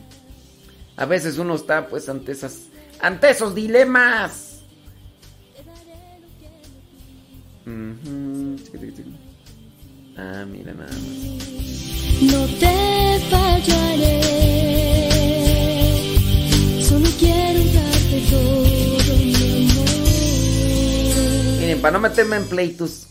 [0.95, 2.63] A veces uno está pues ante esas
[2.99, 4.47] ante esos dilemas.
[10.15, 11.02] Ah, mira nada más.
[12.22, 14.22] No te fallaré,
[16.81, 19.89] solo quiero darte todo mi amor.
[21.60, 23.07] Miren, para no meterme en pleitos,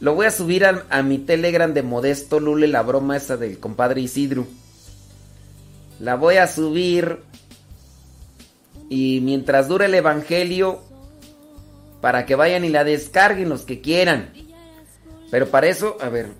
[0.00, 3.60] lo voy a subir a, a mi Telegram de Modesto Lule, la broma esa del
[3.60, 4.48] compadre Isidro.
[6.00, 7.20] La voy a subir.
[8.90, 10.82] Y mientras dure el evangelio,
[12.02, 14.32] para que vayan y la descarguen los que quieran.
[15.30, 16.30] Pero para eso, a ver.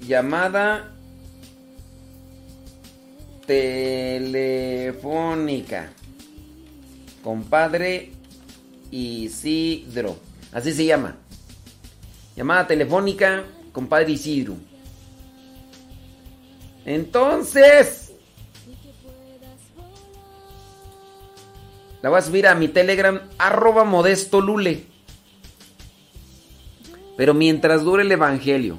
[0.00, 0.92] Llamada
[3.46, 4.32] telefónica.
[7.22, 8.12] Compadre
[8.90, 10.16] Isidro.
[10.52, 11.16] Así se llama.
[12.34, 14.56] Llamada telefónica, compadre Isidro.
[16.86, 18.05] Entonces,
[22.06, 24.84] la voy a subir a mi Telegram, arroba modesto lule.
[27.16, 28.78] Pero mientras dure el Evangelio.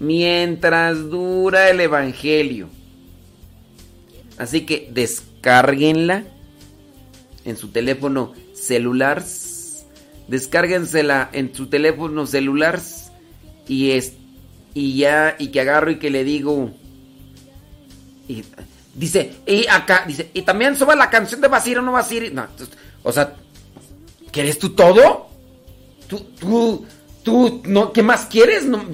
[0.00, 2.68] Mientras dura el Evangelio.
[4.38, 6.24] Así que descárguenla
[7.44, 9.22] en su teléfono celular.
[10.26, 12.80] Descárguensela en su teléfono celular.
[13.68, 14.14] Y, es,
[14.74, 16.72] y ya, y que agarro y que le digo.
[18.26, 18.42] Y,
[18.94, 22.32] dice, y acá, dice, y también suba la canción de Basir o no Basir.
[22.32, 22.46] No,
[23.02, 23.34] o sea,
[24.30, 25.28] ¿quieres tú todo?
[26.08, 26.86] Tú, tú,
[27.22, 28.64] tú, no, ¿qué más quieres?
[28.64, 28.84] No,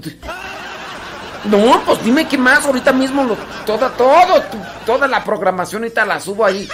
[1.45, 3.37] no pues dime qué más, ahorita mismo, lo,
[3.67, 4.43] toda, todo,
[4.87, 6.69] toda la programación ahorita la subo ahí.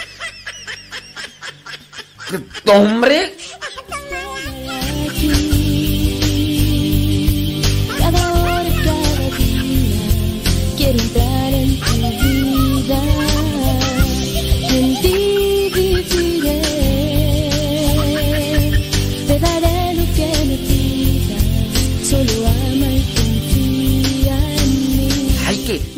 [2.66, 3.36] Hombre,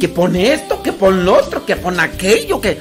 [0.06, 2.78] pon esto, que pon lo otro, que pon aquello, que...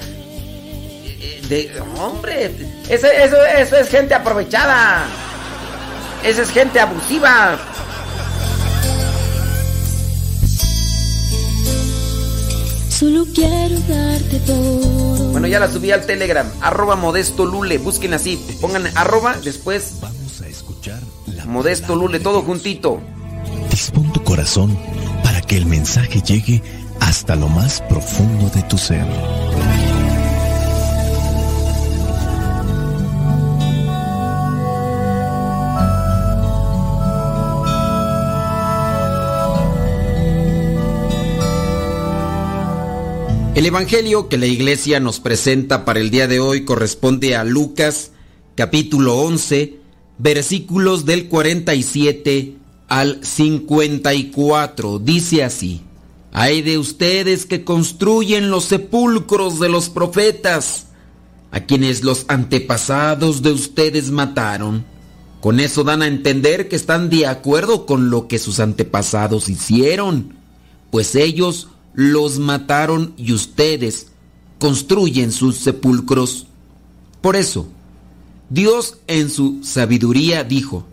[1.49, 2.51] De, hombre,
[2.89, 5.05] eso, eso, eso es gente aprovechada.
[6.23, 7.57] Esa es gente abusiva.
[12.89, 15.31] Solo quiero darte todo.
[15.31, 16.51] Bueno, ya la subí al Telegram.
[16.61, 17.77] Arroba Modesto Lule.
[17.77, 18.43] Busquen así.
[18.59, 19.97] Pongan arroba, después.
[20.01, 22.99] Vamos a escuchar la Modesto Lule, todo juntito.
[23.69, 24.77] Dispón tu corazón
[25.23, 26.63] para que el mensaje llegue
[26.99, 29.05] hasta lo más profundo de tu ser.
[43.55, 48.11] El Evangelio que la iglesia nos presenta para el día de hoy corresponde a Lucas
[48.53, 49.77] capítulo 11
[50.17, 52.55] versículos del 47
[52.87, 54.99] al 54.
[54.99, 55.81] Dice así,
[56.31, 60.87] hay de ustedes que construyen los sepulcros de los profetas,
[61.51, 64.85] a quienes los antepasados de ustedes mataron.
[65.41, 70.33] Con eso dan a entender que están de acuerdo con lo que sus antepasados hicieron,
[70.91, 74.07] pues ellos los mataron y ustedes
[74.59, 76.47] construyen sus sepulcros.
[77.21, 77.67] Por eso,
[78.49, 80.85] Dios en su sabiduría dijo,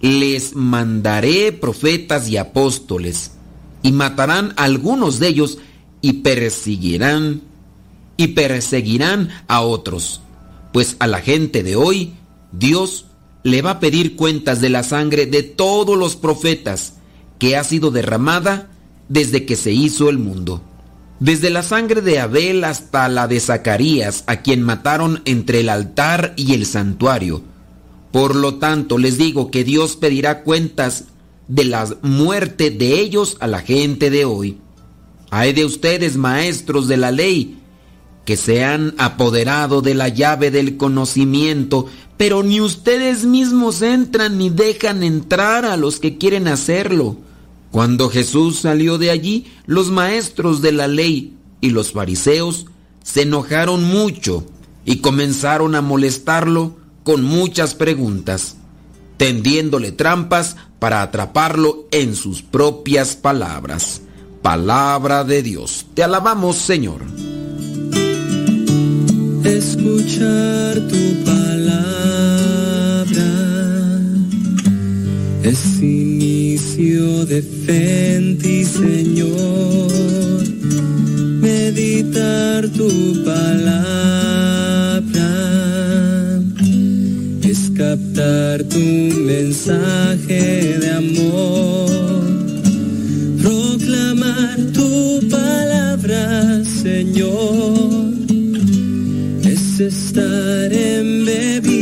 [0.00, 3.32] les mandaré profetas y apóstoles,
[3.82, 5.58] y matarán a algunos de ellos
[6.00, 7.42] y perseguirán
[8.16, 10.20] y perseguirán a otros,
[10.72, 12.14] pues a la gente de hoy
[12.52, 13.06] Dios
[13.42, 16.94] le va a pedir cuentas de la sangre de todos los profetas
[17.38, 18.70] que ha sido derramada
[19.08, 20.62] desde que se hizo el mundo.
[21.18, 26.34] Desde la sangre de Abel hasta la de Zacarías, a quien mataron entre el altar
[26.36, 27.42] y el santuario.
[28.10, 31.04] Por lo tanto, les digo que Dios pedirá cuentas
[31.48, 34.58] de la muerte de ellos a la gente de hoy.
[35.30, 37.58] Hay de ustedes, maestros de la ley,
[38.24, 41.86] que se han apoderado de la llave del conocimiento,
[42.16, 47.16] pero ni ustedes mismos entran ni dejan entrar a los que quieren hacerlo.
[47.70, 52.66] Cuando Jesús salió de allí, los maestros de la ley y los fariseos
[53.02, 54.44] se enojaron mucho
[54.84, 58.56] y comenzaron a molestarlo con muchas preguntas,
[59.22, 64.02] tendiéndole trampas para atraparlo en sus propias palabras.
[64.42, 65.86] Palabra de Dios.
[65.94, 67.02] Te alabamos, Señor.
[69.44, 72.02] Escuchar tu palabra
[75.44, 79.92] es inicio de fe Señor.
[81.40, 84.31] Meditar tu palabra
[88.64, 91.90] tu mensaje de amor.
[93.42, 98.14] Proclamar tu palabra, Señor,
[99.44, 101.81] es estar embebido de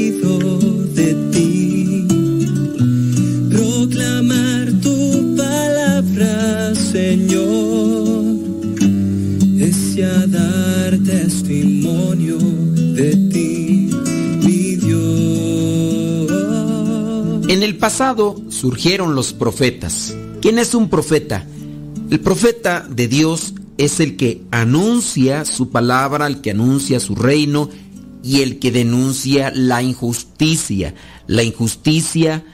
[17.81, 20.15] pasado surgieron los profetas.
[20.43, 21.47] ¿Quién es un profeta?
[22.11, 27.71] El profeta de Dios es el que anuncia su palabra, el que anuncia su reino
[28.23, 30.95] y el que denuncia la injusticia.
[31.27, 32.45] La injusticia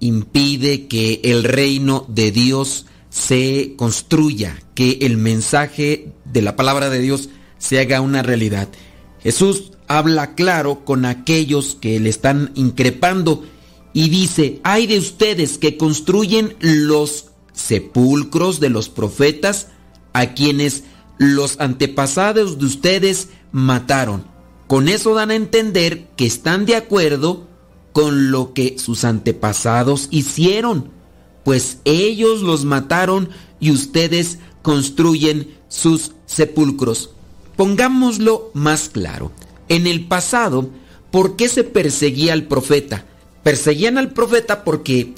[0.00, 6.98] impide que el reino de Dios se construya, que el mensaje de la palabra de
[6.98, 7.28] Dios
[7.58, 8.68] se haga una realidad.
[9.22, 13.44] Jesús habla claro con aquellos que le están increpando
[13.92, 19.68] y dice, hay de ustedes que construyen los sepulcros de los profetas
[20.12, 20.84] a quienes
[21.18, 24.24] los antepasados de ustedes mataron.
[24.66, 27.46] Con eso dan a entender que están de acuerdo
[27.92, 30.90] con lo que sus antepasados hicieron,
[31.44, 33.28] pues ellos los mataron
[33.60, 37.10] y ustedes construyen sus sepulcros.
[37.56, 39.30] Pongámoslo más claro.
[39.68, 40.70] En el pasado,
[41.10, 43.04] ¿por qué se perseguía al profeta?
[43.42, 45.14] Perseguían al profeta porque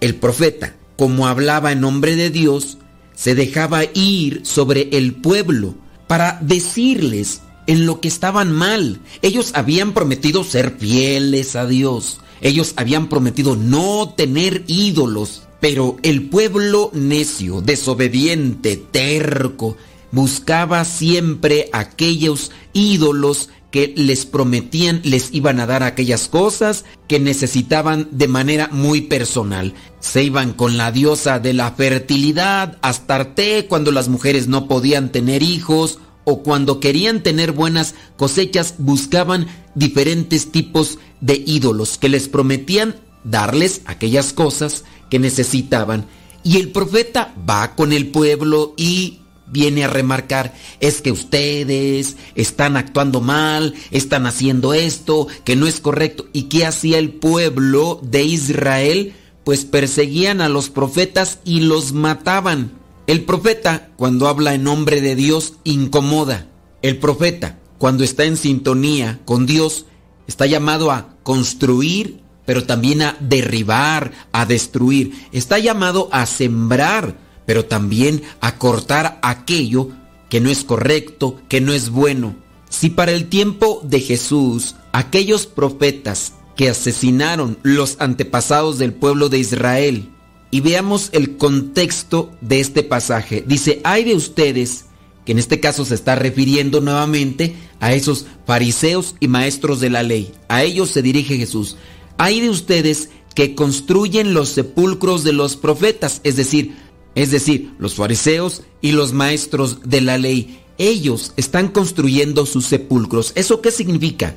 [0.00, 2.78] el profeta, como hablaba en nombre de Dios,
[3.14, 5.74] se dejaba ir sobre el pueblo
[6.06, 9.00] para decirles en lo que estaban mal.
[9.22, 12.20] Ellos habían prometido ser fieles a Dios.
[12.40, 15.42] Ellos habían prometido no tener ídolos.
[15.60, 19.76] Pero el pueblo necio, desobediente, terco,
[20.12, 28.08] buscaba siempre aquellos ídolos que les prometían les iban a dar aquellas cosas que necesitaban
[28.10, 29.74] de manera muy personal.
[30.00, 35.42] Se iban con la diosa de la fertilidad, Astarte, cuando las mujeres no podían tener
[35.42, 42.96] hijos o cuando querían tener buenas cosechas buscaban diferentes tipos de ídolos que les prometían
[43.24, 46.06] darles aquellas cosas que necesitaban.
[46.42, 52.76] Y el profeta va con el pueblo y viene a remarcar, es que ustedes están
[52.76, 56.26] actuando mal, están haciendo esto, que no es correcto.
[56.32, 59.14] ¿Y qué hacía el pueblo de Israel?
[59.44, 62.72] Pues perseguían a los profetas y los mataban.
[63.06, 66.48] El profeta, cuando habla en nombre de Dios, incomoda.
[66.82, 69.86] El profeta, cuando está en sintonía con Dios,
[70.26, 75.28] está llamado a construir, pero también a derribar, a destruir.
[75.32, 77.16] Está llamado a sembrar,
[77.46, 79.90] pero también a cortar aquello
[80.28, 82.36] que no es correcto, que no es bueno.
[82.68, 89.38] Si para el tiempo de Jesús aquellos profetas que asesinaron los antepasados del pueblo de
[89.38, 90.10] Israel,
[90.50, 94.86] y veamos el contexto de este pasaje, dice, hay de ustedes,
[95.24, 100.02] que en este caso se está refiriendo nuevamente a esos fariseos y maestros de la
[100.02, 101.76] ley, a ellos se dirige Jesús,
[102.16, 106.74] hay de ustedes que construyen los sepulcros de los profetas, es decir,
[107.16, 110.60] es decir, los fariseos y los maestros de la ley.
[110.78, 113.32] Ellos están construyendo sus sepulcros.
[113.34, 114.36] ¿Eso qué significa?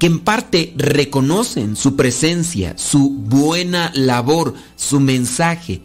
[0.00, 5.82] Que en parte reconocen su presencia, su buena labor, su mensaje.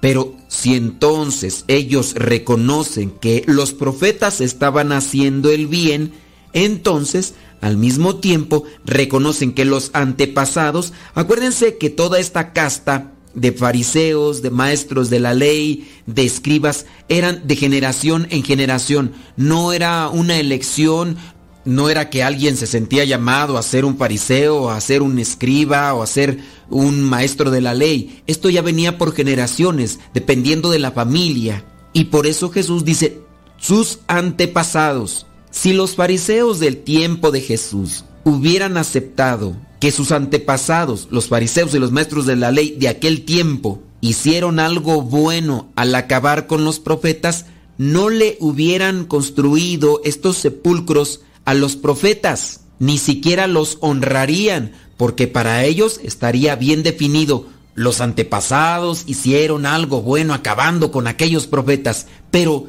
[0.00, 6.12] Pero si entonces ellos reconocen que los profetas estaban haciendo el bien,
[6.54, 14.42] entonces al mismo tiempo reconocen que los antepasados, acuérdense que toda esta casta de fariseos,
[14.42, 19.12] de maestros de la ley, de escribas, eran de generación en generación.
[19.36, 21.16] No era una elección,
[21.64, 25.94] no era que alguien se sentía llamado a ser un fariseo, a ser un escriba
[25.94, 26.38] o a ser
[26.70, 28.22] un maestro de la ley.
[28.26, 31.64] Esto ya venía por generaciones, dependiendo de la familia.
[31.92, 33.20] Y por eso Jesús dice,
[33.58, 35.26] sus antepasados.
[35.50, 39.56] Si los fariseos del tiempo de Jesús hubieran aceptado
[39.86, 44.58] que sus antepasados, los fariseos y los maestros de la ley de aquel tiempo, hicieron
[44.58, 47.46] algo bueno al acabar con los profetas,
[47.78, 55.64] no le hubieran construido estos sepulcros a los profetas, ni siquiera los honrarían, porque para
[55.64, 57.46] ellos estaría bien definido,
[57.76, 62.66] los antepasados hicieron algo bueno acabando con aquellos profetas, pero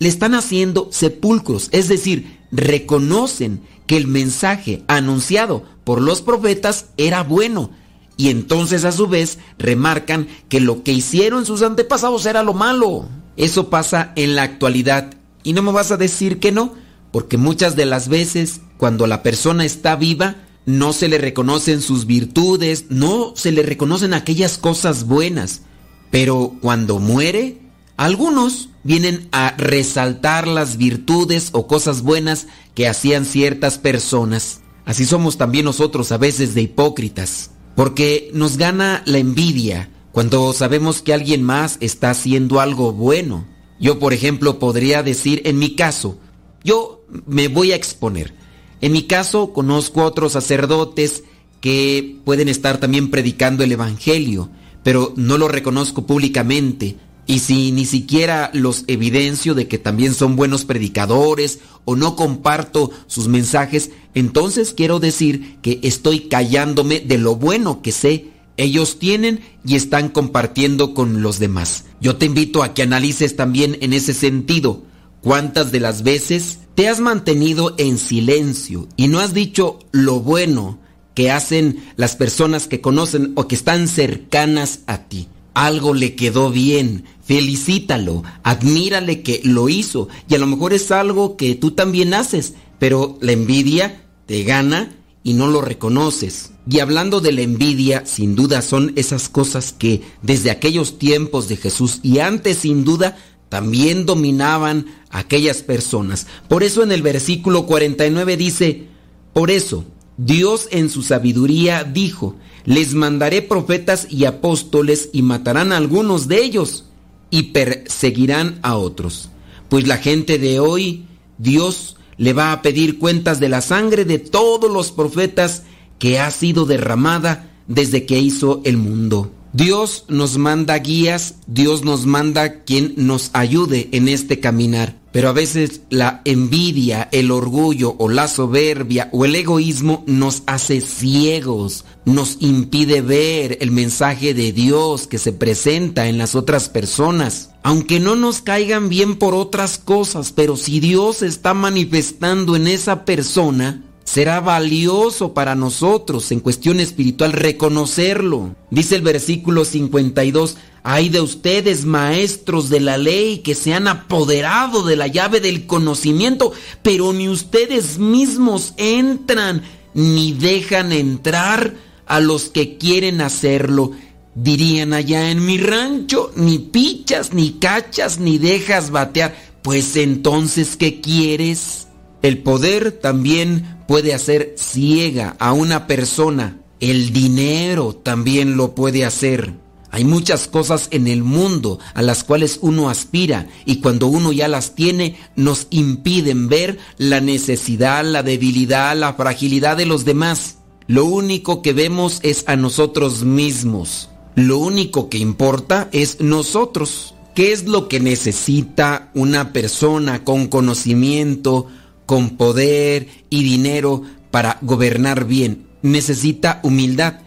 [0.00, 7.22] le están haciendo sepulcros, es decir, reconocen que el mensaje anunciado por los profetas era
[7.22, 7.70] bueno.
[8.18, 13.08] Y entonces a su vez remarcan que lo que hicieron sus antepasados era lo malo.
[13.38, 15.14] Eso pasa en la actualidad.
[15.44, 16.74] Y no me vas a decir que no,
[17.10, 20.36] porque muchas de las veces cuando la persona está viva,
[20.66, 25.62] no se le reconocen sus virtudes, no se le reconocen aquellas cosas buenas.
[26.10, 27.62] Pero cuando muere,
[27.96, 34.60] algunos vienen a resaltar las virtudes o cosas buenas que hacían ciertas personas.
[34.88, 41.02] Así somos también nosotros a veces de hipócritas, porque nos gana la envidia cuando sabemos
[41.02, 43.46] que alguien más está haciendo algo bueno.
[43.78, 46.16] Yo, por ejemplo, podría decir en mi caso,
[46.64, 48.32] yo me voy a exponer.
[48.80, 51.22] En mi caso, conozco a otros sacerdotes
[51.60, 54.48] que pueden estar también predicando el Evangelio,
[54.84, 56.96] pero no lo reconozco públicamente
[57.28, 62.90] y si ni siquiera los evidencio de que también son buenos predicadores o no comparto
[63.06, 69.40] sus mensajes, entonces quiero decir que estoy callándome de lo bueno que sé ellos tienen
[69.64, 71.84] y están compartiendo con los demás.
[72.00, 74.82] Yo te invito a que analices también en ese sentido
[75.20, 80.80] cuántas de las veces te has mantenido en silencio y no has dicho lo bueno
[81.14, 85.28] que hacen las personas que conocen o que están cercanas a ti
[85.66, 91.36] algo le quedó bien, felicítalo, admírale que lo hizo y a lo mejor es algo
[91.36, 94.94] que tú también haces, pero la envidia te gana
[95.24, 96.52] y no lo reconoces.
[96.70, 101.56] Y hablando de la envidia, sin duda son esas cosas que desde aquellos tiempos de
[101.56, 103.16] Jesús y antes sin duda
[103.48, 106.28] también dominaban a aquellas personas.
[106.48, 108.86] Por eso en el versículo 49 dice,
[109.32, 109.84] por eso
[110.18, 112.36] Dios en su sabiduría dijo,
[112.68, 116.84] les mandaré profetas y apóstoles y matarán a algunos de ellos
[117.30, 119.30] y perseguirán a otros.
[119.70, 121.06] Pues la gente de hoy,
[121.38, 125.62] Dios le va a pedir cuentas de la sangre de todos los profetas
[125.98, 129.32] que ha sido derramada desde que hizo el mundo.
[129.54, 134.94] Dios nos manda guías, Dios nos manda quien nos ayude en este caminar.
[135.10, 140.80] Pero a veces la envidia, el orgullo o la soberbia o el egoísmo nos hace
[140.82, 147.50] ciegos, nos impide ver el mensaje de Dios que se presenta en las otras personas.
[147.62, 153.04] Aunque no nos caigan bien por otras cosas, pero si Dios está manifestando en esa
[153.04, 158.56] persona, será valioso para nosotros en cuestión espiritual reconocerlo.
[158.70, 164.82] Dice el versículo 52, hay de ustedes maestros de la ley que se han apoderado
[164.82, 166.52] de la llave del conocimiento,
[166.82, 169.62] pero ni ustedes mismos entran
[169.94, 171.74] ni dejan entrar
[172.06, 173.92] a los que quieren hacerlo.
[174.34, 179.36] Dirían allá en mi rancho, ni pichas, ni cachas, ni dejas batear.
[179.62, 181.88] Pues entonces, ¿qué quieres?
[182.22, 186.60] El poder también puede hacer ciega a una persona.
[186.80, 189.54] El dinero también lo puede hacer.
[189.90, 194.48] Hay muchas cosas en el mundo a las cuales uno aspira y cuando uno ya
[194.48, 200.58] las tiene nos impiden ver la necesidad, la debilidad, la fragilidad de los demás.
[200.86, 204.10] Lo único que vemos es a nosotros mismos.
[204.34, 207.14] Lo único que importa es nosotros.
[207.34, 211.66] ¿Qué es lo que necesita una persona con conocimiento,
[212.08, 215.66] con poder y dinero para gobernar bien.
[215.82, 217.20] Necesita humildad.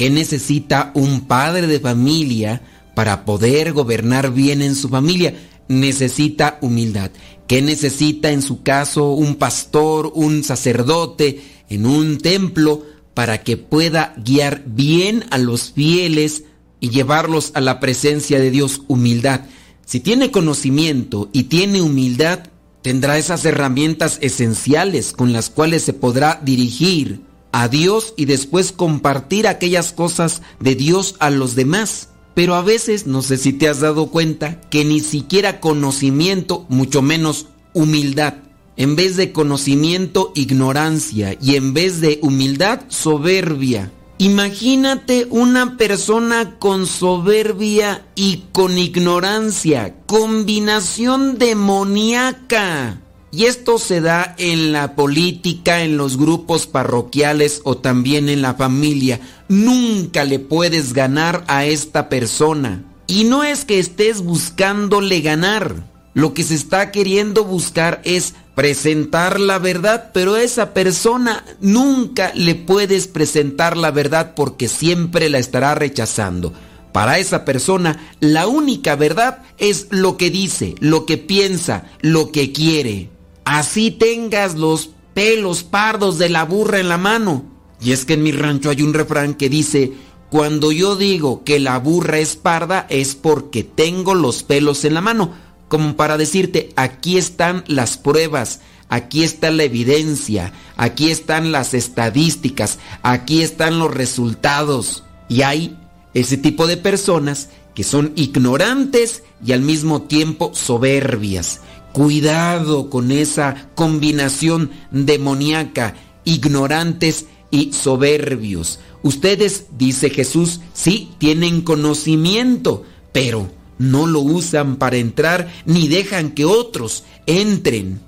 [0.00, 2.62] ¿Qué necesita un padre de familia
[2.94, 5.34] para poder gobernar bien en su familia?
[5.68, 7.10] Necesita humildad.
[7.46, 12.82] ¿Qué necesita en su caso un pastor, un sacerdote en un templo
[13.12, 16.44] para que pueda guiar bien a los fieles
[16.80, 18.80] y llevarlos a la presencia de Dios?
[18.88, 19.42] Humildad.
[19.84, 22.44] Si tiene conocimiento y tiene humildad,
[22.80, 29.46] tendrá esas herramientas esenciales con las cuales se podrá dirigir a Dios y después compartir
[29.46, 32.08] aquellas cosas de Dios a los demás.
[32.34, 37.02] Pero a veces, no sé si te has dado cuenta, que ni siquiera conocimiento, mucho
[37.02, 38.34] menos humildad.
[38.76, 43.92] En vez de conocimiento, ignorancia y en vez de humildad, soberbia.
[44.16, 53.00] Imagínate una persona con soberbia y con ignorancia, combinación demoníaca.
[53.32, 58.54] Y esto se da en la política, en los grupos parroquiales o también en la
[58.54, 59.20] familia.
[59.48, 62.84] Nunca le puedes ganar a esta persona.
[63.06, 65.74] Y no es que estés buscándole ganar.
[66.12, 72.32] Lo que se está queriendo buscar es presentar la verdad, pero a esa persona nunca
[72.34, 76.52] le puedes presentar la verdad porque siempre la estará rechazando.
[76.92, 82.50] Para esa persona la única verdad es lo que dice, lo que piensa, lo que
[82.50, 83.08] quiere.
[83.50, 87.42] Así tengas los pelos pardos de la burra en la mano.
[87.80, 89.92] Y es que en mi rancho hay un refrán que dice,
[90.30, 95.00] cuando yo digo que la burra es parda es porque tengo los pelos en la
[95.00, 95.34] mano
[95.66, 102.78] como para decirte, aquí están las pruebas, aquí está la evidencia, aquí están las estadísticas,
[103.02, 105.02] aquí están los resultados.
[105.28, 105.76] Y hay
[106.14, 111.62] ese tipo de personas que son ignorantes y al mismo tiempo soberbias.
[111.92, 115.94] Cuidado con esa combinación demoníaca,
[116.24, 118.78] ignorantes y soberbios.
[119.02, 126.44] Ustedes, dice Jesús, sí tienen conocimiento, pero no lo usan para entrar ni dejan que
[126.44, 128.00] otros entren.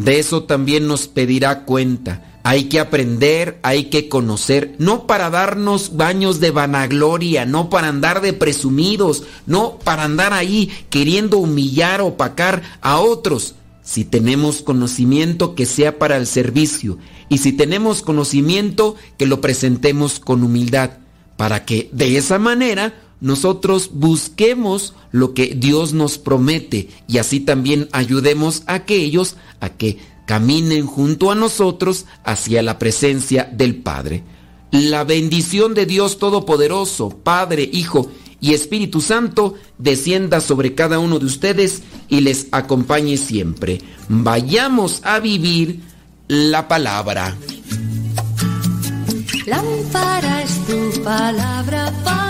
[0.00, 2.40] De eso también nos pedirá cuenta.
[2.42, 8.22] Hay que aprender, hay que conocer, no para darnos baños de vanagloria, no para andar
[8.22, 13.56] de presumidos, no para andar ahí queriendo humillar o opacar a otros.
[13.82, 16.96] Si tenemos conocimiento que sea para el servicio
[17.28, 20.92] y si tenemos conocimiento que lo presentemos con humildad,
[21.36, 27.88] para que de esa manera nosotros busquemos lo que Dios nos promete y así también
[27.92, 34.22] ayudemos a aquellos a que caminen junto a nosotros hacia la presencia del Padre.
[34.70, 38.10] La bendición de Dios Todopoderoso, Padre, Hijo
[38.40, 43.80] y Espíritu Santo, descienda sobre cada uno de ustedes y les acompañe siempre.
[44.08, 45.80] Vayamos a vivir
[46.28, 47.36] la palabra.
[49.46, 52.29] Lámpara es tu palabra mis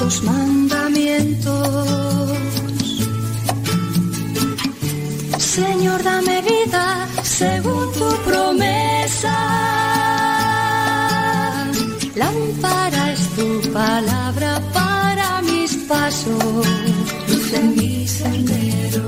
[0.00, 2.38] santos mandamientos.
[5.38, 9.36] Señor, dame vida según tu promesa.
[12.14, 16.66] Lámpara es tu palabra para mis pasos,
[17.28, 19.02] luz en mi sendero.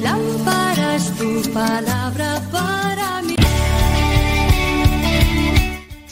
[0.00, 3.36] Lámpara es tu palabra para mi.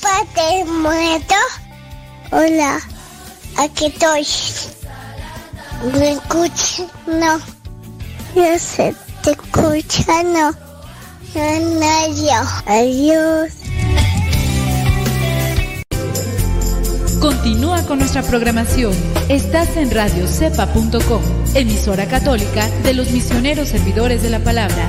[0.01, 1.35] Padre muerto,
[2.31, 2.81] hola
[3.61, 4.27] aquí estoy.
[5.99, 6.15] ¿Me?
[7.07, 7.39] No.
[8.59, 10.53] Sé, te escucha, no.
[11.35, 12.49] No.
[12.66, 13.53] Adiós.
[17.20, 18.93] Continúa con nuestra programación.
[19.28, 21.23] Estás en radiocepa.com,
[21.55, 24.89] emisora católica de los misioneros servidores de la palabra.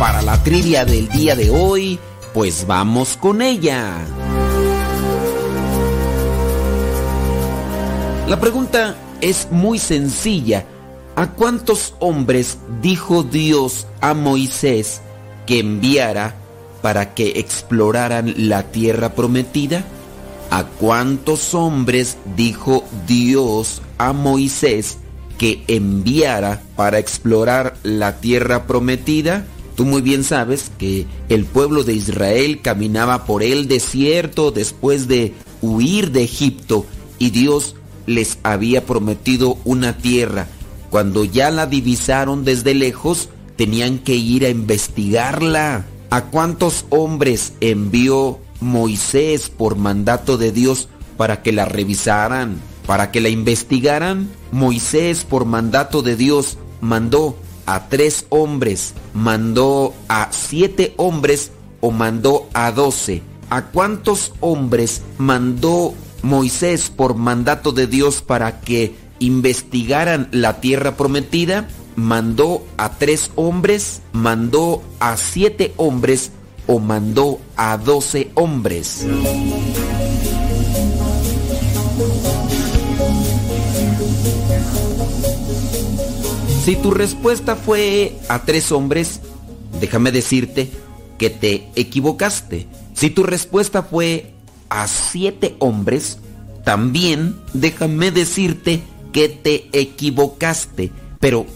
[0.00, 1.98] Para la trivia del día de hoy,
[2.32, 3.98] pues vamos con ella.
[8.26, 10.64] La pregunta es muy sencilla.
[11.16, 15.02] ¿A cuántos hombres dijo Dios a Moisés
[15.46, 16.34] que enviara
[16.80, 19.84] para que exploraran la tierra prometida?
[20.50, 24.96] ¿A cuántos hombres dijo Dios a Moisés
[25.36, 29.44] que enviara para explorar la tierra prometida?
[29.80, 35.32] Tú muy bien sabes que el pueblo de Israel caminaba por el desierto después de
[35.62, 36.84] huir de Egipto
[37.18, 40.48] y Dios les había prometido una tierra.
[40.90, 45.86] Cuando ya la divisaron desde lejos, tenían que ir a investigarla.
[46.10, 53.22] ¿A cuántos hombres envió Moisés por mandato de Dios para que la revisaran, para que
[53.22, 54.28] la investigaran?
[54.52, 57.34] Moisés por mandato de Dios mandó
[57.66, 63.22] a tres hombres, mandó a siete hombres o mandó a doce.
[63.48, 71.68] ¿A cuántos hombres mandó Moisés por mandato de Dios para que investigaran la tierra prometida?
[72.00, 76.32] mandó a tres hombres, mandó a siete hombres
[76.66, 79.06] o mandó a doce hombres.
[86.64, 89.20] Si tu respuesta fue a tres hombres,
[89.80, 90.70] déjame decirte
[91.16, 92.66] que te equivocaste.
[92.92, 94.34] Si tu respuesta fue
[94.68, 96.18] a siete hombres,
[96.62, 100.92] también déjame decirte que te equivocaste.
[101.18, 101.46] Pero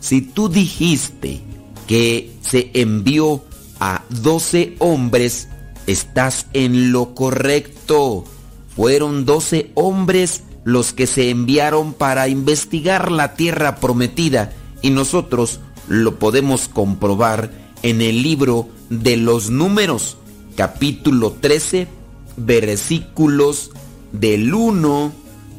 [0.00, 1.40] si tú dijiste
[1.86, 3.44] que se envió
[3.80, 5.48] a 12 hombres,
[5.86, 8.24] estás en lo correcto.
[8.74, 16.18] Fueron 12 hombres los que se enviaron para investigar la tierra prometida y nosotros lo
[16.18, 17.50] podemos comprobar
[17.82, 20.16] en el libro de los números,
[20.56, 21.88] capítulo 13,
[22.36, 23.70] versículos
[24.12, 25.12] del 1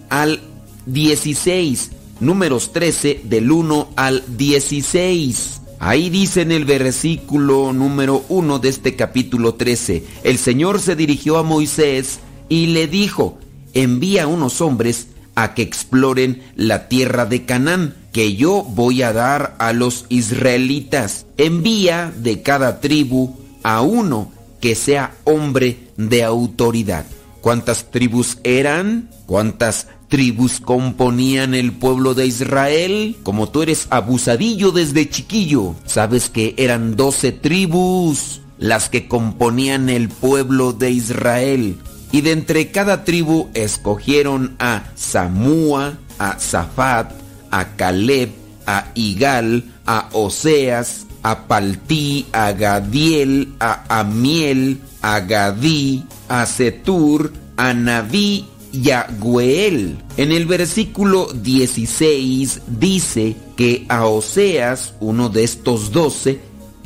[0.09, 0.41] al
[0.87, 5.61] 16 números 13 del 1 al 16.
[5.79, 11.37] Ahí dice en el versículo número 1 de este capítulo 13, el Señor se dirigió
[11.37, 13.37] a Moisés y le dijo,
[13.75, 19.55] envía unos hombres a que exploren la tierra de Canaán, que yo voy a dar
[19.59, 21.27] a los israelitas.
[21.37, 27.05] Envía de cada tribu a uno que sea hombre de autoridad.
[27.41, 29.09] ¿Cuántas tribus eran?
[29.27, 33.15] ¿Cuántas tribus componían el pueblo de Israel.
[33.23, 40.09] Como tú eres abusadillo desde chiquillo, sabes que eran doce tribus las que componían el
[40.09, 41.77] pueblo de Israel.
[42.11, 47.11] Y de entre cada tribu escogieron a Samúa, a Zafat,
[47.51, 48.29] a Caleb,
[48.65, 57.73] a Igal, a Oseas, a Paltí, a Gadiel, a Amiel, a Gadí, a Setur, a
[57.73, 59.97] Naví Yagüeel.
[60.17, 66.39] En el versículo 16 dice que a Oseas, uno de estos doce,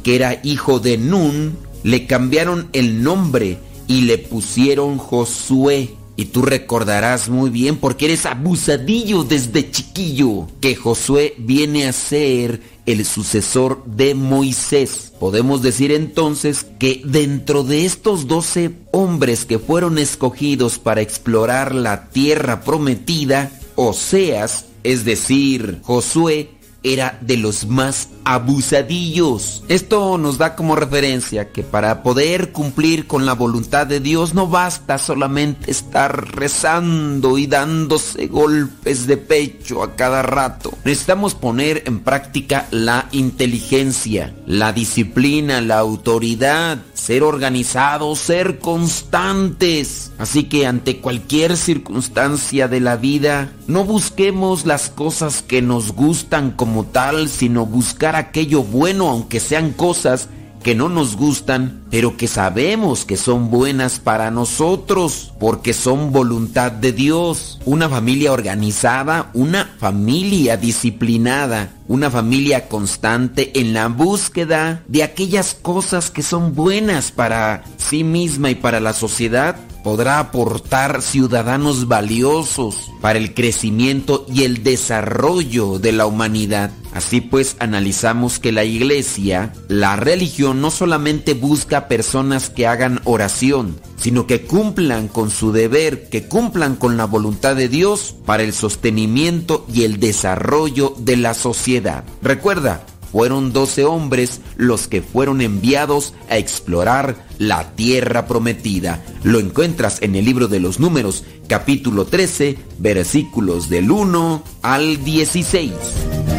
[0.03, 3.57] que era hijo de Nun, le cambiaron el nombre
[3.89, 5.89] y le pusieron Josué.
[6.15, 12.61] Y tú recordarás muy bien, porque eres abusadillo desde chiquillo, que Josué viene a ser
[12.85, 15.13] el sucesor de Moisés.
[15.19, 22.09] Podemos decir entonces que dentro de estos doce hombres que fueron escogidos para explorar la
[22.09, 26.49] tierra prometida, Oseas, es decir, Josué,
[26.83, 29.63] era de los más abusadillos.
[29.67, 34.47] Esto nos da como referencia que para poder cumplir con la voluntad de Dios no
[34.47, 40.71] basta solamente estar rezando y dándose golpes de pecho a cada rato.
[40.85, 50.11] Necesitamos poner en práctica la inteligencia, la disciplina, la autoridad, ser organizados, ser constantes.
[50.19, 56.51] Así que ante cualquier circunstancia de la vida, no busquemos las cosas que nos gustan
[56.51, 60.29] como tal, sino buscar aquello bueno, aunque sean cosas
[60.63, 66.71] que no nos gustan, pero que sabemos que son buenas para nosotros, porque son voluntad
[66.71, 67.59] de Dios.
[67.65, 76.11] Una familia organizada, una familia disciplinada, una familia constante en la búsqueda de aquellas cosas
[76.11, 79.55] que son buenas para sí misma y para la sociedad,
[79.89, 86.69] podrá aportar ciudadanos valiosos para el crecimiento y el desarrollo de la humanidad.
[86.93, 93.79] Así pues, analizamos que la iglesia, la religión, no solamente busca personas que hagan oración,
[93.97, 98.53] sino que cumplan con su deber, que cumplan con la voluntad de Dios para el
[98.53, 102.03] sostenimiento y el desarrollo de la sociedad.
[102.21, 109.03] Recuerda, fueron doce hombres los que fueron enviados a explorar la tierra prometida.
[109.23, 116.38] Lo encuentras en el libro de los números, capítulo 13, versículos del 1 al 16.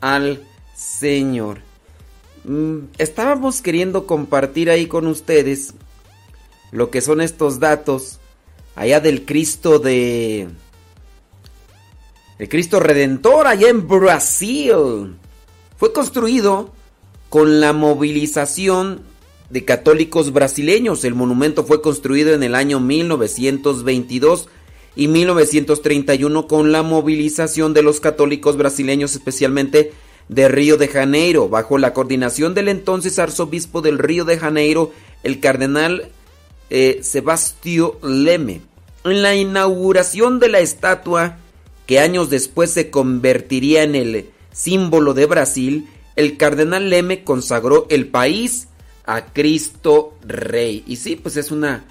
[0.00, 0.44] Al
[0.74, 1.58] Señor.
[2.44, 5.74] Mm, Estábamos queriendo compartir ahí con ustedes
[6.72, 8.18] lo que son estos datos
[8.74, 10.48] allá del Cristo de...
[12.38, 15.16] El Cristo Redentor allá en Brasil.
[15.76, 16.72] Fue construido
[17.30, 19.02] con la movilización
[19.48, 21.04] de católicos brasileños.
[21.04, 24.48] El monumento fue construido en el año 1922
[24.96, 29.92] y 1931 con la movilización de los católicos brasileños, especialmente
[30.28, 34.92] de Río de Janeiro, bajo la coordinación del entonces arzobispo del Río de Janeiro,
[35.22, 36.08] el cardenal
[36.70, 38.62] eh, Sebastio Leme.
[39.04, 41.36] En la inauguración de la estatua
[41.86, 48.08] que años después se convertiría en el símbolo de Brasil, el cardenal Leme consagró el
[48.08, 48.68] país
[49.04, 50.82] a Cristo Rey.
[50.86, 51.84] Y sí, pues es una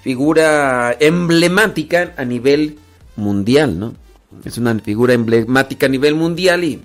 [0.00, 2.78] figura emblemática a nivel
[3.16, 3.94] mundial, ¿no?
[4.44, 6.80] Es una figura emblemática a nivel mundial y,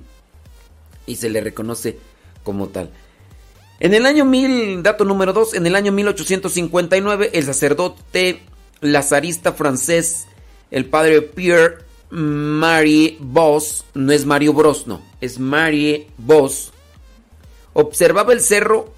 [1.06, 1.98] y se le reconoce
[2.44, 2.90] como tal.
[3.80, 8.42] En el año 1000, dato número 2, en el año 1859, el sacerdote
[8.82, 10.28] lazarista francés,
[10.72, 11.80] el padre Pierre
[12.10, 16.72] Marie Boss, no es Mario Bros, no, es Marie Boss,
[17.74, 18.94] observaba el cerro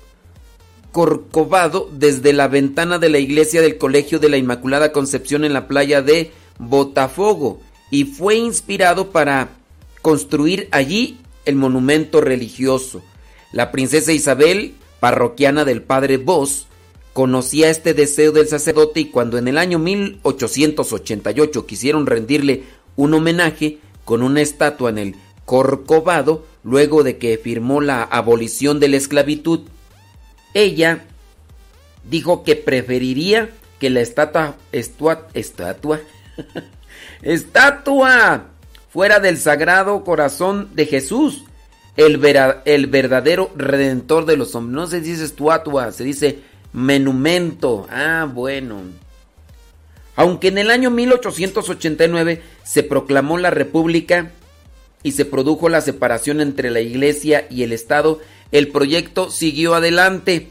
[0.95, 5.67] Corcovado desde la ventana de la iglesia del Colegio de la Inmaculada Concepción en la
[5.67, 7.59] playa de Botafogo
[7.91, 9.49] y fue inspirado para
[10.01, 13.03] construir allí el monumento religioso.
[13.51, 16.67] La princesa Isabel, parroquiana del padre Vos,
[17.11, 22.63] conocía este deseo del sacerdote y cuando en el año 1888 quisieron rendirle
[22.95, 28.87] un homenaje con una estatua en el Corcovado, luego de que firmó la abolición de
[28.87, 29.59] la esclavitud,
[30.55, 31.05] ella
[32.09, 33.49] dijo que preferiría
[33.79, 35.99] que la estatua, estatua, estatua,
[37.21, 38.45] estatua
[38.89, 41.43] fuera del Sagrado Corazón de Jesús,
[41.97, 42.19] el,
[42.65, 44.75] el verdadero redentor de los hombres.
[44.75, 46.39] No se dice estatua, se dice
[46.71, 47.85] menumento.
[47.91, 48.81] Ah, bueno.
[50.15, 54.31] Aunque en el año 1889 se proclamó la República
[55.03, 58.21] y se produjo la separación entre la Iglesia y el Estado,
[58.51, 60.49] el proyecto siguió adelante.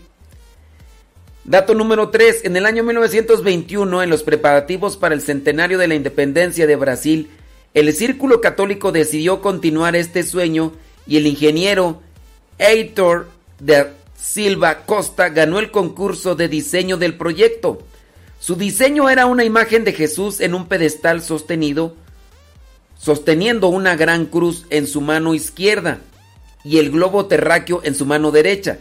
[1.45, 2.45] Dato número 3.
[2.45, 7.31] En el año 1921, en los preparativos para el centenario de la independencia de Brasil,
[7.75, 10.73] el Círculo Católico decidió continuar este sueño
[11.07, 12.01] y el ingeniero
[12.59, 13.29] Heitor
[13.61, 17.83] de Silva Costa ganó el concurso de diseño del proyecto.
[18.41, 21.95] Su diseño era una imagen de Jesús en un pedestal sostenido,
[22.99, 26.01] sosteniendo una gran cruz en su mano izquierda
[26.65, 28.79] y el globo terráqueo en su mano derecha.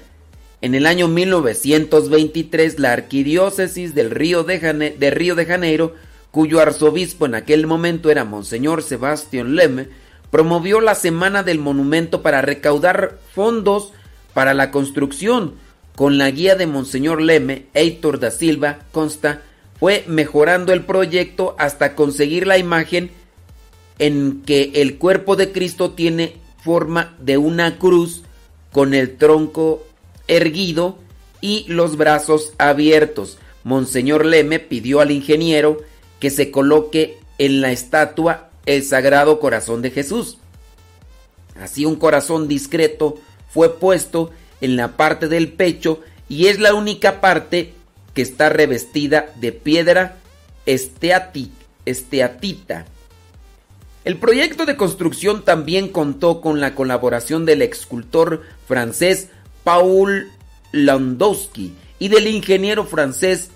[0.61, 5.93] En el año 1923, la arquidiócesis del Río de, de Río de Janeiro,
[6.31, 9.89] cuyo arzobispo en aquel momento era Monseñor Sebastián Leme,
[10.31, 13.91] promovió la Semana del Monumento para recaudar fondos
[14.33, 15.55] para la construcción.
[15.95, 19.41] Con la guía de Monseñor Leme, Heitor da Silva, consta,
[19.79, 23.11] fue mejorando el proyecto hasta conseguir la imagen
[23.99, 28.23] en que el cuerpo de Cristo tiene forma de una cruz
[28.71, 29.85] con el tronco
[30.27, 30.97] erguido
[31.41, 33.37] y los brazos abiertos.
[33.63, 35.79] Monseñor Leme pidió al ingeniero
[36.19, 40.37] que se coloque en la estatua el Sagrado Corazón de Jesús.
[41.59, 43.19] Así un corazón discreto
[43.49, 44.31] fue puesto
[44.61, 45.99] en la parte del pecho
[46.29, 47.73] y es la única parte
[48.13, 50.17] que está revestida de piedra
[50.65, 51.55] esteatita.
[54.03, 59.29] El proyecto de construcción también contó con la colaboración del escultor francés
[59.63, 60.29] Paul
[60.73, 63.49] Landowski y del ingeniero francés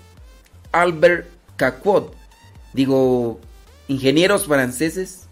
[0.72, 2.15] Albert Cacot.
[2.72, 3.41] Digo,
[3.90, 5.28] ingenieros franceses.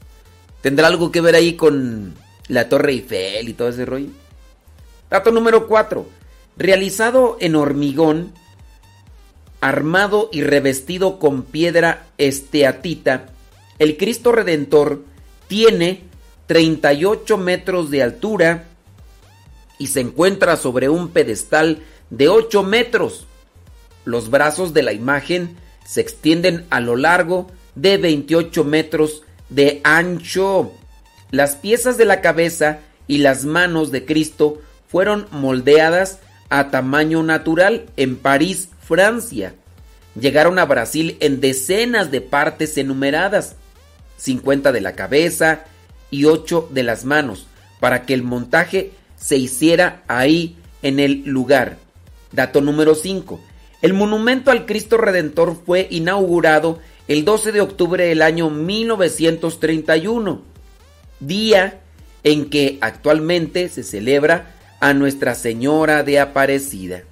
[0.61, 2.15] ¿Tendrá algo que ver ahí con
[2.49, 4.09] la Torre Eiffel y todo ese rollo?
[5.09, 6.05] Dato número 4.
[6.57, 8.33] Realizado en hormigón,
[9.61, 13.27] armado y revestido con piedra esteatita,
[13.79, 15.03] el Cristo Redentor
[15.47, 16.03] tiene
[16.47, 18.65] 38 metros de altura
[19.77, 21.79] y se encuentra sobre un pedestal
[22.09, 23.27] de 8 metros.
[24.05, 30.71] Los brazos de la imagen se extienden a lo largo de 28 metros de ancho.
[31.31, 36.19] Las piezas de la cabeza y las manos de Cristo fueron moldeadas
[36.49, 39.55] a tamaño natural en París, Francia.
[40.19, 43.55] Llegaron a Brasil en decenas de partes enumeradas,
[44.17, 45.65] 50 de la cabeza
[46.11, 47.47] y 8 de las manos,
[47.79, 51.77] para que el montaje se hiciera ahí en el lugar.
[52.31, 53.39] Dato número 5.
[53.81, 60.41] El monumento al Cristo Redentor fue inaugurado el 12 de octubre del año 1931,
[61.19, 61.81] día
[62.23, 67.03] en que actualmente se celebra a Nuestra Señora de Aparecida.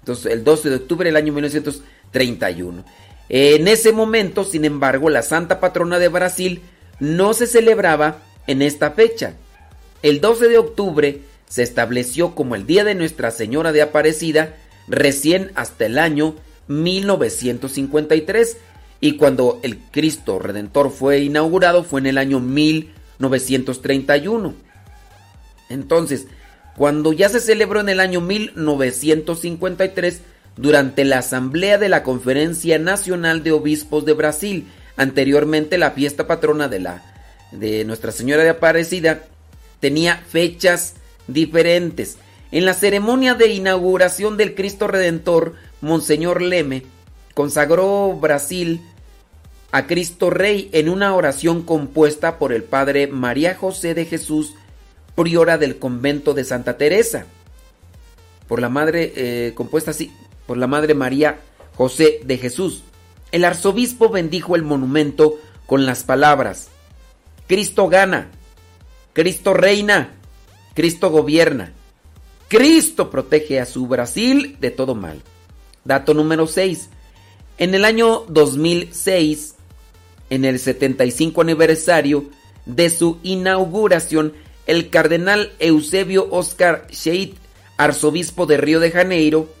[0.00, 2.84] Entonces, el 12 de octubre del año 1931.
[3.32, 6.62] En ese momento, sin embargo, la Santa Patrona de Brasil
[6.98, 9.34] no se celebraba en esta fecha.
[10.02, 14.56] El 12 de octubre se estableció como el Día de Nuestra Señora de Aparecida
[14.88, 16.34] recién hasta el año
[16.66, 18.56] 1953
[19.00, 24.54] y cuando el Cristo Redentor fue inaugurado fue en el año 1931.
[25.68, 26.26] Entonces,
[26.76, 30.20] cuando ya se celebró en el año 1953
[30.56, 34.66] durante la asamblea de la Conferencia Nacional de Obispos de Brasil,
[34.96, 37.02] anteriormente la fiesta patrona de la
[37.52, 39.24] de Nuestra Señora de Aparecida
[39.80, 40.94] tenía fechas
[41.26, 42.18] diferentes.
[42.52, 46.82] En la ceremonia de inauguración del Cristo Redentor, Monseñor Leme
[47.34, 48.82] consagró Brasil
[49.72, 54.54] a Cristo Rey en una oración compuesta por el Padre María José de Jesús,
[55.14, 57.26] priora del convento de Santa Teresa.
[58.48, 60.12] Por la Madre, eh, compuesta así,
[60.50, 61.38] por la Madre María
[61.76, 62.82] José de Jesús.
[63.30, 66.70] El arzobispo bendijo el monumento con las palabras,
[67.46, 68.32] Cristo gana,
[69.12, 70.10] Cristo reina,
[70.74, 71.72] Cristo gobierna,
[72.48, 75.22] Cristo protege a su Brasil de todo mal.
[75.84, 76.88] Dato número 6.
[77.58, 79.54] En el año 2006,
[80.30, 82.24] en el 75 aniversario
[82.66, 84.32] de su inauguración,
[84.66, 87.34] el cardenal Eusebio Oscar Scheid,
[87.76, 89.59] arzobispo de Río de Janeiro,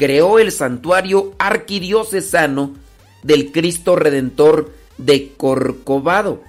[0.00, 2.74] creó el santuario arquidiocesano
[3.22, 6.42] del Cristo Redentor de Corcovado.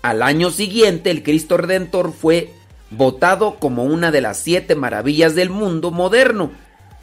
[0.00, 2.54] Al año siguiente, el Cristo Redentor fue
[2.90, 6.52] votado como una de las siete maravillas del mundo moderno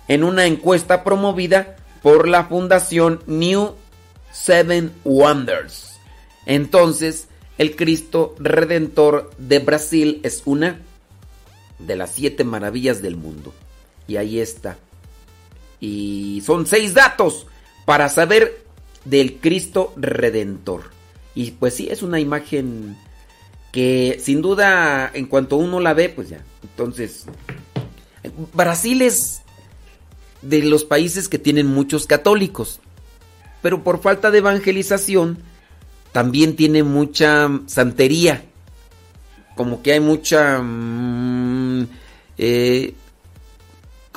[0.07, 3.75] en una encuesta promovida por la Fundación New
[4.31, 5.91] Seven Wonders.
[6.47, 7.27] Entonces,
[7.59, 10.79] el Cristo Redentor de Brasil es una
[11.77, 13.53] de las siete maravillas del mundo.
[14.07, 14.79] Y ahí está.
[15.79, 17.47] Y son seis datos
[17.85, 18.65] para saber
[19.05, 20.91] del Cristo Redentor.
[21.35, 22.97] Y pues sí, es una imagen
[23.71, 26.43] que sin duda en cuanto uno la ve, pues ya.
[26.63, 27.25] Entonces,
[28.53, 29.41] Brasil es
[30.41, 32.79] de los países que tienen muchos católicos,
[33.61, 35.39] pero por falta de evangelización
[36.11, 38.43] también tiene mucha santería,
[39.55, 40.59] como que hay mucha...
[40.61, 41.87] Mm,
[42.37, 42.93] eh,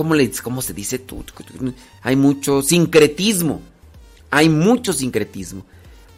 [0.01, 1.05] ¿cómo, le, ¿Cómo se dice?
[2.01, 3.61] Hay mucho sincretismo,
[4.31, 5.63] hay mucho sincretismo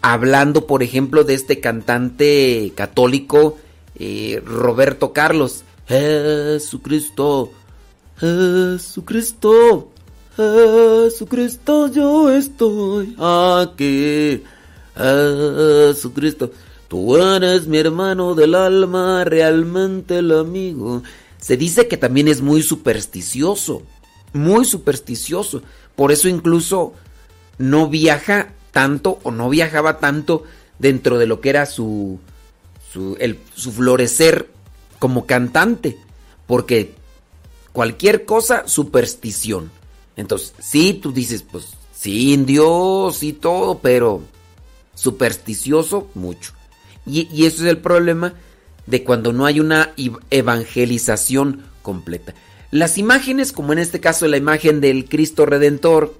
[0.02, 3.58] hablando, por ejemplo, de este cantante católico
[3.98, 5.64] eh, Roberto Carlos.
[5.88, 7.50] Jesucristo,
[8.16, 9.90] Jesucristo,
[10.36, 14.44] Jesucristo, yo estoy aquí.
[14.96, 16.52] Jesucristo,
[16.86, 21.02] tú eres mi hermano del alma, realmente el amigo.
[21.42, 23.82] Se dice que también es muy supersticioso,
[24.32, 25.62] muy supersticioso.
[25.96, 26.94] Por eso incluso
[27.58, 30.44] no viaja tanto o no viajaba tanto
[30.78, 32.20] dentro de lo que era su,
[32.92, 33.16] su,
[33.72, 34.50] florecer
[35.00, 35.98] como cantante,
[36.46, 36.94] porque
[37.72, 39.72] cualquier cosa, superstición.
[40.14, 44.22] Entonces, sí, tú dices, pues, sí, Dios y todo, pero
[44.94, 46.52] supersticioso, mucho.
[47.04, 48.34] Y, y eso es el problema
[48.86, 49.92] de cuando no hay una
[50.30, 52.34] evangelización completa.
[52.70, 56.14] Las imágenes, como en este caso la imagen del Cristo Redentor,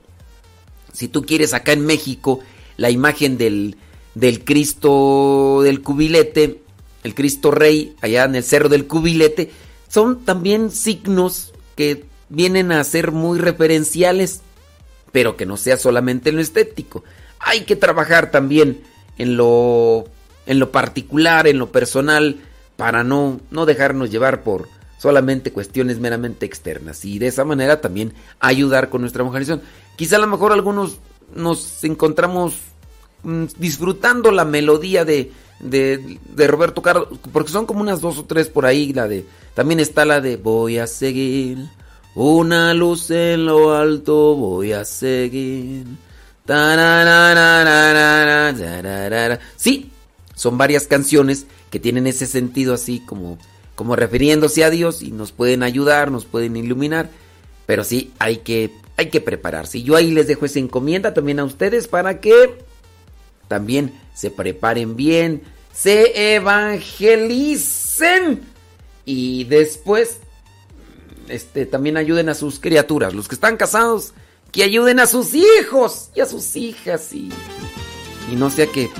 [0.93, 2.41] si tú quieres acá en México
[2.77, 3.77] la imagen del,
[4.15, 6.61] del Cristo del cubilete,
[7.03, 9.51] el Cristo Rey, allá en el Cerro del Cubilete,
[9.89, 14.41] son también signos que vienen a ser muy referenciales,
[15.11, 17.05] pero que no sea solamente en lo estético.
[17.39, 18.83] Hay que trabajar también
[19.19, 20.05] en lo,
[20.47, 22.41] en lo particular, en lo personal,
[22.77, 24.69] para no, no dejarnos llevar por
[24.99, 29.63] solamente cuestiones meramente externas y de esa manera también ayudar con nuestra evangelización.
[29.97, 30.99] Quizá a lo mejor algunos
[31.35, 32.55] nos encontramos
[33.25, 38.49] mm, disfrutando la melodía de, de, Roberto Carlos, porque son como unas dos o tres
[38.49, 41.59] por ahí, la de, también está la de voy a seguir,
[42.15, 45.87] una luz en lo alto, voy a seguir.
[49.57, 49.91] Sí,
[50.35, 53.39] son varias canciones que tienen ese sentido así como,
[53.75, 57.09] como refiriéndose a Dios y nos pueden ayudar, nos pueden iluminar,
[57.65, 59.83] pero sí hay que hay que prepararse.
[59.83, 62.59] Yo ahí les dejo esa encomienda también a ustedes para que
[63.49, 65.41] también se preparen bien,
[65.73, 68.43] se evangelicen
[69.07, 70.19] y después
[71.29, 74.13] este, también ayuden a sus criaturas, los que están casados,
[74.53, 77.31] que ayuden a sus hijos y a sus hijas y,
[78.31, 78.91] y no sea que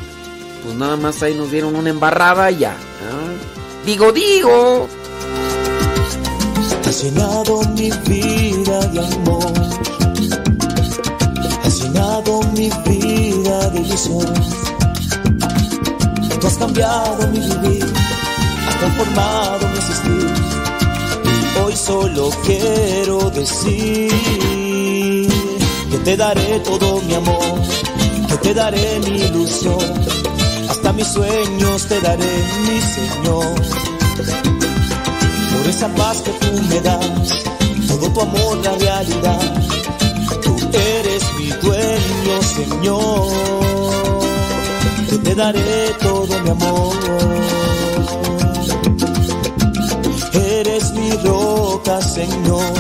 [0.65, 2.71] pues nada más ahí nos dieron una embarrada y ya.
[2.71, 3.85] ¿ah?
[3.85, 4.89] Digo, digo.
[6.87, 9.53] Has llenado mi vida de amor.
[11.65, 14.35] Has llenado mi vida de ilusión.
[16.41, 17.87] Tú has cambiado mi vivir,
[18.67, 20.35] has transformado mi existir.
[21.55, 24.11] Y hoy solo quiero decir
[25.91, 27.61] que te daré todo mi amor,
[28.29, 29.79] que te daré mi ilusión.
[30.97, 33.93] Mis sueños te daré, mi Señor
[35.63, 37.45] por esa paz que tú me das,
[37.87, 39.41] todo tu amor la realidad.
[40.43, 43.29] Tú eres mi dueño, Señor.
[45.23, 46.95] Te daré todo mi amor.
[50.33, 52.73] Eres mi roca, Señor.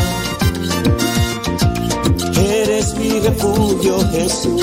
[2.37, 4.63] Eres mi refugio, Jesús.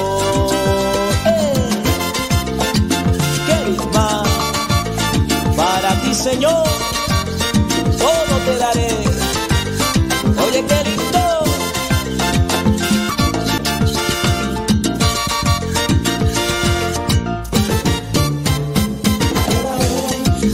[6.13, 6.63] Señor?
[7.97, 8.87] todo te daré.
[10.45, 10.81] Oye, qué.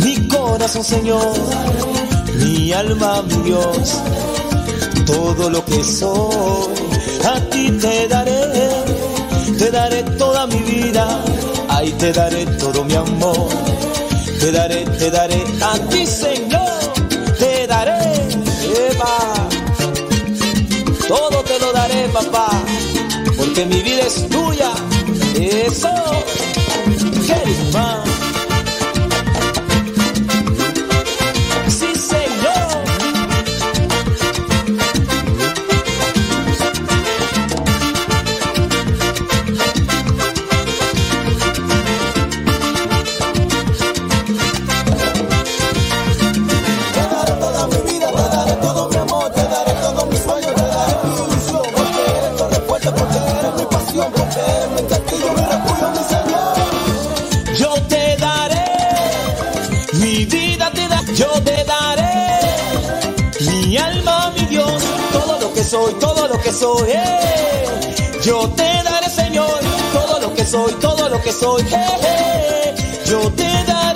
[0.03, 1.34] Mi corazón, Señor,
[2.39, 4.01] mi alma, mi Dios,
[5.05, 6.73] todo lo que soy,
[7.25, 8.41] a ti te daré,
[9.57, 11.23] te daré toda mi vida,
[11.69, 13.47] ahí te daré todo mi amor,
[14.48, 15.76] te daré, te daré a
[16.06, 16.80] Señor
[17.38, 17.99] te daré,
[18.90, 19.14] Eva.
[21.06, 22.48] Todo te lo daré, papá,
[23.36, 24.72] porque mi vida es tuya.
[25.36, 25.94] Eso,
[65.68, 67.65] soy, todo lo que soy, eh.
[68.23, 69.60] yo te daré, Señor,
[69.91, 72.76] todo lo que soy, todo lo que soy, eh, eh.
[73.06, 73.86] yo te daré,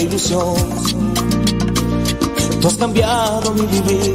[0.00, 0.54] ilusión.
[2.60, 4.14] Tú has cambiado mi vivir.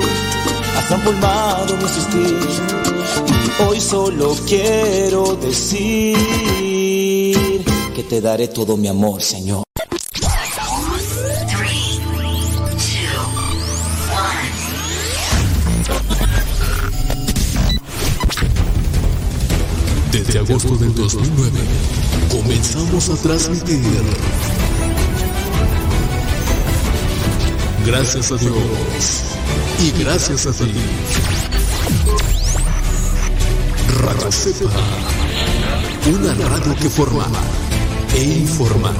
[0.77, 2.37] Has transformado mi existir.
[3.45, 6.15] Y hoy solo quiero decir
[7.95, 9.63] que te daré todo mi amor, Señor.
[20.11, 21.59] Desde agosto del 2009
[22.31, 23.81] comenzamos a transmitir.
[27.85, 29.23] Gracias a Dios
[29.79, 30.73] y gracias a ti.
[33.99, 34.69] Radio Cepa,
[36.09, 37.27] una radio que forma
[38.15, 38.91] e informa.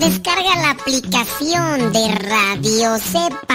[0.00, 3.47] Descarga la aplicación de Radio Cepa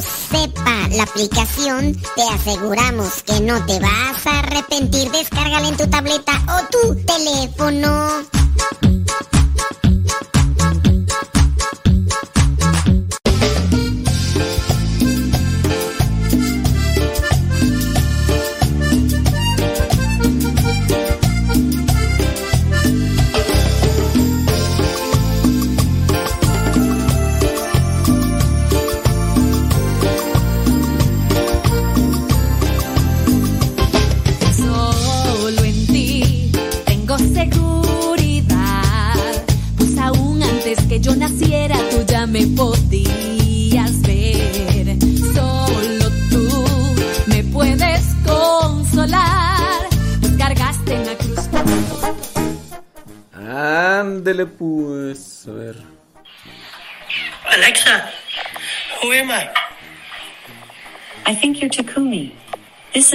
[0.00, 5.10] Cepa, la aplicación, te aseguramos que no te vas a arrepentir.
[5.10, 8.27] Descárgala en tu tableta o tu teléfono.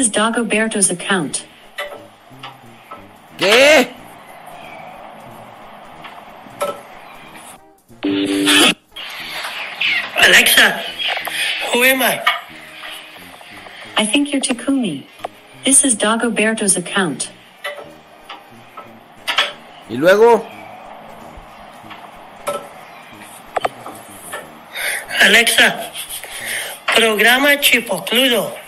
[0.04, 1.46] Is Dagoberto's account.
[3.38, 3.94] ¿Qué?
[10.18, 10.84] Alexa,
[11.72, 12.22] Who am I?
[13.96, 15.06] I think you're Takumi.
[15.64, 17.32] This is Dagoberto's account.
[19.90, 20.46] Y luego,
[25.22, 25.92] Alexa,
[26.88, 28.63] programa Chipocludo.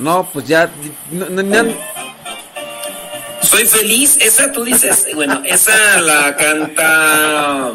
[0.00, 0.70] No, pues ya.
[1.10, 1.26] no-
[3.42, 7.72] Soy feliz, esa tú dices, bueno, esa la canta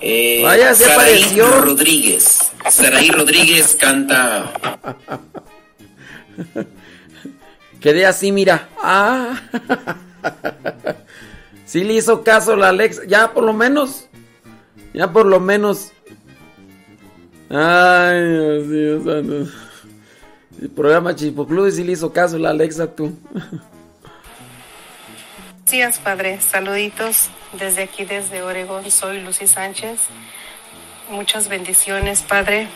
[0.00, 1.60] eh, Vaya, se Saraí apareció.
[1.60, 2.38] Rodríguez.
[2.70, 4.52] Saraí Rodríguez canta
[7.80, 8.68] Quedé así, mira.
[8.82, 9.40] Ah.
[11.66, 13.02] Sí le hizo caso la Alexa.
[13.06, 14.06] Ya por lo menos.
[14.94, 15.90] Ya por lo menos.
[17.50, 19.50] Ay, Dios mío, santo.
[20.60, 23.12] El programa Chipocludo y sí le hizo caso la Alexa tú.
[25.70, 26.40] días, padre.
[26.40, 28.88] Saluditos desde aquí, desde Oregón.
[28.90, 29.98] Soy Lucy Sánchez.
[31.10, 32.68] Muchas bendiciones, padre.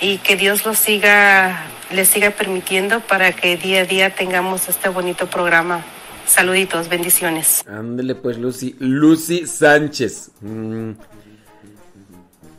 [0.00, 4.88] Y que Dios lo siga, le siga permitiendo para que día a día tengamos este
[4.88, 5.84] bonito programa.
[6.26, 7.64] Saluditos, bendiciones.
[7.66, 8.76] Ándele pues, Lucy.
[8.78, 10.30] Lucy Sánchez.
[10.40, 10.92] Mm.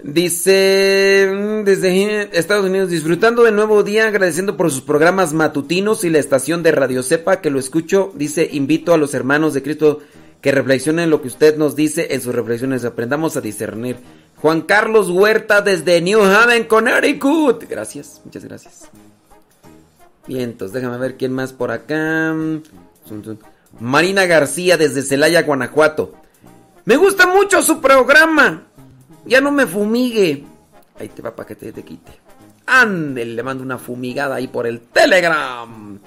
[0.02, 6.10] Dice mm, desde Estados Unidos, disfrutando del nuevo día, agradeciendo por sus programas matutinos y
[6.10, 8.12] la estación de Radio Cepa que lo escucho.
[8.16, 10.00] Dice, invito a los hermanos de Cristo
[10.42, 12.86] que reflexionen lo que usted nos dice en sus reflexiones.
[12.86, 13.98] Aprendamos a discernir.
[14.38, 17.66] Juan Carlos Huerta desde New Haven, Connecticut.
[17.70, 18.90] Gracias, muchas gracias.
[20.28, 22.34] Bien, entonces déjame ver quién más por acá.
[23.82, 26.14] Marina García desde Celaya, Guanajuato.
[26.86, 28.69] Me gusta mucho su programa.
[29.30, 30.44] Ya no me fumigue.
[31.00, 32.12] Ahí te va para que te, te quite.
[32.66, 36.00] Ándele, le mando una fumigada ahí por el Telegram.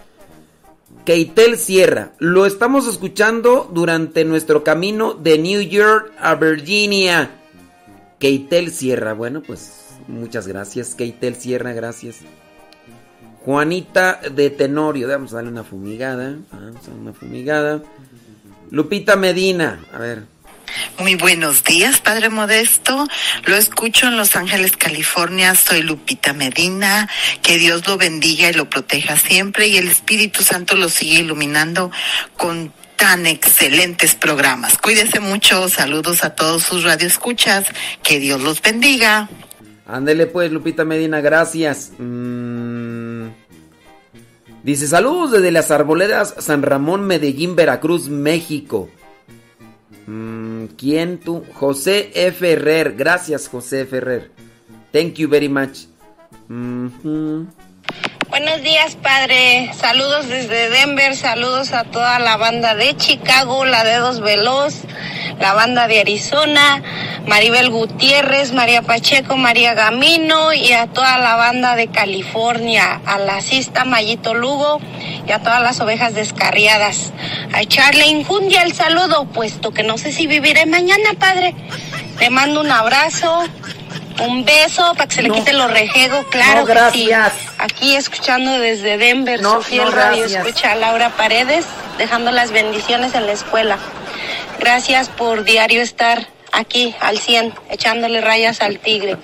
[1.05, 2.13] Keitel Sierra.
[2.19, 7.31] Lo estamos escuchando durante nuestro camino de New York a Virginia.
[8.19, 9.13] Keitel Sierra.
[9.13, 10.95] Bueno, pues muchas gracias.
[10.95, 12.17] Keitel Sierra, gracias.
[13.45, 15.09] Juanita de Tenorio.
[15.09, 16.39] Vamos a darle una fumigada.
[16.53, 17.83] Vamos a darle una fumigada.
[18.71, 19.85] Lupita Medina.
[19.93, 20.25] A ver.
[20.99, 23.07] Muy buenos días, Padre Modesto.
[23.47, 25.55] Lo escucho en Los Ángeles, California.
[25.55, 27.09] Soy Lupita Medina.
[27.43, 31.91] Que Dios lo bendiga y lo proteja siempre y el Espíritu Santo lo sigue iluminando
[32.37, 34.79] con tan excelentes programas.
[34.79, 35.69] Cuídese mucho.
[35.69, 37.67] Saludos a todos sus radioescuchas.
[38.03, 39.29] Que Dios los bendiga.
[39.87, 41.93] Ándele pues, Lupita Medina, gracias.
[41.99, 43.27] Mm.
[44.63, 48.89] Dice, saludos desde las arboledas San Ramón, Medellín, Veracruz, México.
[50.73, 51.45] Mm, ¿Quién tú?
[51.55, 52.11] José.
[52.39, 52.95] Ferrer.
[52.97, 54.31] Gracias, José Ferrer.
[54.93, 55.87] Thank you very much.
[56.49, 57.49] Mhm.
[58.29, 59.71] Buenos días, padre.
[59.75, 64.83] Saludos desde Denver, saludos a toda la banda de Chicago, la Dedos Veloz,
[65.43, 66.81] la banda de Arizona,
[67.27, 73.41] Maribel Gutiérrez, María Pacheco, María Gamino y a toda la banda de California, a la
[73.41, 74.81] cista Mayito Lugo
[75.27, 77.13] y a todas las ovejas descarriadas.
[77.53, 81.55] A echarle injundia el saludo, puesto que no sé si viviré mañana, padre.
[82.21, 83.43] Le mando un abrazo.
[84.21, 85.35] Un beso para que se le No.
[85.35, 87.07] quite los rejegos, claro No, que sí.
[87.07, 87.33] gracias.
[87.59, 90.47] Aquí escuchando desde Denver, No, su fiel radio gracias.
[90.47, 91.65] escucha a Laura Paredes,
[91.99, 93.79] dejando las bendiciones en la escuela.
[94.63, 99.17] Gracias por diario estar aquí al 100, echándole rayas al tigre.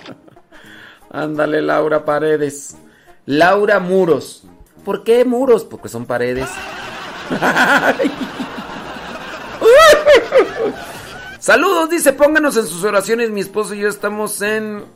[1.13, 2.75] Ándale, Laura Paredes.
[3.25, 4.43] Laura Muros.
[4.85, 5.63] ¿Por qué muros?
[5.63, 6.49] Porque son paredes.
[11.39, 13.31] Saludos, dice, pónganos en sus oraciones.
[13.31, 14.87] Mi esposo y yo estamos en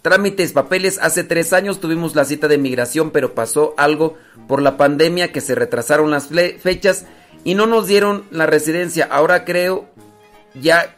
[0.00, 0.98] trámites, papeles.
[0.98, 4.16] Hace tres años tuvimos la cita de migración, pero pasó algo
[4.48, 7.04] por la pandemia que se retrasaron las fechas
[7.46, 9.06] y no nos dieron la residencia.
[9.08, 9.86] Ahora creo
[10.60, 10.96] ya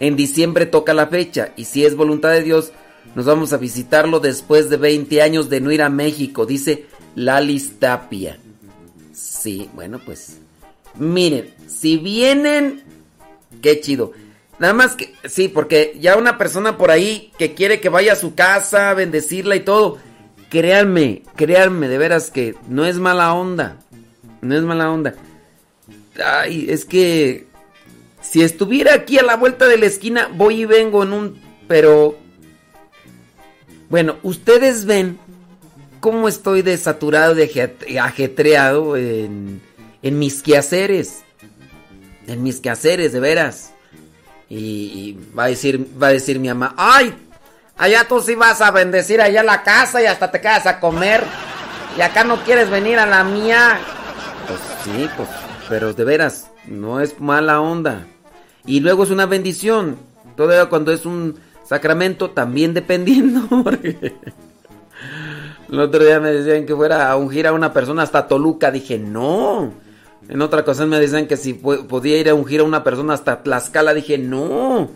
[0.00, 2.72] en diciembre toca la fecha y si es voluntad de Dios,
[3.14, 6.84] nos vamos a visitarlo después de 20 años de no ir a México, dice
[7.14, 8.38] Lalis Tapia.
[9.14, 10.36] Sí, bueno, pues
[10.94, 12.82] miren, si vienen,
[13.62, 14.12] qué chido.
[14.58, 18.16] Nada más que, sí, porque ya una persona por ahí que quiere que vaya a
[18.16, 19.96] su casa, bendecirla y todo,
[20.50, 23.78] créanme, créanme, de veras que no es mala onda,
[24.42, 25.14] no es mala onda.
[26.24, 27.46] Ay, es que
[28.20, 31.42] si estuviera aquí a la vuelta de la esquina, voy y vengo en un...
[31.68, 32.18] Pero...
[33.88, 35.18] Bueno, ustedes ven
[36.00, 39.62] cómo estoy desaturado, de ajet- ajetreado en,
[40.02, 41.22] en mis quehaceres.
[42.26, 43.72] En mis quehaceres, de veras.
[44.50, 47.14] Y, y va a decir, va a decir mi mamá, ay,
[47.76, 51.22] allá tú sí vas a bendecir allá la casa y hasta te quedas a comer.
[51.96, 53.78] Y acá no quieres venir a la mía.
[54.46, 55.28] Pues sí, pues,
[55.68, 58.06] pero de veras, no es mala onda.
[58.66, 59.96] Y luego es una bendición.
[60.36, 63.46] Todavía cuando es un Sacramento también dependiendo.
[65.70, 68.70] El otro día me decían que fuera a ungir a una persona hasta Toluca.
[68.70, 69.72] Dije, no.
[70.28, 73.12] En otra ocasión me decían que si po- podía ir a ungir a una persona
[73.14, 73.92] hasta Tlaxcala.
[73.94, 74.88] Dije, no.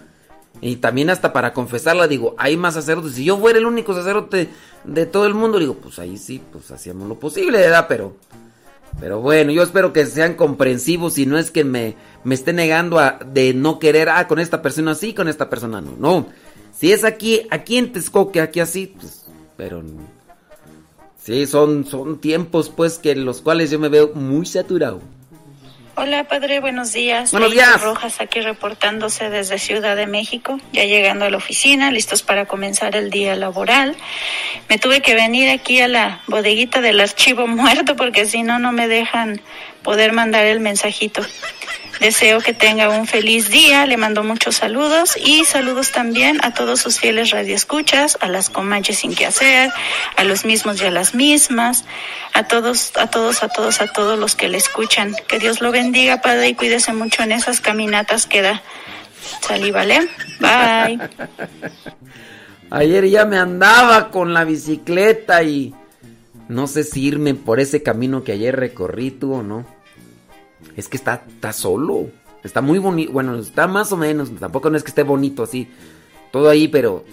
[0.62, 3.14] Y también hasta para confesarla, digo, hay más sacerdotes.
[3.14, 4.48] Si yo fuera el único sacerdote
[4.84, 7.86] de todo el mundo, digo, pues ahí sí, pues hacíamos lo posible, ¿verdad?
[7.88, 8.16] Pero,
[9.00, 12.98] pero bueno, yo espero que sean comprensivos y no es que me, me esté negando
[12.98, 15.96] a, de no querer, ah, con esta persona sí, con esta persona no.
[15.98, 16.26] No,
[16.72, 19.82] si es aquí, aquí en Texcoque, aquí así, pues, pero...
[21.22, 25.00] Sí, son, son tiempos pues que los cuales yo me veo muy saturado.
[25.94, 27.32] Hola, padre, buenos días.
[27.32, 27.82] Buenos días.
[27.82, 32.96] Rojas aquí reportándose desde Ciudad de México, ya llegando a la oficina, listos para comenzar
[32.96, 33.94] el día laboral.
[34.70, 38.72] Me tuve que venir aquí a la bodeguita del archivo muerto porque si no, no
[38.72, 39.42] me dejan
[39.82, 41.22] poder mandar el mensajito.
[42.02, 46.80] Deseo que tenga un feliz día, le mando muchos saludos y saludos también a todos
[46.80, 49.70] sus fieles radioescuchas, a las comanches sin que hacer,
[50.16, 51.84] a los mismos y a las mismas,
[52.32, 55.14] a todos, a todos, a todos, a todos los que le escuchan.
[55.28, 58.62] Que Dios lo bendiga, Padre, y cuídese mucho en esas caminatas que da.
[59.40, 60.00] Salí, ¿vale?
[60.40, 60.98] Bye.
[62.70, 65.72] Ayer ya me andaba con la bicicleta y
[66.48, 69.64] no sé si irme por ese camino que ayer recorrí tú o no.
[70.76, 72.08] Es que está, está solo.
[72.42, 73.12] Está muy bonito.
[73.12, 74.30] Bueno, está más o menos.
[74.38, 75.68] Tampoco no es que esté bonito así.
[76.30, 77.04] Todo ahí, pero.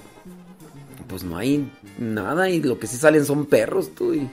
[1.07, 2.49] Pues no hay nada.
[2.49, 4.13] Y lo que sí salen son perros, tú.
[4.13, 4.29] Y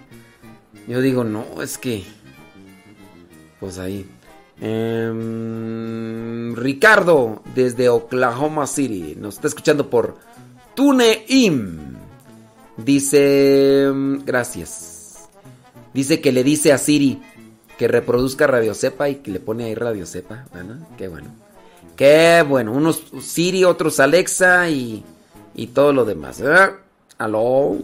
[0.88, 2.05] yo digo, no, es que.
[3.60, 4.06] Pues ahí.
[4.60, 9.16] Em, Ricardo, desde Oklahoma City.
[9.18, 10.16] Nos está escuchando por
[10.74, 11.96] TuneIn.
[12.76, 13.90] Dice.
[14.24, 15.28] Gracias.
[15.92, 17.22] Dice que le dice a Siri
[17.78, 20.44] que reproduzca Radio Cepa y que le pone ahí Radio Cepa.
[20.52, 21.28] Bueno, qué bueno.
[21.96, 22.72] Qué bueno.
[22.72, 25.02] Unos Siri, otros Alexa y,
[25.55, 26.40] y todo lo demás.
[26.40, 26.70] ¿eh?
[27.18, 27.76] Aló.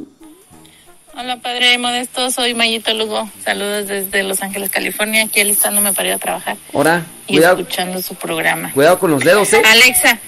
[1.14, 3.28] Hola, Padre Modesto, soy Mayito Lugo.
[3.44, 8.00] Saludos desde Los Ángeles, California, aquí alistándome para ir a trabajar Ahora, y cuidado, escuchando
[8.00, 8.72] su programa.
[8.72, 9.62] cuidado con los dedos, ¿eh?
[9.64, 10.18] Alexa,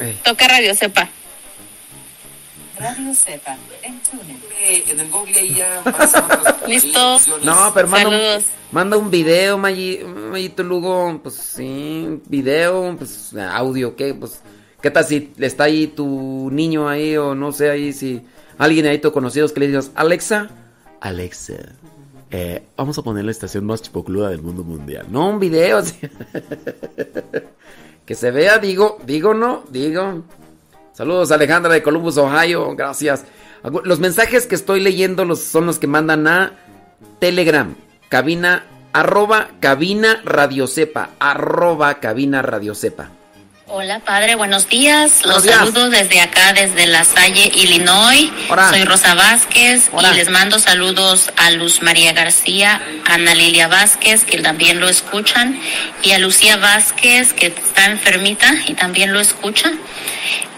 [0.00, 0.14] Eh.
[0.24, 1.08] toca Radio Cepa.
[2.78, 4.38] Radio Cepa en TuneIn.
[4.88, 5.82] En el Google ya
[6.66, 7.18] Listo.
[7.44, 8.44] No, pero manda un, Saludos.
[8.72, 11.18] manda un video, Mayi- Mayito Lugo.
[11.22, 14.14] Pues sí, video, pues audio, ¿qué?
[14.14, 14.40] Pues,
[14.82, 18.22] ¿qué tal si está ahí tu niño ahí o no sé ahí si
[18.58, 20.48] alguien ahí tu conocidos que le digas, Alexa,
[21.00, 21.54] Alexa,
[22.30, 25.06] eh, vamos a poner la estación más chipocluda del mundo mundial.
[25.10, 25.96] No, un video, así.
[28.04, 30.22] que se vea, digo, digo no, digo.
[30.98, 33.24] Saludos Alejandra de Columbus, Ohio, gracias.
[33.84, 36.54] Los mensajes que estoy leyendo los, son los que mandan a
[37.20, 37.76] Telegram,
[38.08, 43.10] cabina, arroba, cabina radiocepa, arroba, cabina radiocepa.
[43.70, 45.20] Hola, padre, buenos días.
[45.22, 45.56] Buenos Los días.
[45.58, 48.30] saludo desde acá, desde La Salle, Illinois.
[48.48, 48.70] Hola.
[48.70, 50.10] Soy Rosa Vázquez Hola.
[50.12, 54.88] y les mando saludos a Luz María García, a Ana Lilia Vázquez, que también lo
[54.88, 55.60] escuchan,
[56.02, 59.70] y a Lucía Vázquez, que está enfermita y también lo escucha.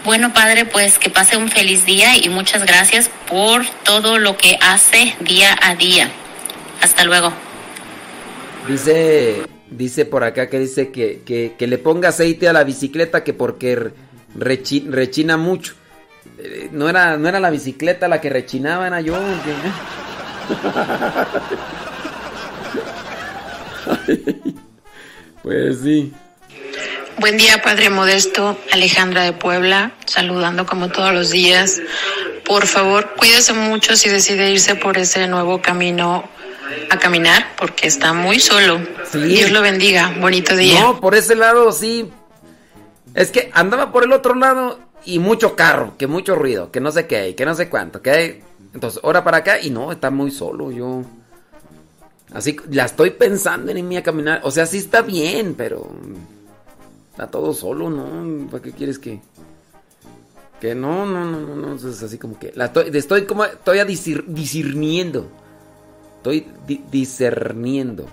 [0.05, 4.57] Bueno, padre, pues que pase un feliz día y muchas gracias por todo lo que
[4.61, 6.09] hace día a día.
[6.81, 7.33] Hasta luego.
[8.67, 13.33] Dice, dice por acá que dice que, que, le ponga aceite a la bicicleta que
[13.33, 13.91] porque
[14.37, 15.73] rechi- rechina mucho.
[16.37, 19.13] Eh, No era, no era la bicicleta la que rechinaba, era yo.
[19.15, 20.51] ¿qué?
[25.43, 26.11] pues sí.
[27.17, 31.79] Buen día, Padre Modesto, Alejandra de Puebla, saludando como todos los días.
[32.45, 36.27] Por favor, cuídese mucho si decide irse por ese nuevo camino
[36.89, 38.79] a caminar, porque está muy solo.
[39.13, 40.79] Dios lo bendiga, bonito día.
[40.81, 42.09] No, por ese lado sí.
[43.13, 46.91] Es que andaba por el otro lado y mucho carro, que mucho ruido, que no
[46.91, 48.41] sé qué, que no sé cuánto, que.
[48.73, 51.03] Entonces, ahora para acá y no, está muy solo yo.
[52.33, 54.39] Así la estoy pensando en irme a caminar.
[54.43, 55.91] O sea, sí está bien, pero
[57.11, 58.49] está todo solo, ¿no?
[58.49, 59.19] ¿Para qué quieres que?
[60.61, 61.75] Que no, no, no, no, no.
[61.75, 65.29] Es así como que la estoy, estoy como, estoy discir- discerniendo.
[66.21, 68.07] Estoy di- discerniendo.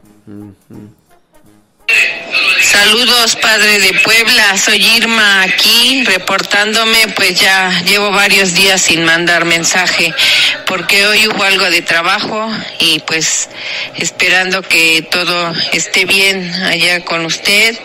[2.62, 9.44] Saludos, Padre de Puebla, soy Irma aquí reportándome, pues ya llevo varios días sin mandar
[9.44, 10.14] mensaje
[10.66, 12.48] porque hoy hubo algo de trabajo
[12.80, 13.50] y pues
[13.96, 17.78] esperando que todo esté bien allá con usted.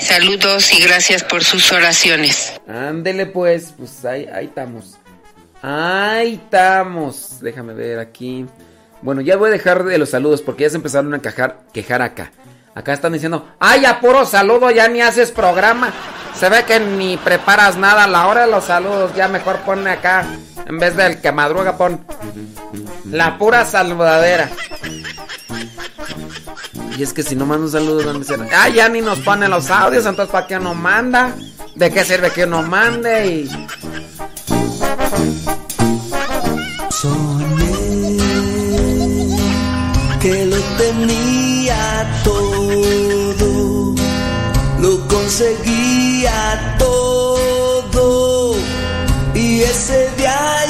[0.00, 2.54] Saludos y gracias por sus oraciones.
[2.66, 4.96] Ándele pues, pues ahí, ahí estamos.
[5.62, 7.38] Ahí estamos.
[7.40, 8.44] Déjame ver aquí.
[9.04, 12.00] Bueno, ya voy a dejar de los saludos porque ya se empezaron a quejar, quejar
[12.00, 12.32] acá.
[12.74, 15.92] Acá están diciendo, ay, a puro saludo, ya ni haces programa.
[16.34, 19.14] Se ve que ni preparas nada a la hora de los saludos.
[19.14, 20.24] Ya mejor ponme acá.
[20.66, 22.02] En vez del que madruga, pon
[23.10, 24.48] la pura saludadera.
[26.96, 29.48] Y es que si no manda un saludo, van a ah, ya ni nos pone
[29.48, 31.34] los audios, entonces ¿para qué uno manda?
[31.74, 33.26] ¿De qué sirve que uno mande?
[33.26, 33.50] Y...
[40.24, 43.94] que lo tenía todo,
[44.80, 48.54] lo conseguía todo
[49.34, 50.64] y ese día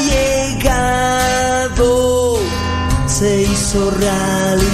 [0.58, 1.86] llegado
[3.06, 4.73] se hizo realidad.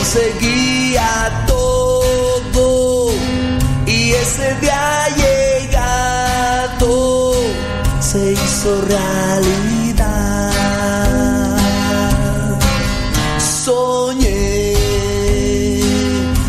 [0.00, 3.12] Conseguía todo
[3.86, 6.92] y ese día llegado
[8.00, 10.52] se hizo realidad.
[13.38, 14.74] Soñé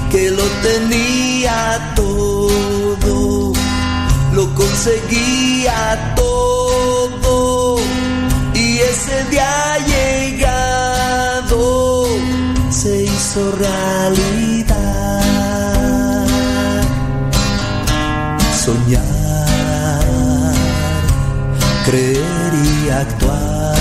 [0.10, 3.52] que lo tenía todo,
[4.34, 7.80] lo conseguía todo
[8.54, 9.78] y ese día
[13.32, 15.22] hizo realidad.
[18.66, 19.04] Soñar,
[21.86, 22.54] creer
[22.86, 23.81] y actuar.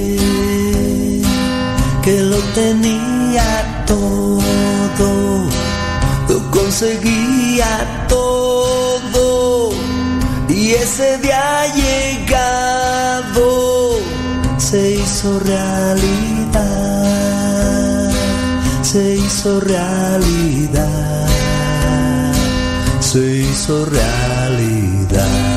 [6.51, 9.71] conseguía todo
[10.49, 13.31] y ese día llegado
[14.57, 16.61] se hizo realidad,
[18.83, 21.27] se hizo realidad,
[22.99, 25.51] se hizo realidad.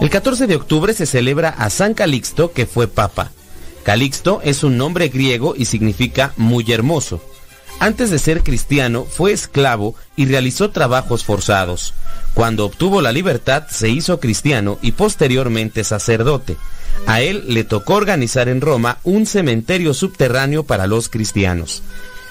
[0.00, 3.32] El 14 de octubre se celebra a San Calixto, que fue papa.
[3.82, 7.22] Calixto es un nombre griego y significa muy hermoso.
[7.78, 11.94] Antes de ser cristiano fue esclavo y realizó trabajos forzados.
[12.34, 16.56] Cuando obtuvo la libertad se hizo cristiano y posteriormente sacerdote.
[17.06, 21.82] A él le tocó organizar en Roma un cementerio subterráneo para los cristianos.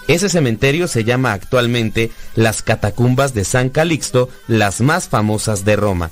[0.07, 6.11] Ese cementerio se llama actualmente las Catacumbas de San Calixto, las más famosas de Roma.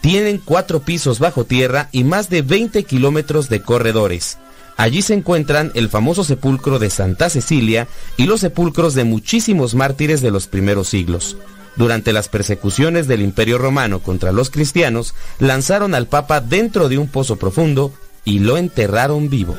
[0.00, 4.38] Tienen cuatro pisos bajo tierra y más de 20 kilómetros de corredores.
[4.76, 10.20] Allí se encuentran el famoso sepulcro de Santa Cecilia y los sepulcros de muchísimos mártires
[10.22, 11.36] de los primeros siglos.
[11.76, 17.08] Durante las persecuciones del Imperio Romano contra los cristianos, lanzaron al Papa dentro de un
[17.08, 17.92] pozo profundo
[18.24, 19.56] y lo enterraron vivo.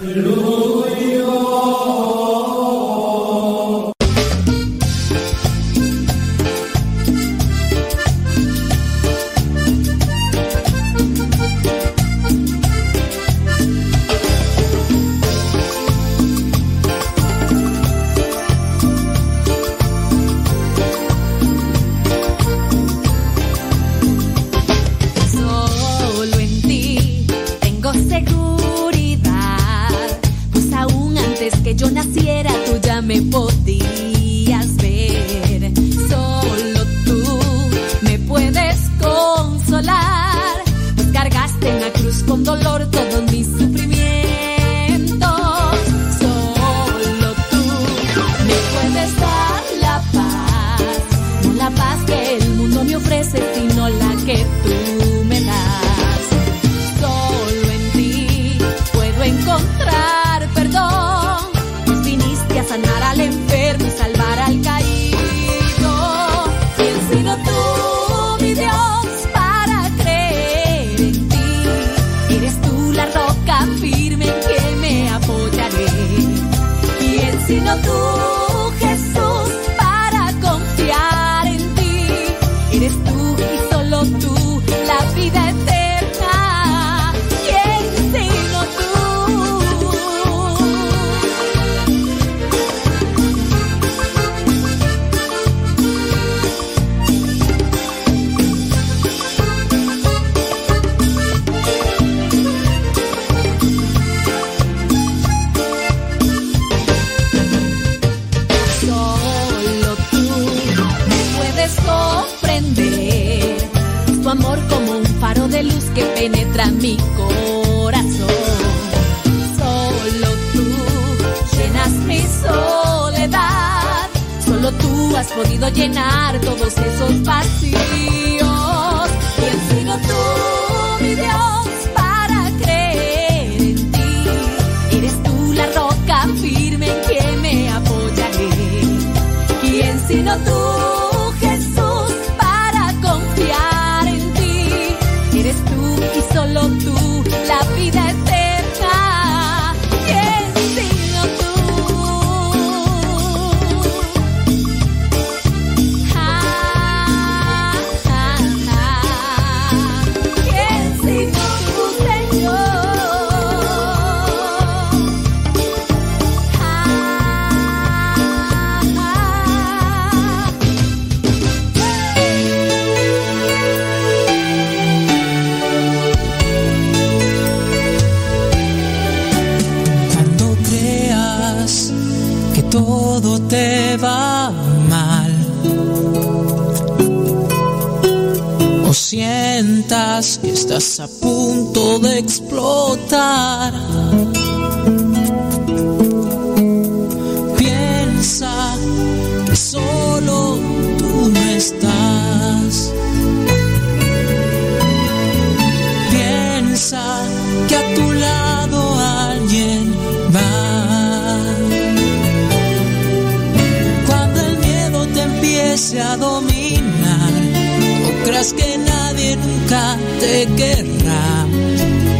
[218.51, 221.45] que nadie nunca te querrá.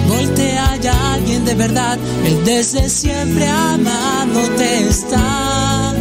[0.08, 5.94] Voltea ya alguien de verdad, él desde siempre amándote está.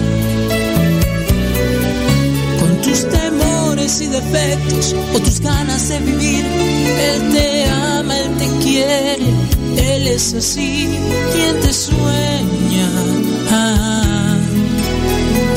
[2.60, 8.46] Con tus temores y defectos o tus ganas de vivir, él te ama, él te
[8.64, 9.16] quiere,
[9.76, 10.88] él es así
[11.32, 12.88] quien te sueña.
[13.50, 14.36] Ah,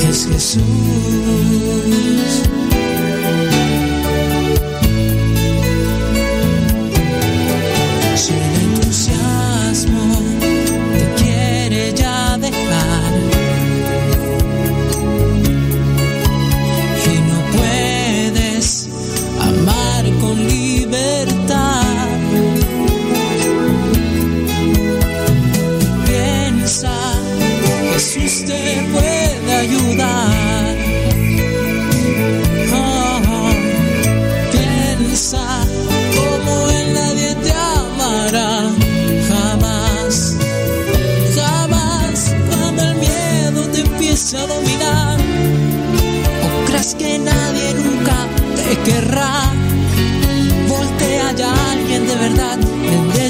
[0.10, 0.64] es Jesús.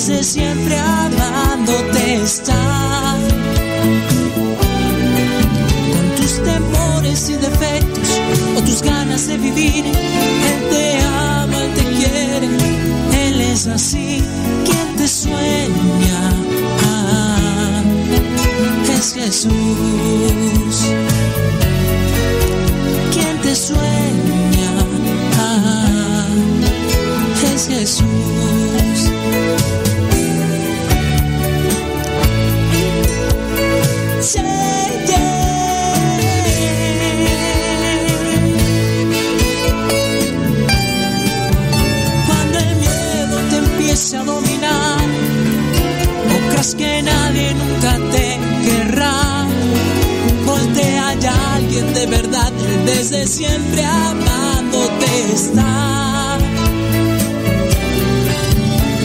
[0.08, 3.18] Desde siempre amándote está.
[5.94, 8.22] Con tus temores y defectos
[8.56, 12.50] o tus ganas de vivir, Él te ama, Él te quiere,
[13.28, 14.24] Él es así,
[14.64, 16.34] quien te sueña.
[18.98, 19.52] Es Jesús
[23.12, 24.72] quien te sueña.
[27.54, 28.65] Es Jesús.
[52.86, 56.38] Desde siempre amándote está.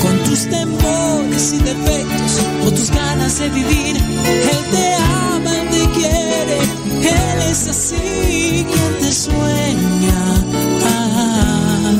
[0.03, 5.91] Con tus temores y defectos o tus ganas de vivir, Él te ama, Él te
[5.99, 6.59] quiere,
[7.03, 10.45] Él es así quien te sueña.
[10.87, 11.93] Ah,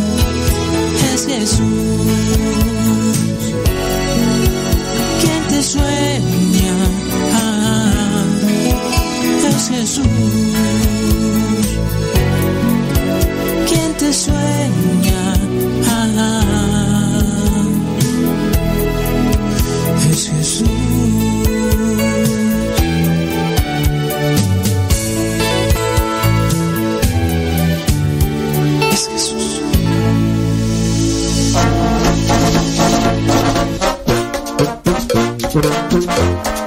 [1.15, 1.61] es Jesús
[5.21, 6.40] quien te sueña.
[35.63, 36.60] Música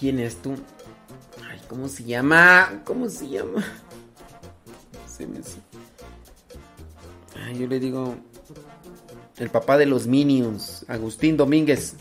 [0.00, 0.54] ¿Quién es tú?
[1.46, 2.80] Ay, ¿cómo se llama?
[2.86, 3.62] ¿Cómo se llama?
[5.06, 5.40] Se me...
[7.44, 8.16] Ay, yo le digo...
[9.36, 11.96] El papá de los Minions, Agustín Domínguez.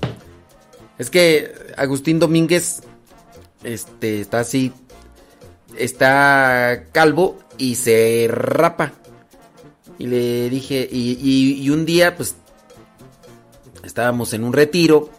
[0.97, 2.83] Es que Agustín Domínguez
[3.63, 4.71] este está así
[5.77, 8.93] está calvo y se rapa.
[9.97, 12.35] Y le dije y un día pues
[13.83, 15.18] estábamos en un retiro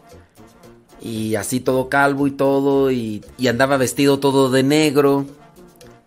[1.00, 5.26] y así todo calvo y todo y, y andaba vestido todo de negro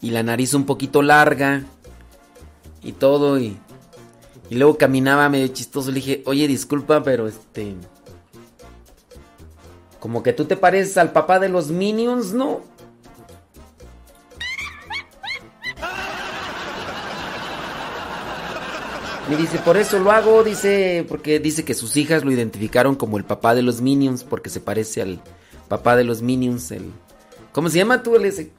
[0.02, 1.64] y la nariz un poquito larga
[2.84, 3.58] y todo y,
[4.50, 5.90] y luego caminaba medio chistoso.
[5.90, 7.76] Le dije, oye, disculpa, pero este...
[10.00, 12.62] Como que tú te pareces al papá de los Minions, ¿no?
[19.30, 23.18] Me dice, por eso lo hago, dice, porque dice que sus hijas lo identificaron como
[23.18, 25.22] el papá de los Minions, porque se parece al
[25.70, 26.92] papá de los Minions, el...
[27.54, 28.52] ¿Cómo se llama tú, el ese?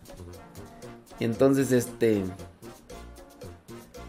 [1.20, 2.24] Entonces, este...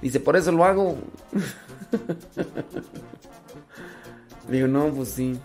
[0.01, 0.97] Dice, por eso lo hago.
[4.49, 5.37] Digo, no, pues sí.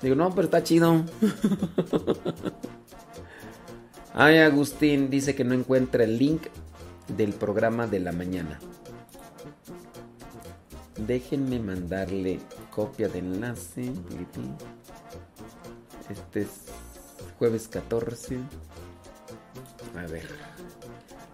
[0.00, 1.04] Digo, no, pero está chido.
[4.14, 6.42] Ay, Agustín dice que no encuentra el link
[7.16, 8.58] del programa de la mañana.
[11.06, 13.92] Déjenme mandarle copia de enlace.
[16.10, 16.48] Este es
[17.38, 18.38] jueves 14.
[19.96, 20.28] A ver.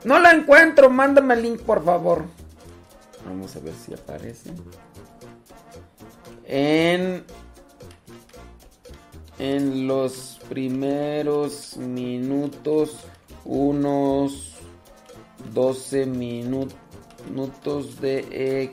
[0.05, 2.25] No la encuentro, mándame el link por favor.
[3.25, 4.51] Vamos a ver si aparece.
[6.47, 7.25] En
[9.39, 12.97] en los primeros minutos
[13.44, 14.55] unos
[15.52, 16.60] 12 minutos
[18.01, 18.73] de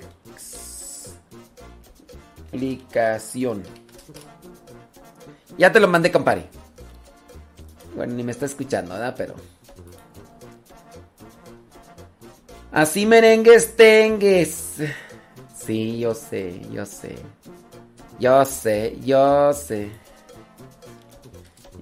[5.57, 6.47] Ya te lo mandé, compadre.
[7.95, 9.15] Bueno, ni me está escuchando, ¿verdad?
[9.17, 9.35] Pero.
[12.71, 14.75] Así merengues tengues.
[15.55, 17.15] Sí, yo sé, yo sé.
[18.19, 19.91] Yo sé, yo sé.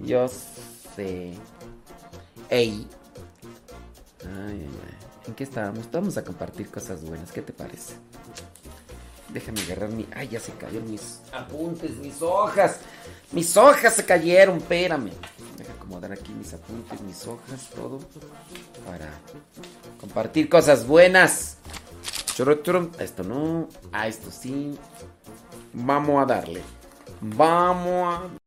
[0.02, 1.34] Yo sé.
[2.48, 2.88] Ey.
[4.22, 5.00] Ay, ay, ay.
[5.28, 5.90] ¿En qué estábamos?
[5.92, 7.30] Vamos a compartir cosas buenas.
[7.30, 7.94] ¿Qué te parece?
[9.32, 10.06] Déjame agarrar mi.
[10.14, 12.78] Ay, ya se cayeron mis apuntes, mis hojas.
[13.32, 15.12] Mis hojas se cayeron, espérame.
[15.56, 18.00] Deja acomodar aquí mis apuntes, mis hojas, todo.
[18.86, 19.10] Para
[20.00, 21.58] compartir cosas buenas.
[22.98, 23.68] Esto no.
[23.92, 24.76] Ah, esto sí.
[25.72, 26.62] Vamos a darle.
[27.20, 28.39] Vamos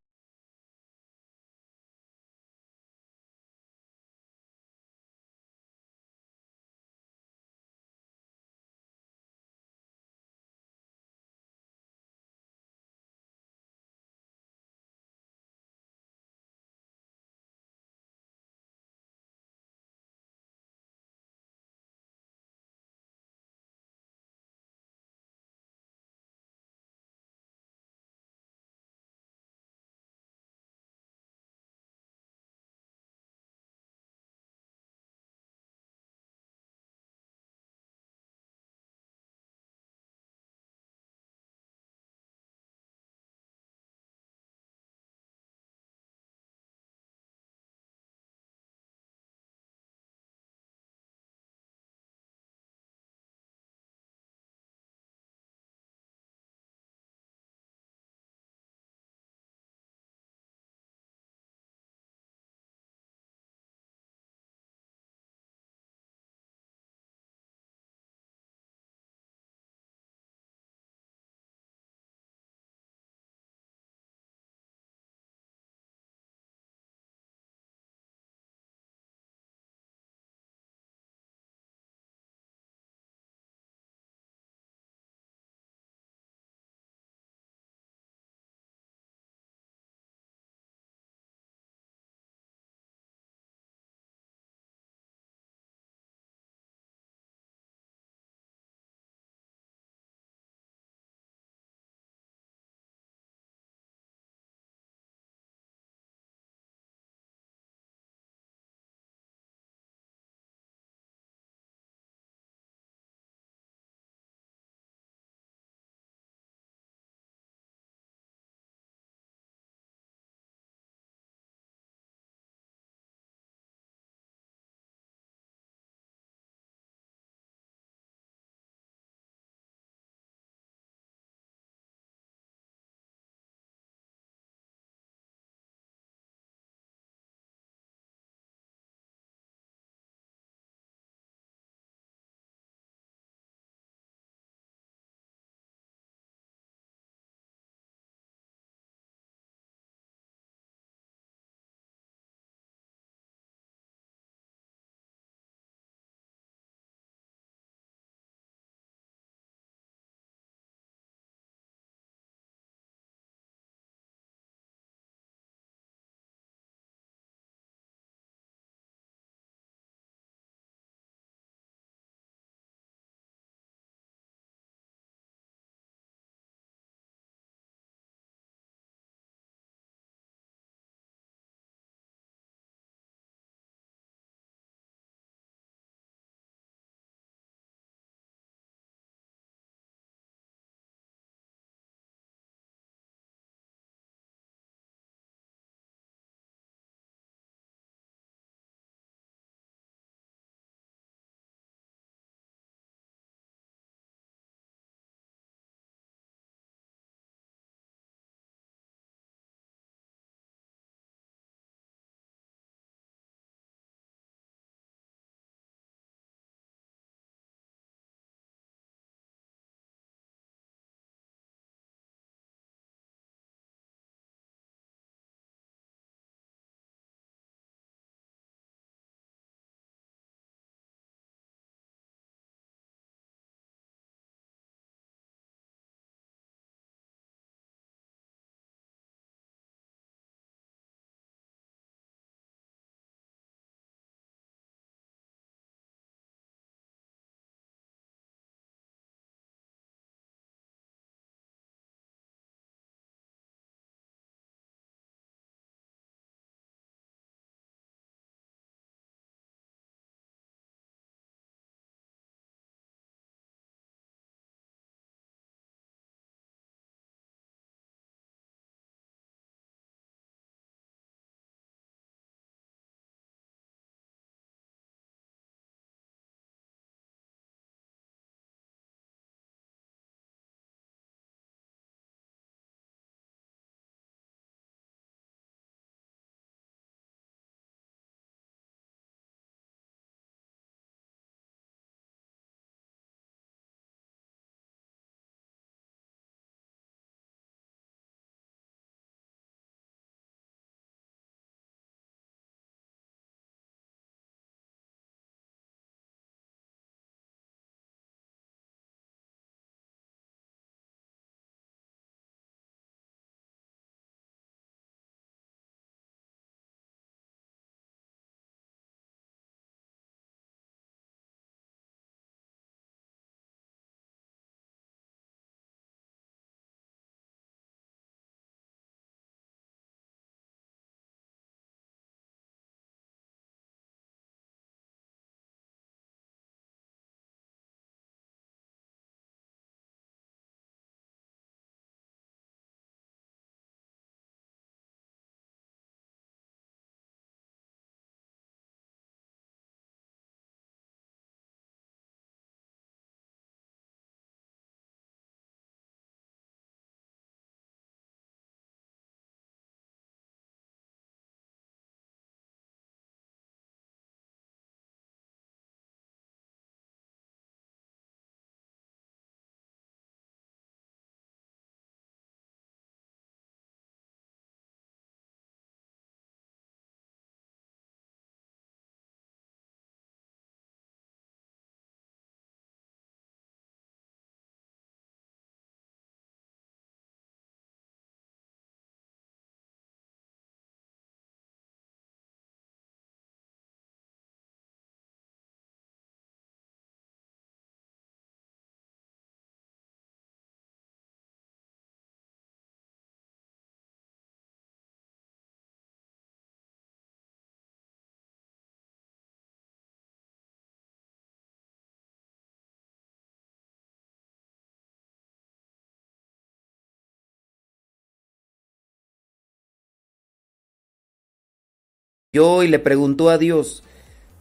[422.36, 423.84] y le preguntó a Dios,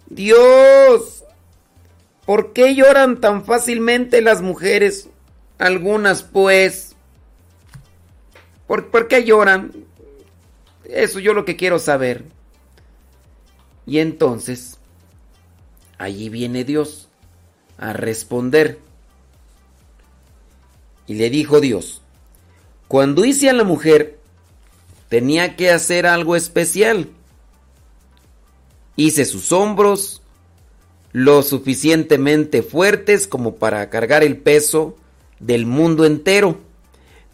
[0.08, 1.24] Dios,
[2.24, 5.10] ¿por qué lloran tan fácilmente las mujeres?
[5.58, 6.96] Algunas pues.
[8.66, 9.72] ¿Por, ¿Por, qué lloran?
[10.86, 12.24] Eso yo lo que quiero saber.
[13.84, 14.78] Y entonces,
[15.98, 17.10] allí viene Dios
[17.76, 18.78] a responder.
[21.06, 22.00] Y le dijo Dios,
[22.88, 24.18] cuando hice a la mujer,
[25.10, 27.10] tenía que hacer algo especial.
[28.96, 30.22] Hice sus hombros
[31.12, 34.96] lo suficientemente fuertes como para cargar el peso
[35.40, 36.58] del mundo entero,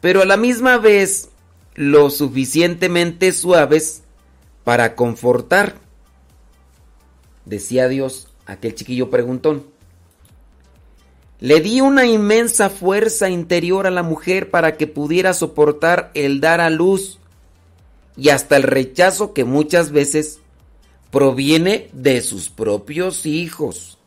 [0.00, 1.28] pero a la misma vez
[1.74, 4.02] lo suficientemente suaves
[4.64, 5.76] para confortar.
[7.44, 9.64] Decía Dios aquel chiquillo preguntón.
[11.40, 16.60] Le di una inmensa fuerza interior a la mujer para que pudiera soportar el dar
[16.60, 17.20] a luz
[18.16, 20.40] y hasta el rechazo que muchas veces
[21.10, 23.98] proviene de sus propios hijos.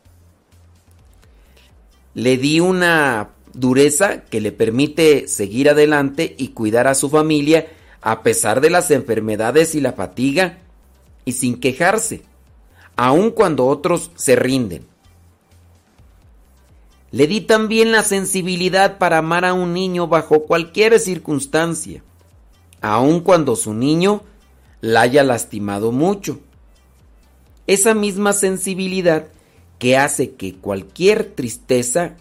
[2.14, 7.66] Le di una dureza que le permite seguir adelante y cuidar a su familia
[8.00, 10.58] a pesar de las enfermedades y la fatiga
[11.24, 12.22] y sin quejarse,
[12.96, 14.86] aun cuando otros se rinden.
[17.12, 22.02] Le di también la sensibilidad para amar a un niño bajo cualquier circunstancia,
[22.80, 24.22] aun cuando su niño
[24.80, 26.40] la haya lastimado mucho.
[27.66, 29.28] Esa misma sensibilidad
[29.78, 32.16] que hace que cualquier tristeza,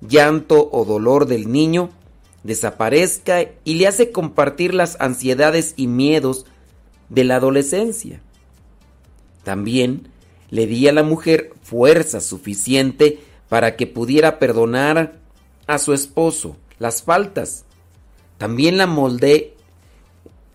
[0.00, 1.90] llanto o dolor del niño
[2.44, 6.46] desaparezca y le hace compartir las ansiedades y miedos
[7.08, 8.20] de la adolescencia.
[9.44, 10.08] También
[10.50, 15.18] le di a la mujer fuerza suficiente para que pudiera perdonar
[15.66, 17.64] a su esposo las faltas.
[18.38, 19.54] También la moldé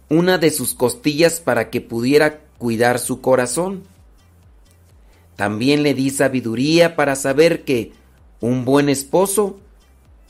[0.09, 3.83] una de sus costillas para que pudiera cuidar su corazón.
[5.35, 7.91] También le di sabiduría para saber que
[8.39, 9.59] un buen esposo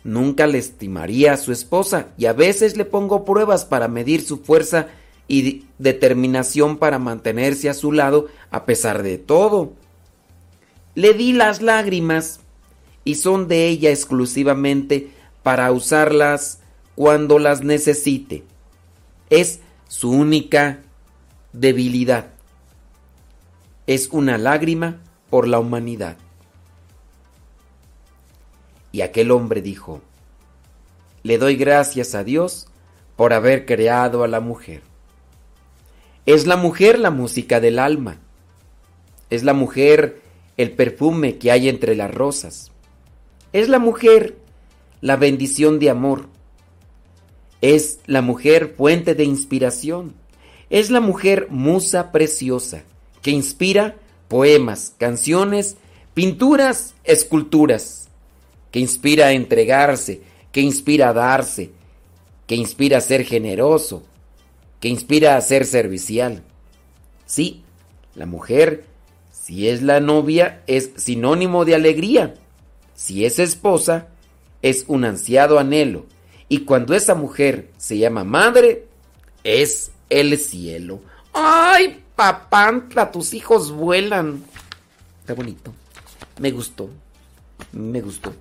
[0.03, 4.39] nunca le estimaría a su esposa y a veces le pongo pruebas para medir su
[4.39, 4.87] fuerza
[5.27, 9.73] y determinación para mantenerse a su lado a pesar de todo.
[10.95, 12.39] Le di las lágrimas
[13.03, 16.59] y son de ella exclusivamente para usarlas
[16.95, 18.43] cuando las necesite.
[19.29, 20.79] Es su única
[21.51, 22.32] debilidad.
[23.85, 26.15] Es una lágrima por la humanidad.
[28.93, 30.01] Y aquel hombre dijo,
[31.21, 32.67] le doy gracias a Dios
[33.17, 34.83] por haber creado a la mujer.
[36.25, 38.19] Es la mujer la música del alma.
[39.29, 40.21] Es la mujer
[40.55, 42.71] el perfume que hay entre las rosas.
[43.51, 44.37] Es la mujer
[45.01, 46.29] la bendición de amor.
[47.59, 50.13] Es la mujer fuente de inspiración.
[50.69, 52.85] Es la mujer musa preciosa
[53.23, 53.95] que inspira
[54.27, 55.77] poemas, canciones,
[56.13, 58.09] pinturas, esculturas.
[58.69, 60.21] Que inspira a entregarse,
[60.51, 61.71] que inspira a darse,
[62.45, 64.03] que inspira a ser generoso,
[64.79, 66.43] que inspira a ser servicial.
[67.25, 67.63] Sí,
[68.13, 68.85] la mujer,
[69.31, 72.35] si es la novia, es sinónimo de alegría
[72.95, 74.07] si es esposa,
[74.61, 76.05] es un ansiado anhelo.
[76.49, 78.85] Y cuando esa mujer se llama madre,
[79.43, 81.01] es el cielo.
[81.33, 83.11] ¡Ay, papantla!
[83.11, 84.43] Tus hijos vuelan.
[85.21, 85.73] Está bonito.
[86.39, 86.89] Me gustó.
[87.71, 88.33] Me gustó.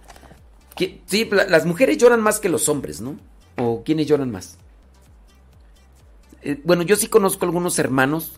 [1.07, 3.17] Sí, las mujeres lloran más que los hombres, ¿no?
[3.57, 4.57] ¿O quiénes lloran más?
[6.43, 8.33] Eh, bueno, yo sí conozco algunos hermanos,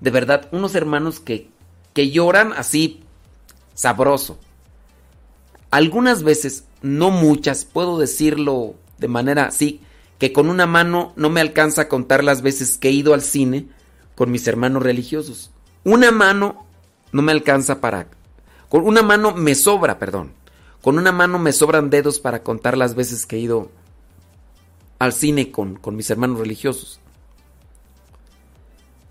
[0.00, 1.48] de verdad, unos hermanos que,
[1.94, 3.02] que lloran así
[3.74, 4.38] sabroso.
[5.70, 9.80] Algunas veces, no muchas, puedo decirlo de manera así,
[10.18, 13.22] que con una mano no me alcanza a contar las veces que he ido al
[13.22, 13.66] cine
[14.18, 15.52] con mis hermanos religiosos.
[15.84, 16.66] Una mano
[17.12, 18.08] no me alcanza para...
[18.68, 20.32] Con una mano me sobra, perdón.
[20.82, 23.70] Con una mano me sobran dedos para contar las veces que he ido
[24.98, 26.98] al cine con, con mis hermanos religiosos.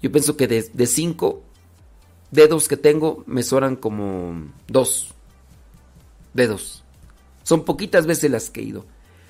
[0.01, 1.41] Yo pienso que de, de cinco
[2.31, 5.13] dedos que tengo me sobran como dos
[6.33, 6.83] dedos.
[7.43, 8.85] Son poquitas veces las que he ido.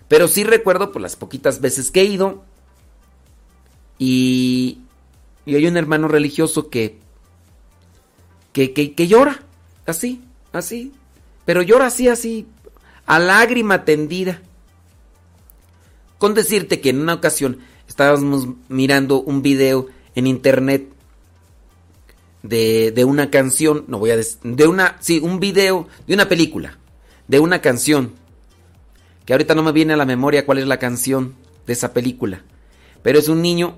[0.08, 2.44] Pero sí recuerdo por las poquitas veces que he ido.
[4.00, 4.82] Y,
[5.48, 7.00] y hay un hermano religioso que,
[8.51, 9.43] que, que, llora.
[9.85, 10.92] Así, así.
[11.45, 12.45] Pero llora así, así.
[13.06, 14.42] A lágrima tendida.
[16.17, 20.90] Con decirte que en una ocasión estábamos mirando un video en internet
[22.43, 26.27] de, de, una canción, no voy a decir, de una, sí, un video de una
[26.27, 26.77] película
[27.27, 28.14] de una canción,
[29.26, 31.35] que ahorita no me viene a la memoria cuál es la canción
[31.66, 32.43] de esa película,
[33.03, 33.76] pero es un niño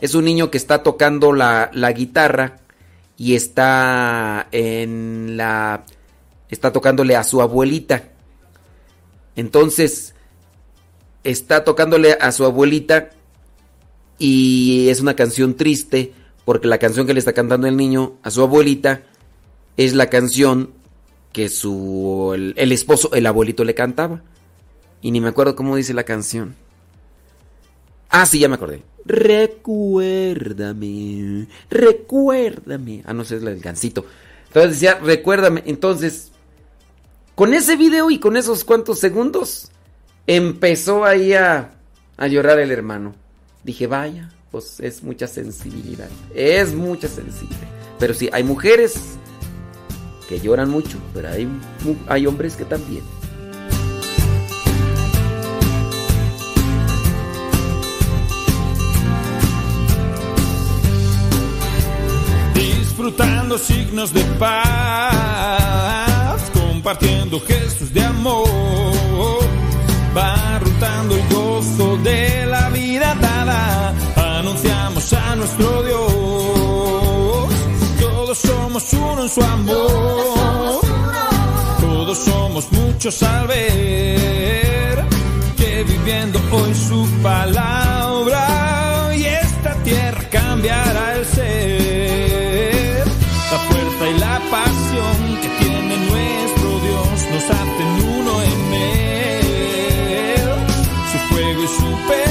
[0.00, 2.58] Es un niño que está tocando la, la guitarra
[3.16, 5.84] y está en la...
[6.48, 8.04] está tocándole a su abuelita.
[9.36, 10.14] Entonces,
[11.24, 13.10] está tocándole a su abuelita
[14.18, 16.12] y es una canción triste
[16.44, 19.02] porque la canción que le está cantando el niño a su abuelita
[19.76, 20.70] es la canción
[21.32, 24.22] que su el, el esposo, el abuelito le cantaba.
[25.02, 26.54] Y ni me acuerdo cómo dice la canción.
[28.18, 28.82] Ah, sí, ya me acordé.
[29.04, 29.48] Recuérdame,
[31.68, 33.02] recuérdame.
[33.04, 34.06] Ah, no sé, es el gancito.
[34.46, 35.62] Entonces decía, recuérdame.
[35.66, 36.32] Entonces,
[37.34, 39.70] con ese video y con esos cuantos segundos,
[40.26, 41.74] empezó ahí a,
[42.16, 43.14] a llorar el hermano.
[43.64, 46.08] Dije, vaya, pues es mucha sensibilidad.
[46.34, 47.68] Es mucha sensibilidad.
[47.98, 48.98] Pero sí, hay mujeres
[50.26, 51.46] que lloran mucho, pero hay,
[52.08, 53.04] hay hombres que también.
[63.06, 64.50] Disfrutando signos de paz,
[66.52, 68.48] compartiendo gestos de amor,
[70.16, 73.94] va rotando el gozo de la vida dada,
[74.38, 77.48] anunciamos a nuestro Dios,
[78.00, 80.80] todos somos uno en su amor,
[81.80, 85.04] todos somos muchos al ver
[85.56, 91.05] que viviendo hoy su palabra y esta tierra cambiará
[94.08, 100.48] y la pasión que tiene nuestro Dios nos hacen uno en él,
[101.10, 102.25] su fuego y su perdón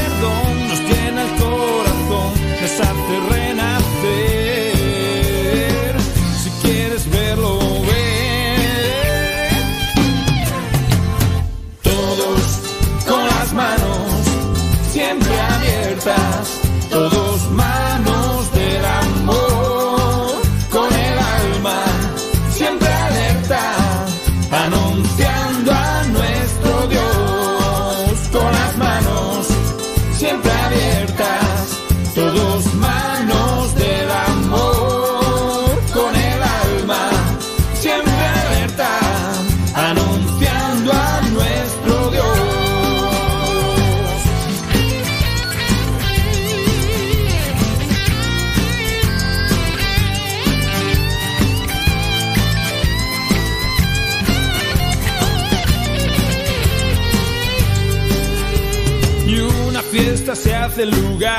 [60.36, 61.36] se hace lugar.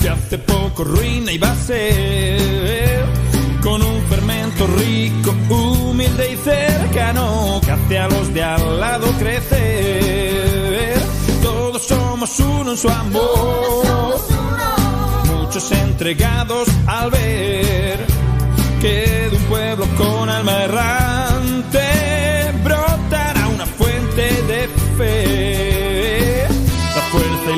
[0.00, 3.04] Que hace poco ruina y va a ser
[3.62, 10.98] con un fermento rico, humilde y cercano que hace a los de al lado crecer.
[11.42, 14.20] Todos somos uno en su amor,
[15.26, 18.06] muchos entregados al ver
[18.80, 21.05] que de un pueblo con alma errante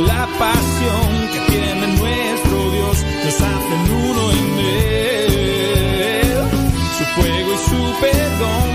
[0.07, 6.43] la pasión que tiene nuestro Dios nos hacen uno en él.
[6.97, 8.67] Su fuego y su perdón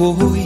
[0.00, 0.39] Siempre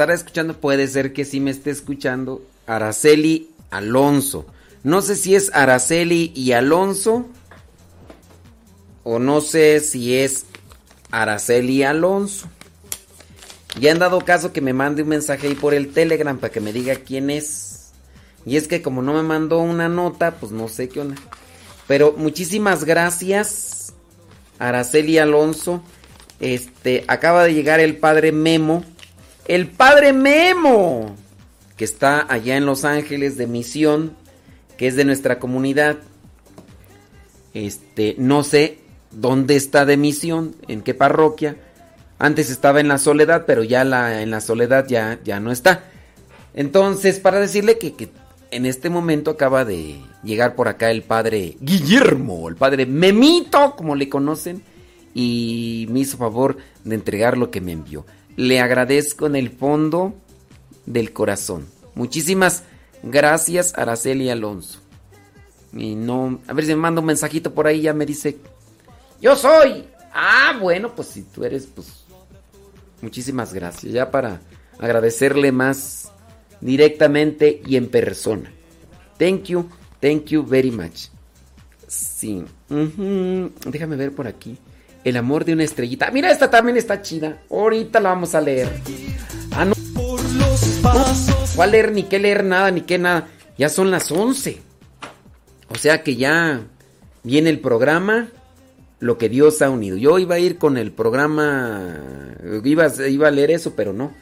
[0.00, 4.46] estará escuchando, puede ser que sí me esté escuchando Araceli Alonso.
[4.82, 7.28] No sé si es Araceli y Alonso
[9.04, 10.46] o no sé si es
[11.10, 12.48] Araceli Alonso.
[13.78, 16.62] Ya han dado caso que me mande un mensaje ahí por el Telegram para que
[16.62, 17.90] me diga quién es.
[18.46, 21.16] Y es que como no me mandó una nota, pues no sé qué onda.
[21.86, 23.92] Pero muchísimas gracias,
[24.58, 25.82] Araceli Alonso.
[26.40, 28.82] Este, acaba de llegar el padre Memo.
[29.50, 31.16] El padre Memo,
[31.76, 34.12] que está allá en Los Ángeles de Misión,
[34.78, 35.96] que es de nuestra comunidad.
[37.52, 38.78] Este, no sé
[39.10, 41.56] dónde está de misión, en qué parroquia.
[42.20, 45.82] Antes estaba en la soledad, pero ya la, en la soledad ya, ya no está.
[46.54, 48.08] Entonces, para decirle que, que
[48.52, 53.96] en este momento acaba de llegar por acá el padre Guillermo, el padre Memito, como
[53.96, 54.62] le conocen,
[55.12, 58.06] y me hizo favor de entregar lo que me envió.
[58.40, 60.14] Le agradezco en el fondo
[60.86, 61.66] del corazón.
[61.94, 62.62] Muchísimas
[63.02, 64.78] gracias, Araceli Alonso.
[65.74, 68.38] Y no, a ver si me manda un mensajito por ahí, ya me dice,
[69.20, 69.84] yo soy.
[70.14, 72.06] Ah, bueno, pues si tú eres, pues
[73.02, 73.92] muchísimas gracias.
[73.92, 74.40] Ya para
[74.78, 76.10] agradecerle más
[76.62, 78.50] directamente y en persona.
[79.18, 79.68] Thank you,
[80.00, 81.08] thank you very much.
[81.86, 82.42] Sí.
[82.70, 84.56] Déjame ver por aquí.
[85.04, 86.10] El amor de una estrellita.
[86.10, 87.42] Mira, esta también está chida.
[87.50, 88.68] Ahorita la vamos a leer.
[89.52, 89.74] Ah, no.
[91.56, 91.92] ¿Cuál leer?
[91.92, 93.28] Ni qué leer nada, ni qué nada.
[93.56, 94.60] Ya son las 11.
[95.68, 96.62] O sea que ya
[97.22, 98.28] viene el programa
[98.98, 99.96] Lo que Dios ha unido.
[99.96, 101.98] Yo iba a ir con el programa.
[102.64, 104.12] Iba, iba a leer eso, pero no.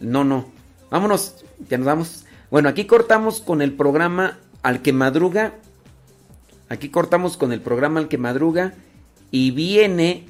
[0.00, 0.50] No, no.
[0.90, 1.44] Vámonos.
[1.68, 2.24] Ya nos vamos.
[2.50, 5.54] Bueno, aquí cortamos con el programa Al que madruga.
[6.68, 8.72] Aquí cortamos con el programa Al que madruga.
[9.30, 10.26] Y viene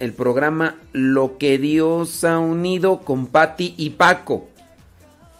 [0.00, 4.48] el programa Lo que Dios ha unido con Patti y Paco.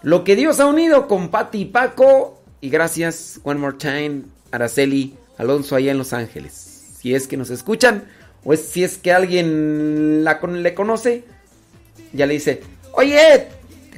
[0.03, 2.43] Lo que Dios ha unido con Patti y Paco.
[2.61, 6.53] Y gracias, one more time, Araceli Alonso allá en Los Ángeles.
[7.01, 8.05] Si es que nos escuchan,
[8.45, 11.25] o es, si es que alguien le conoce,
[12.13, 12.63] ya le dice,
[12.93, 13.49] oye,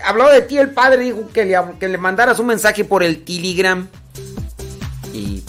[0.05, 3.25] habló de ti el padre, dijo que le, que le mandaras un mensaje por el
[3.25, 3.89] Telegram.
[5.13, 5.43] Y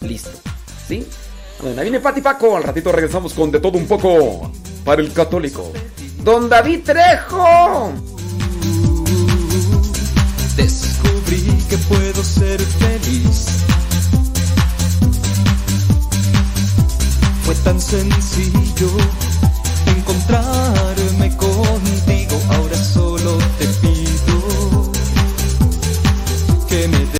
[0.00, 0.30] listo.
[0.86, 1.06] ¿Sí?
[1.60, 2.56] Bueno, viene Pati Paco.
[2.56, 4.50] Al ratito regresamos con de todo un poco
[4.84, 5.72] para el católico.
[6.22, 7.92] Don David Trejo.
[10.56, 13.64] Descubrí que puedo ser feliz.
[17.44, 18.90] Fue tan sencillo
[19.86, 22.40] encontrarme contigo.
[22.50, 24.92] Ahora solo te pido
[26.68, 27.06] que me